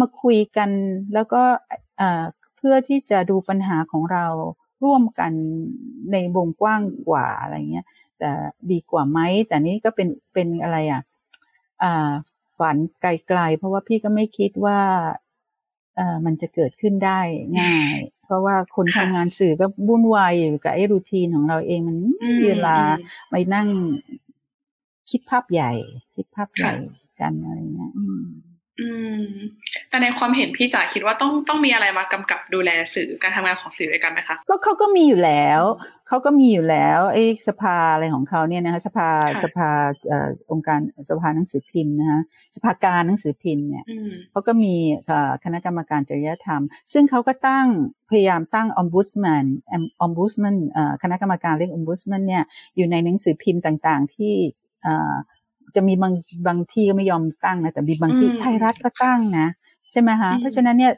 [0.00, 0.70] มาคุยกัน
[1.14, 1.42] แล้วก็
[2.56, 4.26] เพื่อที่จะดูปัญหาของเรา
[4.84, 5.32] ร่วมกัน
[6.12, 7.86] ในวงกว้างกว่าอะไรเงี้ย
[8.18, 8.30] แต่
[8.70, 11.02] ดีกว่าไหมแต่นี้ก็เป็นเป็นอะไรอะ
[12.58, 14.80] ฝันไกลๆเพราะว่าพี่ก็ไม่คิดว่า
[15.96, 17.20] เอ่อมันจะเกิดขึ้นได้
[17.58, 21.98] ง่าย เพราะว่าคนทำงานสื่อก็วุ่นวายอยู่กับไอ้รูทีนของเราเองมัน
[22.44, 22.76] เวลา
[23.30, 23.68] ไปนั่ง
[25.10, 25.72] คิดภาพใหญ่
[26.14, 26.74] คิดภาพใหญ่
[27.20, 27.92] กันอะไรเงี้ย
[28.80, 28.88] อื
[29.20, 29.24] ม
[29.88, 35.62] แต่ในความเห็นพี่จ๋าคิดว่าต้องต้องมีอะไรมากำกับดูแลสื่อการทำงานของสื่อด้วยกันไหมคะก็เขาก็มีอยู่แล้ว
[36.08, 39.08] เขาก็มีอยู่แล้วไอ้สภาอะไรของเขาเนี่ยนะคะสภา
[39.44, 39.68] สภา
[40.08, 42.20] เอ่อองค์การสภาหนังสือพิมพ์นะคะ
[42.56, 43.84] สภาการหนังสือพิมพ์เนี่ย
[44.30, 44.72] เขาก็มี
[45.44, 46.62] คณะกรรมการจริยธรรม
[46.92, 47.66] ซึ่งเขาก็ตั้ง
[48.10, 49.44] พยายามตั้งอมบุสแมน
[50.02, 50.56] อมบุสแมน
[51.02, 52.44] คณะกรรมการเรื่องอมบุสแมนเนี่ย
[52.76, 54.34] อยู่ในหนังสือพิมพ์ต่างๆที่
[55.76, 56.14] จะมีบาง
[56.46, 59.48] บางที่ก็ไม่ยอมตั้งนะแต่มีบางที่ไทยรัฐก็ตั้งนะ
[59.92, 60.92] ใช่ไหมคะเพราะฉะนั้นเนี่ย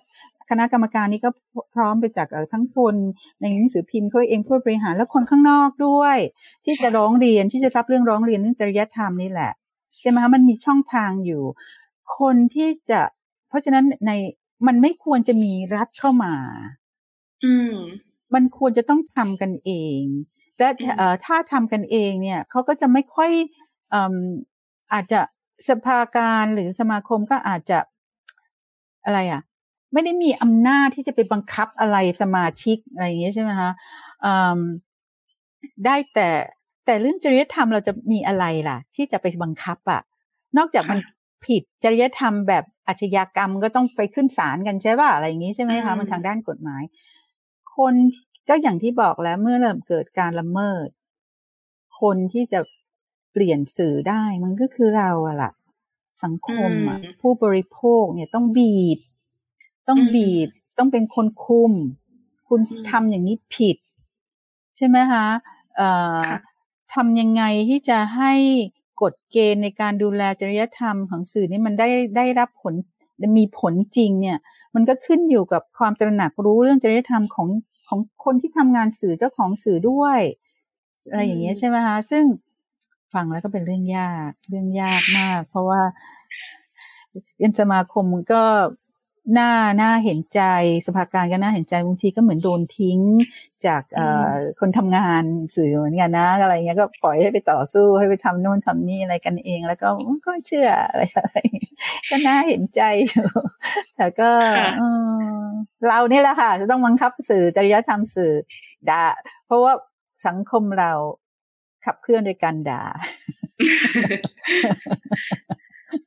[0.51, 1.31] คณะกรรมการนี้ก็
[1.75, 2.95] พร้อมไปจากทั้งคน
[3.41, 6.16] ในหนังสือพิมพ์เขาเองผู้บริหารและคนข้างนอกด้วย
[6.64, 9.53] ที่จะร้องเรียนที่จะรับเรื่องร้องเรียนเรื่องจริยธรรมนี่แหละ
[10.01, 11.43] ใช่ไหมคะมันมีช่องทางอยู่
[12.19, 13.01] คนที่จะ
[13.49, 14.11] เพราะฉะนั้นใน
[14.66, 16.35] มันไม่ควรจะมีรัฐเข้ามา
[17.45, 17.75] อืม
[18.35, 20.01] มันควรจะต้องทำกันเอง
[20.59, 20.69] และ
[21.25, 23.31] ถ้าทำกันเองเนี่ยเขาก็จะไม่ค่อย
[24.93, 25.20] อาจจะ
[25.68, 27.78] สภาการหรือสมาคมก็อาจจะ
[29.05, 29.43] อะไรอะ
[29.93, 33.70] ไม่ได้มีอำนาจที่จะไปบังคับอะไรสมาชิกอะไรอย่างเงี้ยใช่ไหมคะ
[35.84, 36.28] ได้แต่
[36.84, 40.01] แต่เรื่องจริยธรรมเราจะมีอะไรล่ะ ที่จะไปบังคับอะ
[40.59, 40.99] นอกจากมัน
[41.45, 46.82] ผิดจริยธรรมแบบอาชญากรรมก็ต้องไปขึ้นศาลกันใช่ป่ะอะไรอย่างนี้ใช่ไหมคะมันทางด้านกฎหมาย
[47.76, 47.95] คน
[48.49, 50.89] ก็อย่างที่บอกแล้วเมื่อเริ่มเกิดการละเมิด
[52.01, 52.61] คนที่จะ
[53.33, 55.53] เปลี่ยนสื่อได้มันก็คือเราอะล่ะ
[56.22, 58.99] สังคมอะผู้บริโภคเนี่ยต้องบีบ
[59.89, 60.49] ต้องบีบ
[60.79, 61.72] ต้องเป็นคนคุม
[62.49, 62.61] คุณ
[62.91, 63.76] ทำอย่างนี้ผิด
[64.76, 65.26] ใช่ไหมคะ
[65.76, 65.89] เอ่
[66.20, 66.24] อ
[66.95, 68.33] ทำยังไงที่จะให้
[69.03, 72.74] กฎเกณฑ์ในการดูแลจริยธรรมของสื่อนี่มันได้ได้รับผล
[73.39, 74.39] มีผลจริงเนี่ย
[74.74, 77.49] มันก็ขึ้นอยู่กับความตระหนักรู้เรื่องจริยธรรมของ
[77.89, 80.20] ของคนที่ทำงานสื่อเจ้าของสื่อด้วย
[81.11, 82.24] อะไรอย่างเงี้ยใช่ไหมคะซึ่ง
[83.14, 85.82] ฟังแล้วก็เป็นเรื่องยากเรื่องยากมาก เพราะว่า
[87.38, 88.42] เอ็นสมาคมก็
[89.38, 89.52] น่า
[89.82, 90.42] น่าเห็นใจ
[90.86, 92.98] สภาการก็น่าเห็นใจบางทีก็เหมือนโดนทิ้ง
[93.66, 95.22] จากเอ่อคนทำงาน
[95.56, 99.88] สื่อเหมือนกันนะ อะไรเงี้ยก็ปล่อยให้ไปต่อสู้ให้ไปทำโน่นทำนี่อะไรกันเอง แล้วก็
[100.26, 101.36] ก็เชื่ออะไรอะไร
[102.11, 103.28] ก็น่าเห็นใจอยู่
[103.96, 104.30] แต่ก็
[105.86, 108.32] เรานี่แหละค่ะ จะต้องบังคับสื่อจริยธรรมสื่อ
[108.90, 109.04] ด่า
[109.46, 109.72] เพราะว่า
[110.26, 110.92] สังคมเรา
[111.89, 112.82] ขับเคลื่อนโดยการด่า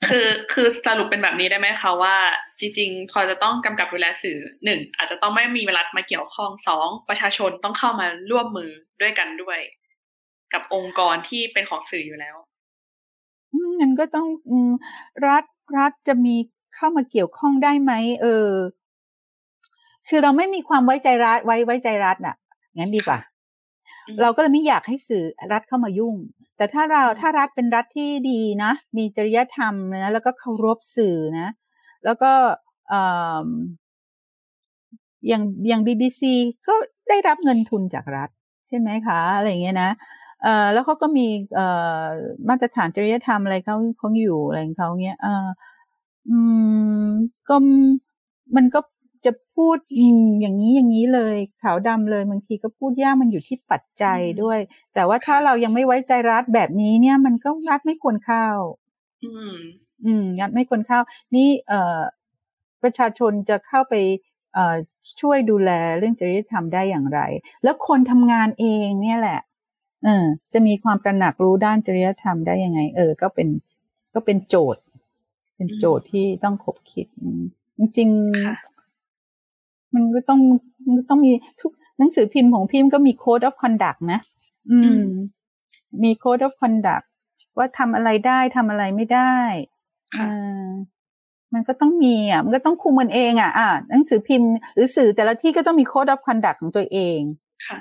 [0.08, 2.16] คือคือสรุปเป็นแบบนี้ได้ไหมคะว่า
[2.60, 8.72] จริง ๆ พอจะต้องกำกับดูแลสื่อหนึ่งอาจจะต้องไม่มีเวลามาเกี่ยวข้องสองประชาชนต้องเข้ามาร่วมมือ
[9.02, 9.60] ด้วยกันด้วย
[10.54, 12.36] กับองค์กรที่เป็นของสื่ออยู่แล้ว
[13.80, 14.28] มันก็ต้อง
[15.28, 15.46] รัฐ
[15.78, 16.36] รัฐจะมี
[16.76, 18.50] เข้ามาเกี่ยวข้องได้ไหมเออ
[20.10, 22.36] คือเราไม่มีความไว้ใจรัฐไว้ไว้ใจรัฐน่ะ
[22.78, 23.20] งั้นดีกว่า
[24.22, 26.16] เราก็เลยไม่อยากให้สื่อรัฐเข้ามายุ่ง
[26.58, 29.74] แต่ถ้าเราถ้ารัฐเป็นรัฐที่ดีนะ มีจริยธรรม
[30.04, 31.50] นะแล้วก็เคารพสื่อนะ
[32.06, 32.32] แล้วก็
[35.28, 36.34] อย่างอย่างบีบีซี
[36.68, 36.76] ก็
[37.10, 38.30] ได้รับเงินทุนจากรัฐ
[38.68, 39.92] ใช่ไหมคะอะไรเงี้ยนะ
[40.44, 41.68] เอ่อแล้วเขาก็มีเอ่
[42.02, 42.04] อ
[42.50, 45.48] มาตรฐานจริยธรรมอะไรเขาเขาอยู่อะไรของเขาเงี้ยเออ
[46.30, 46.38] อื
[47.04, 47.08] ม
[47.50, 47.56] ก็
[48.56, 48.80] มันก็
[49.26, 49.78] จะพูด
[50.42, 54.60] อย่างนี้อย่างนี้เลยขาวดำเลยบางทีก็พูดยากมันอยู่ที่ปัจจัยด้วย
[54.94, 58.48] แต่ว่าถ้าเรายังไม่ไว้ใจรัฐแบบนี้เนี่ย มันก็รัฐไม่ควรเข้า
[59.24, 59.56] อืม
[60.06, 61.00] อืมรัฐไม่ควรเข้า
[61.36, 62.00] นี่เอ่อ
[62.84, 63.94] ประชาชนจะเข้าไป
[64.54, 64.76] เอ่อ
[65.22, 67.20] ช่วยดูแลเรื่องจริยธรรมได้อย่างไร
[67.64, 69.40] แล้วคนทำงานเองเนี่ยแหละ
[70.06, 73.48] เออ จะมีความตระหนักรู้ด้านจริยธรรมได้ยังไง เออ ก็เป็น
[74.14, 74.84] ก็เป็นโจทย์
[75.56, 77.08] เป็นโจทย์ที่ต้องคบคิด
[77.78, 78.10] จริง
[79.94, 80.40] มันก็ต้อง
[80.86, 81.32] มันก็ต้องมี
[81.62, 84.20] ทุกหนังสือพิมพ์ของพิมพ์ก็มี code of conduct นะ
[84.72, 85.04] อืม
[86.04, 87.06] มี code of conduct
[87.58, 89.36] ว่าทำอะไรได้ทำอะไรไม่ได้
[90.18, 90.70] อ่า
[91.54, 97.20] มันก็ต้องมีอะ มันก็ต้องคุมมันเองอะ อ่าหนังสือพิมพ์ หรือสื่อแต่ละที่ก็ต้องมี code of conduct ของตัวเอง
[97.68, 97.80] ค่ะ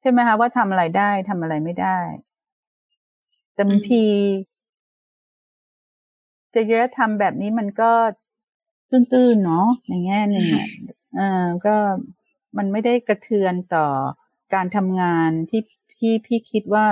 [0.00, 1.98] ใช่ไหมคะว่าทำอะไรได้ทำอะไรไม่ได้
[3.54, 4.04] แต่บางที
[6.54, 7.92] จะเยอะทำแบบนี้มันก็
[8.90, 10.46] ตื้นๆเนาะอย่างเงี้ยหนึ่ง
[11.18, 11.76] อ่าก็
[12.56, 13.86] มันไม่ได้กระเทือนต่อ
[14.54, 15.62] การทำงานที่
[15.98, 16.86] ที่พี่คิดว่า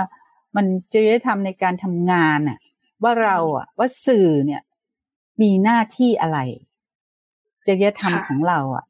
[0.57, 2.59] มันจริยธรรมในการทำงานอะ
[3.03, 4.63] ว่าเราอะว่าสื่อเนี่ย
[5.43, 6.39] มีหน้าที่อะไร
[7.67, 8.85] จริยธรรมของเราอะ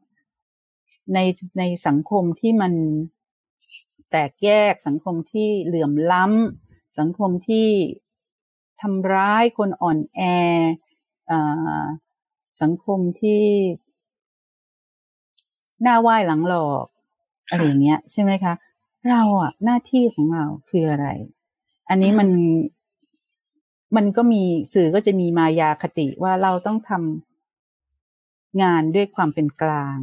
[1.14, 1.18] ใน
[1.58, 2.72] ในสังคมที่มัน
[4.10, 7.68] แตกแยกสังคมที่เหลื่อมล้ำสังคมที่
[8.80, 10.20] ทำร้ายคนอ่อนแอ
[12.62, 13.44] สังคมที่
[15.82, 16.86] หน้าไหว้หลังหลอก
[17.50, 18.54] อะไรอย่างเงี้ยใช่ไหมคะ
[19.10, 21.08] เราอะหน้าที่ของเราคืออะไร
[21.88, 22.28] อันนี้มัน
[23.96, 24.42] มันก็มี
[24.74, 29.98] สื่อก็จะมีมายาคติว่าเราต้องทำงานด้วยความเป็นกลาง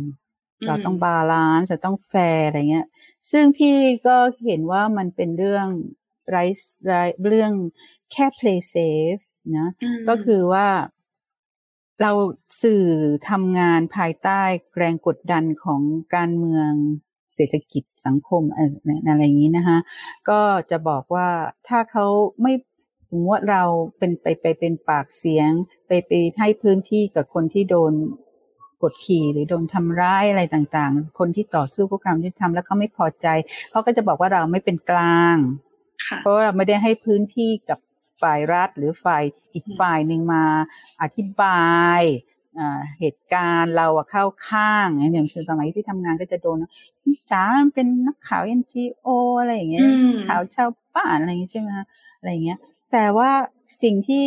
[0.67, 2.88] เราต้อง balance จะต้องแฟร์อะไรเงี้ย
[3.32, 3.75] ซึ่งพี่
[4.07, 5.67] ก็เห็นว่ามันเป็นเรื่อง
[6.30, 6.38] ไร
[6.86, 6.91] ไร
[7.27, 7.51] เรื่อง
[8.11, 9.23] แค่ play safe
[9.57, 9.67] นะ
[10.07, 10.67] ก็คือว่า
[12.02, 12.12] เรา
[12.64, 12.84] สื่อ
[13.30, 14.41] ทำงานภายใต้
[14.78, 15.82] แรงกดดันของ
[16.16, 16.72] การเมือง
[17.36, 18.43] เศรษฐกิจสังคม
[19.08, 19.78] อะไรอย่างนี้นะคะ
[20.30, 20.41] ก็
[20.72, 21.30] จะบอกว่า
[21.68, 22.06] ถ้าเขา
[22.41, 22.54] ไม่
[23.08, 23.64] สมมติว่าเรา
[23.97, 25.50] เป็นไปไปเป็นปากเสียง
[25.88, 27.93] ไปไปให้พื้นที่กับคนที่โดน
[28.82, 33.28] กดขี่หรือโดนทำร้ายอะไรต่างๆ คนที่ต่อสู้พวกความที่ทำแล้วเขาไม่พอใจ
[33.72, 35.38] เขาก็จะบอกว่าเราไม่เป็นกลาง
[36.22, 37.80] เพราะว่าเราไม่ได้ให้พื้นที่กับ
[38.22, 40.43] ฝ่ายรัฐ หรือฝ่ายอีกฝ่ายหนึ่งมา
[41.01, 41.67] อธิบา
[41.99, 42.01] ย
[42.99, 46.57] เหตุการณ์เราเข้าข้างอย่างสมัยที่ทำงานก็จะโดน
[47.32, 49.07] จ้าเป็นนักข่าวเอ็นจีโอ
[49.39, 49.88] อะไรอย่างเงี้ย
[50.28, 51.70] ข่าวชาวบ้านอะไรอย่างเงี้ยใช่ไหม
[52.17, 52.59] อะไรอย่างเงี้ย
[52.91, 53.32] แต่ว่า
[53.84, 54.26] สิ่งที่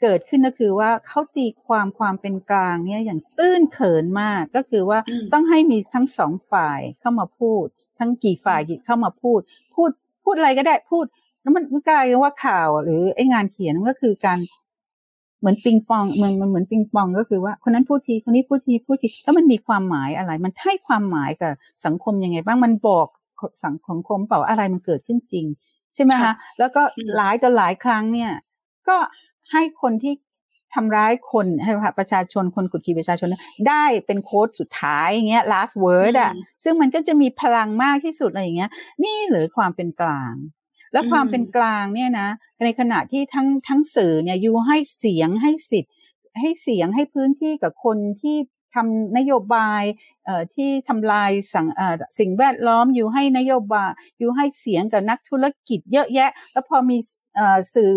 [0.00, 4.98] เกิดขึ้นก็คือว่าเขาตีความความเป็นกลางเนี่ยอย่างตื้นเขินมากก็คือว่า
[5.32, 7.66] ต้องให้มีทั้งสองฝ่ายเข้ามาพูด
[7.98, 9.40] ทั้งกี่ฝ่ายเข้ามาพูด
[9.74, 9.90] พูด
[10.24, 11.04] พูดอะไรก็ได้พูด
[11.42, 14.38] แล้วมันกลายว่าข่าวหรือไอ้งานเขียนก็คือการ
[15.40, 21.52] เหมือนปิงปองเหมือนมันเหมือนปิงปองก็คือว่าคนนั้นพูดทีคนนี้พูดทีพูดทีแล้วมันมีความหมายอะไร มันให้ความหมายกับ
[21.86, 23.06] สังคมยังไง บ้างมันบอก
[23.64, 25.46] สังคมเปล่าอะไรมันเกิดขึ้นจริง
[25.94, 26.82] ใช่ไหมคะแล้วก็
[27.16, 28.32] หลายต่อหลายครั้งเนี่ย
[28.88, 28.96] ก็
[29.52, 30.14] ให้คนที่
[30.74, 33.28] ทำร้ายคนให้ประชาชนคนกดขี่ประชาชน
[33.68, 36.32] ได้เป็นโค้ดสุดท้ายอย่างเงี้ย last word อะ
[36.64, 38.70] ซึ่งมันก็จะมีพลังมากที่สุดอะไรอย่างเงี้ย
[39.04, 40.34] นี่หรือความเป็นกลาง
[40.92, 42.28] แล้วความเป็นกลางเนี่ยนะ
[42.64, 45.92] ในขณะที่ทั้งทั้งสื่อเนี่ยยูให้เสียงให้สิทธิ์
[46.40, 48.36] ให้เสียงให้พื้นที่กับคนที่
[48.74, 49.82] ทำนโยบาย
[50.24, 56.96] เอ่อที่ทำลายสังเอ่อสิ่งแวดล้อมอยู่ให้นโยบายอยู่ให้เสียงกับนักธุรกิจเยอะแยะ แล้วพอมี
[57.36, 57.92] เอ่อสื่อ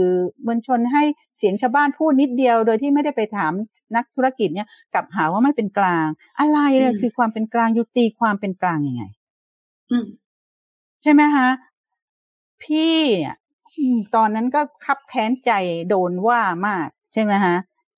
[0.47, 1.03] มวลชนให้
[1.37, 3.53] เสียงชาวบ้านพูดนิดเดียว โดยที่ไม่ได้ไปถาม
[3.95, 6.07] นักธุรกิจเนี่ยกลับหาว่าไม่เป็นกลาง
[6.39, 9.03] อะไรเลยคือความเป็นกลางยุติความเป็นกลางยังไง
[11.01, 11.47] ใช่ไหมคะ
[12.65, 13.37] พี่เนี่ย
[14.15, 15.51] ตอนนั้นก็คับแค้นใจ
[15.89, 17.57] โดนว่ามากใช่ไหมฮะ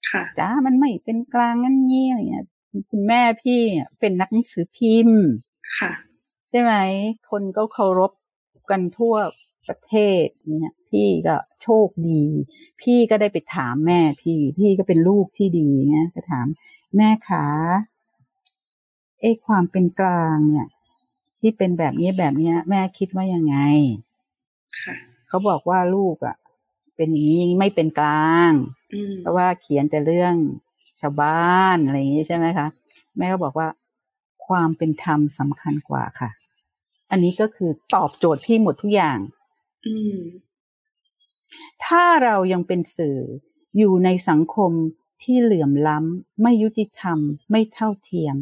[0.10, 2.46] ค่ะจ้ามันไม่เป็นกลางงั้นงี้อะไรเงี้ย
[2.90, 3.60] คุณแม่พี่
[4.00, 5.22] เป็นนักหนังสือพิมพ์
[5.78, 5.92] ค่ะ
[6.48, 6.74] ใช่ไหม
[7.30, 8.12] คนก็เคารพ
[8.70, 9.16] กันทั่ว
[9.68, 10.26] ประเทศ
[10.60, 12.24] เนี่ยพี่ก็โชคดี
[12.82, 16.46] พี่ก็ได้ไปถามแม่พี่ พี่ก็เป็นลูกที่ดีเนี่ยก็ถาม
[16.98, 17.46] แม่ขา
[19.20, 20.68] เอ้ความเป็นกลางเนี่ย
[21.40, 23.56] ที่เป็นแบบนี้แบบนี้แม่คิดว่ายังไง
[25.28, 26.36] เขาบอกว่าลูกอะ
[26.96, 28.52] เป็นอย่างนี้ไม่เป็นกลาง
[29.20, 30.36] เพราะว่าเขียนแต่เรื่อง
[31.02, 32.68] ชาวบ้านอะไรอย่างนี้ใช่ไหมคะ
[33.18, 33.68] แม่ก็บอกว่า
[34.48, 36.30] ความเป็นธรรมสำคัญกว่าค่ะ
[37.12, 39.18] อันนี้ก็คือตอบโจทย์พี่หมดทุกอย่าง
[39.86, 40.18] อืม
[41.86, 43.20] ถ้าเรายังเป็นสื่อ
[43.78, 44.72] อยู่ในสังคม
[45.24, 47.18] ที่เหลื่อมล้ำ ไม่ยุติธรรม
[47.52, 48.36] ไม่เท่าเทียม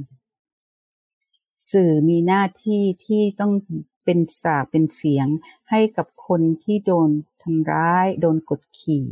[1.71, 3.53] สื่อมีหน้าที่ที่ต้อง
[4.05, 5.27] เป็นสากเป็นเสียง
[5.69, 7.09] ให้กับคนที่โดน
[7.43, 9.05] ทำร้าย โดนกดขี่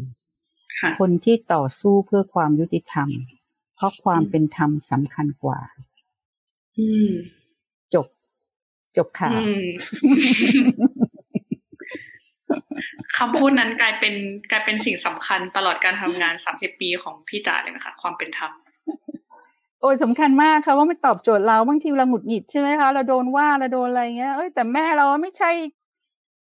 [0.99, 3.09] คนที่ต่อสู้เพื่อความยุติธรรม
[3.75, 5.59] เพราะความเป็นธรรมสำคัญกว่า
[7.93, 8.07] จบ
[8.97, 9.39] จบข่าว
[13.17, 14.13] คำพูดนั้นกลายเป็น
[14.51, 18.51] กลายเป็นสิ่งสำคัญตลอดการทำงานสามสิบปีของพี่จ๋าเลยนะคะ ความเป็นธรรม
[19.81, 25.51] โอ้ยสำคัญมากค่ะว่าไม่ตอบโจทย์เราบางทีเราหงุดหงิดใช่ไหมคะเราโดนว่าเราโดนอะไรเงี้ยเอ้ยแต่แม่เราไม่ใช่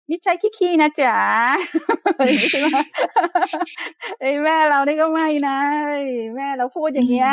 [0.07, 1.17] ไม่ใช่ขี้ๆนะจ๋า
[2.51, 2.77] ใช่ไหม
[4.19, 5.57] ไอ้แม่เรานี่ก็ไม่นะ
[6.35, 7.31] แม่เราพูดอย่างเงี้ย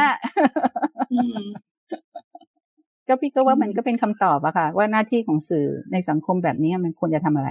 [3.08, 7.50] ก็พี่ก็ว่ามันก็เป็นคำตอบอะค่ะ ว่าหน้าที่ของสื่อในสังคมแบบนี้มันควรจะทำอะไร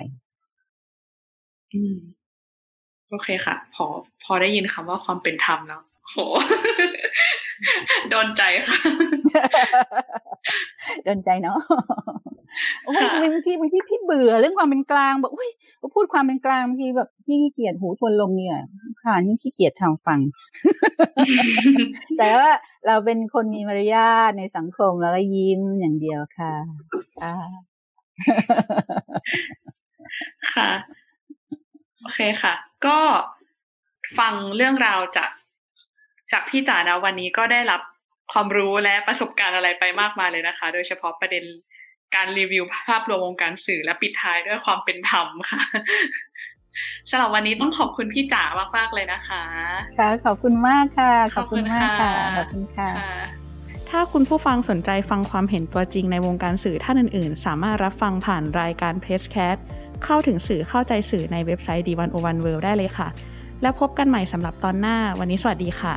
[1.74, 1.96] อืม
[3.10, 3.86] โอเคค่ะ พอ
[4.24, 6.16] พอได้ยินคำว่าความเป็นธรรมแล้วโห
[8.10, 8.80] โดนใจค่ะ
[11.04, 11.60] โดนใจเนาะ
[12.86, 12.94] โอ้
[13.24, 15.50] ยบางทีบางทีพี่เบื่อเรื่องความเป็นกลางแบบอุ้ย
[15.96, 18.58] พูดความเป็นกลางบางทีแบบพี่ขี้เกียจหูทวนลมเนี่ย
[19.04, 20.20] ค่ะนี่ขี้เกียจทางฟัง
[22.18, 22.52] แต่ว่า
[22.88, 26.54] เราเป็นคนมีมารยาทในสังคมแล้วก็ยิ้มอย่างเดียวค่ะ
[27.20, 27.34] ค่ะ
[30.54, 30.70] ค่ะ
[32.02, 32.54] โอเคค่ะ
[32.86, 33.00] ก็
[34.20, 35.30] ฟังเรื่องราวจาก
[36.32, 37.82] จากพี่จ๋านะวันนี้ก็ได้รับ
[38.32, 41.44] ความรู้และประสบการณ์อะไรไปมากมายเลยนะคะ โดยเฉพาะประเด็น
[42.16, 45.62] การรีวิวภาพรวมวงการสื่อและปิดท้ายด้วยความเป็นธรรมค่ะ
[47.10, 49.44] สำหรับวันนี้ต้องขอบคุณพี่จ๋ามากมากเลยนะคะ
[50.00, 52.92] ค่ะ ขอบคุณมากค่ะ ขอบคุณมากค่ะ ขอบคุณค่ะ
[53.90, 59.56] ถ้าคุณผู้ฟังสนใจฟังความเห็นตัวจริงในวงการสื่อท่านอื่น ๆ สามารถรับฟังผ่านรายการเพจแคส
[60.04, 63.08] เข้าถึงสื่อเข้าใจสื่อในเว็บไซต์ดีวั d 1 0 1 w o r l d ได้เลยค่ะ
[63.62, 65.96] แล้วพบกันใหม่สำหรับตอนหน้า วันนี้สวัสดีค่ะ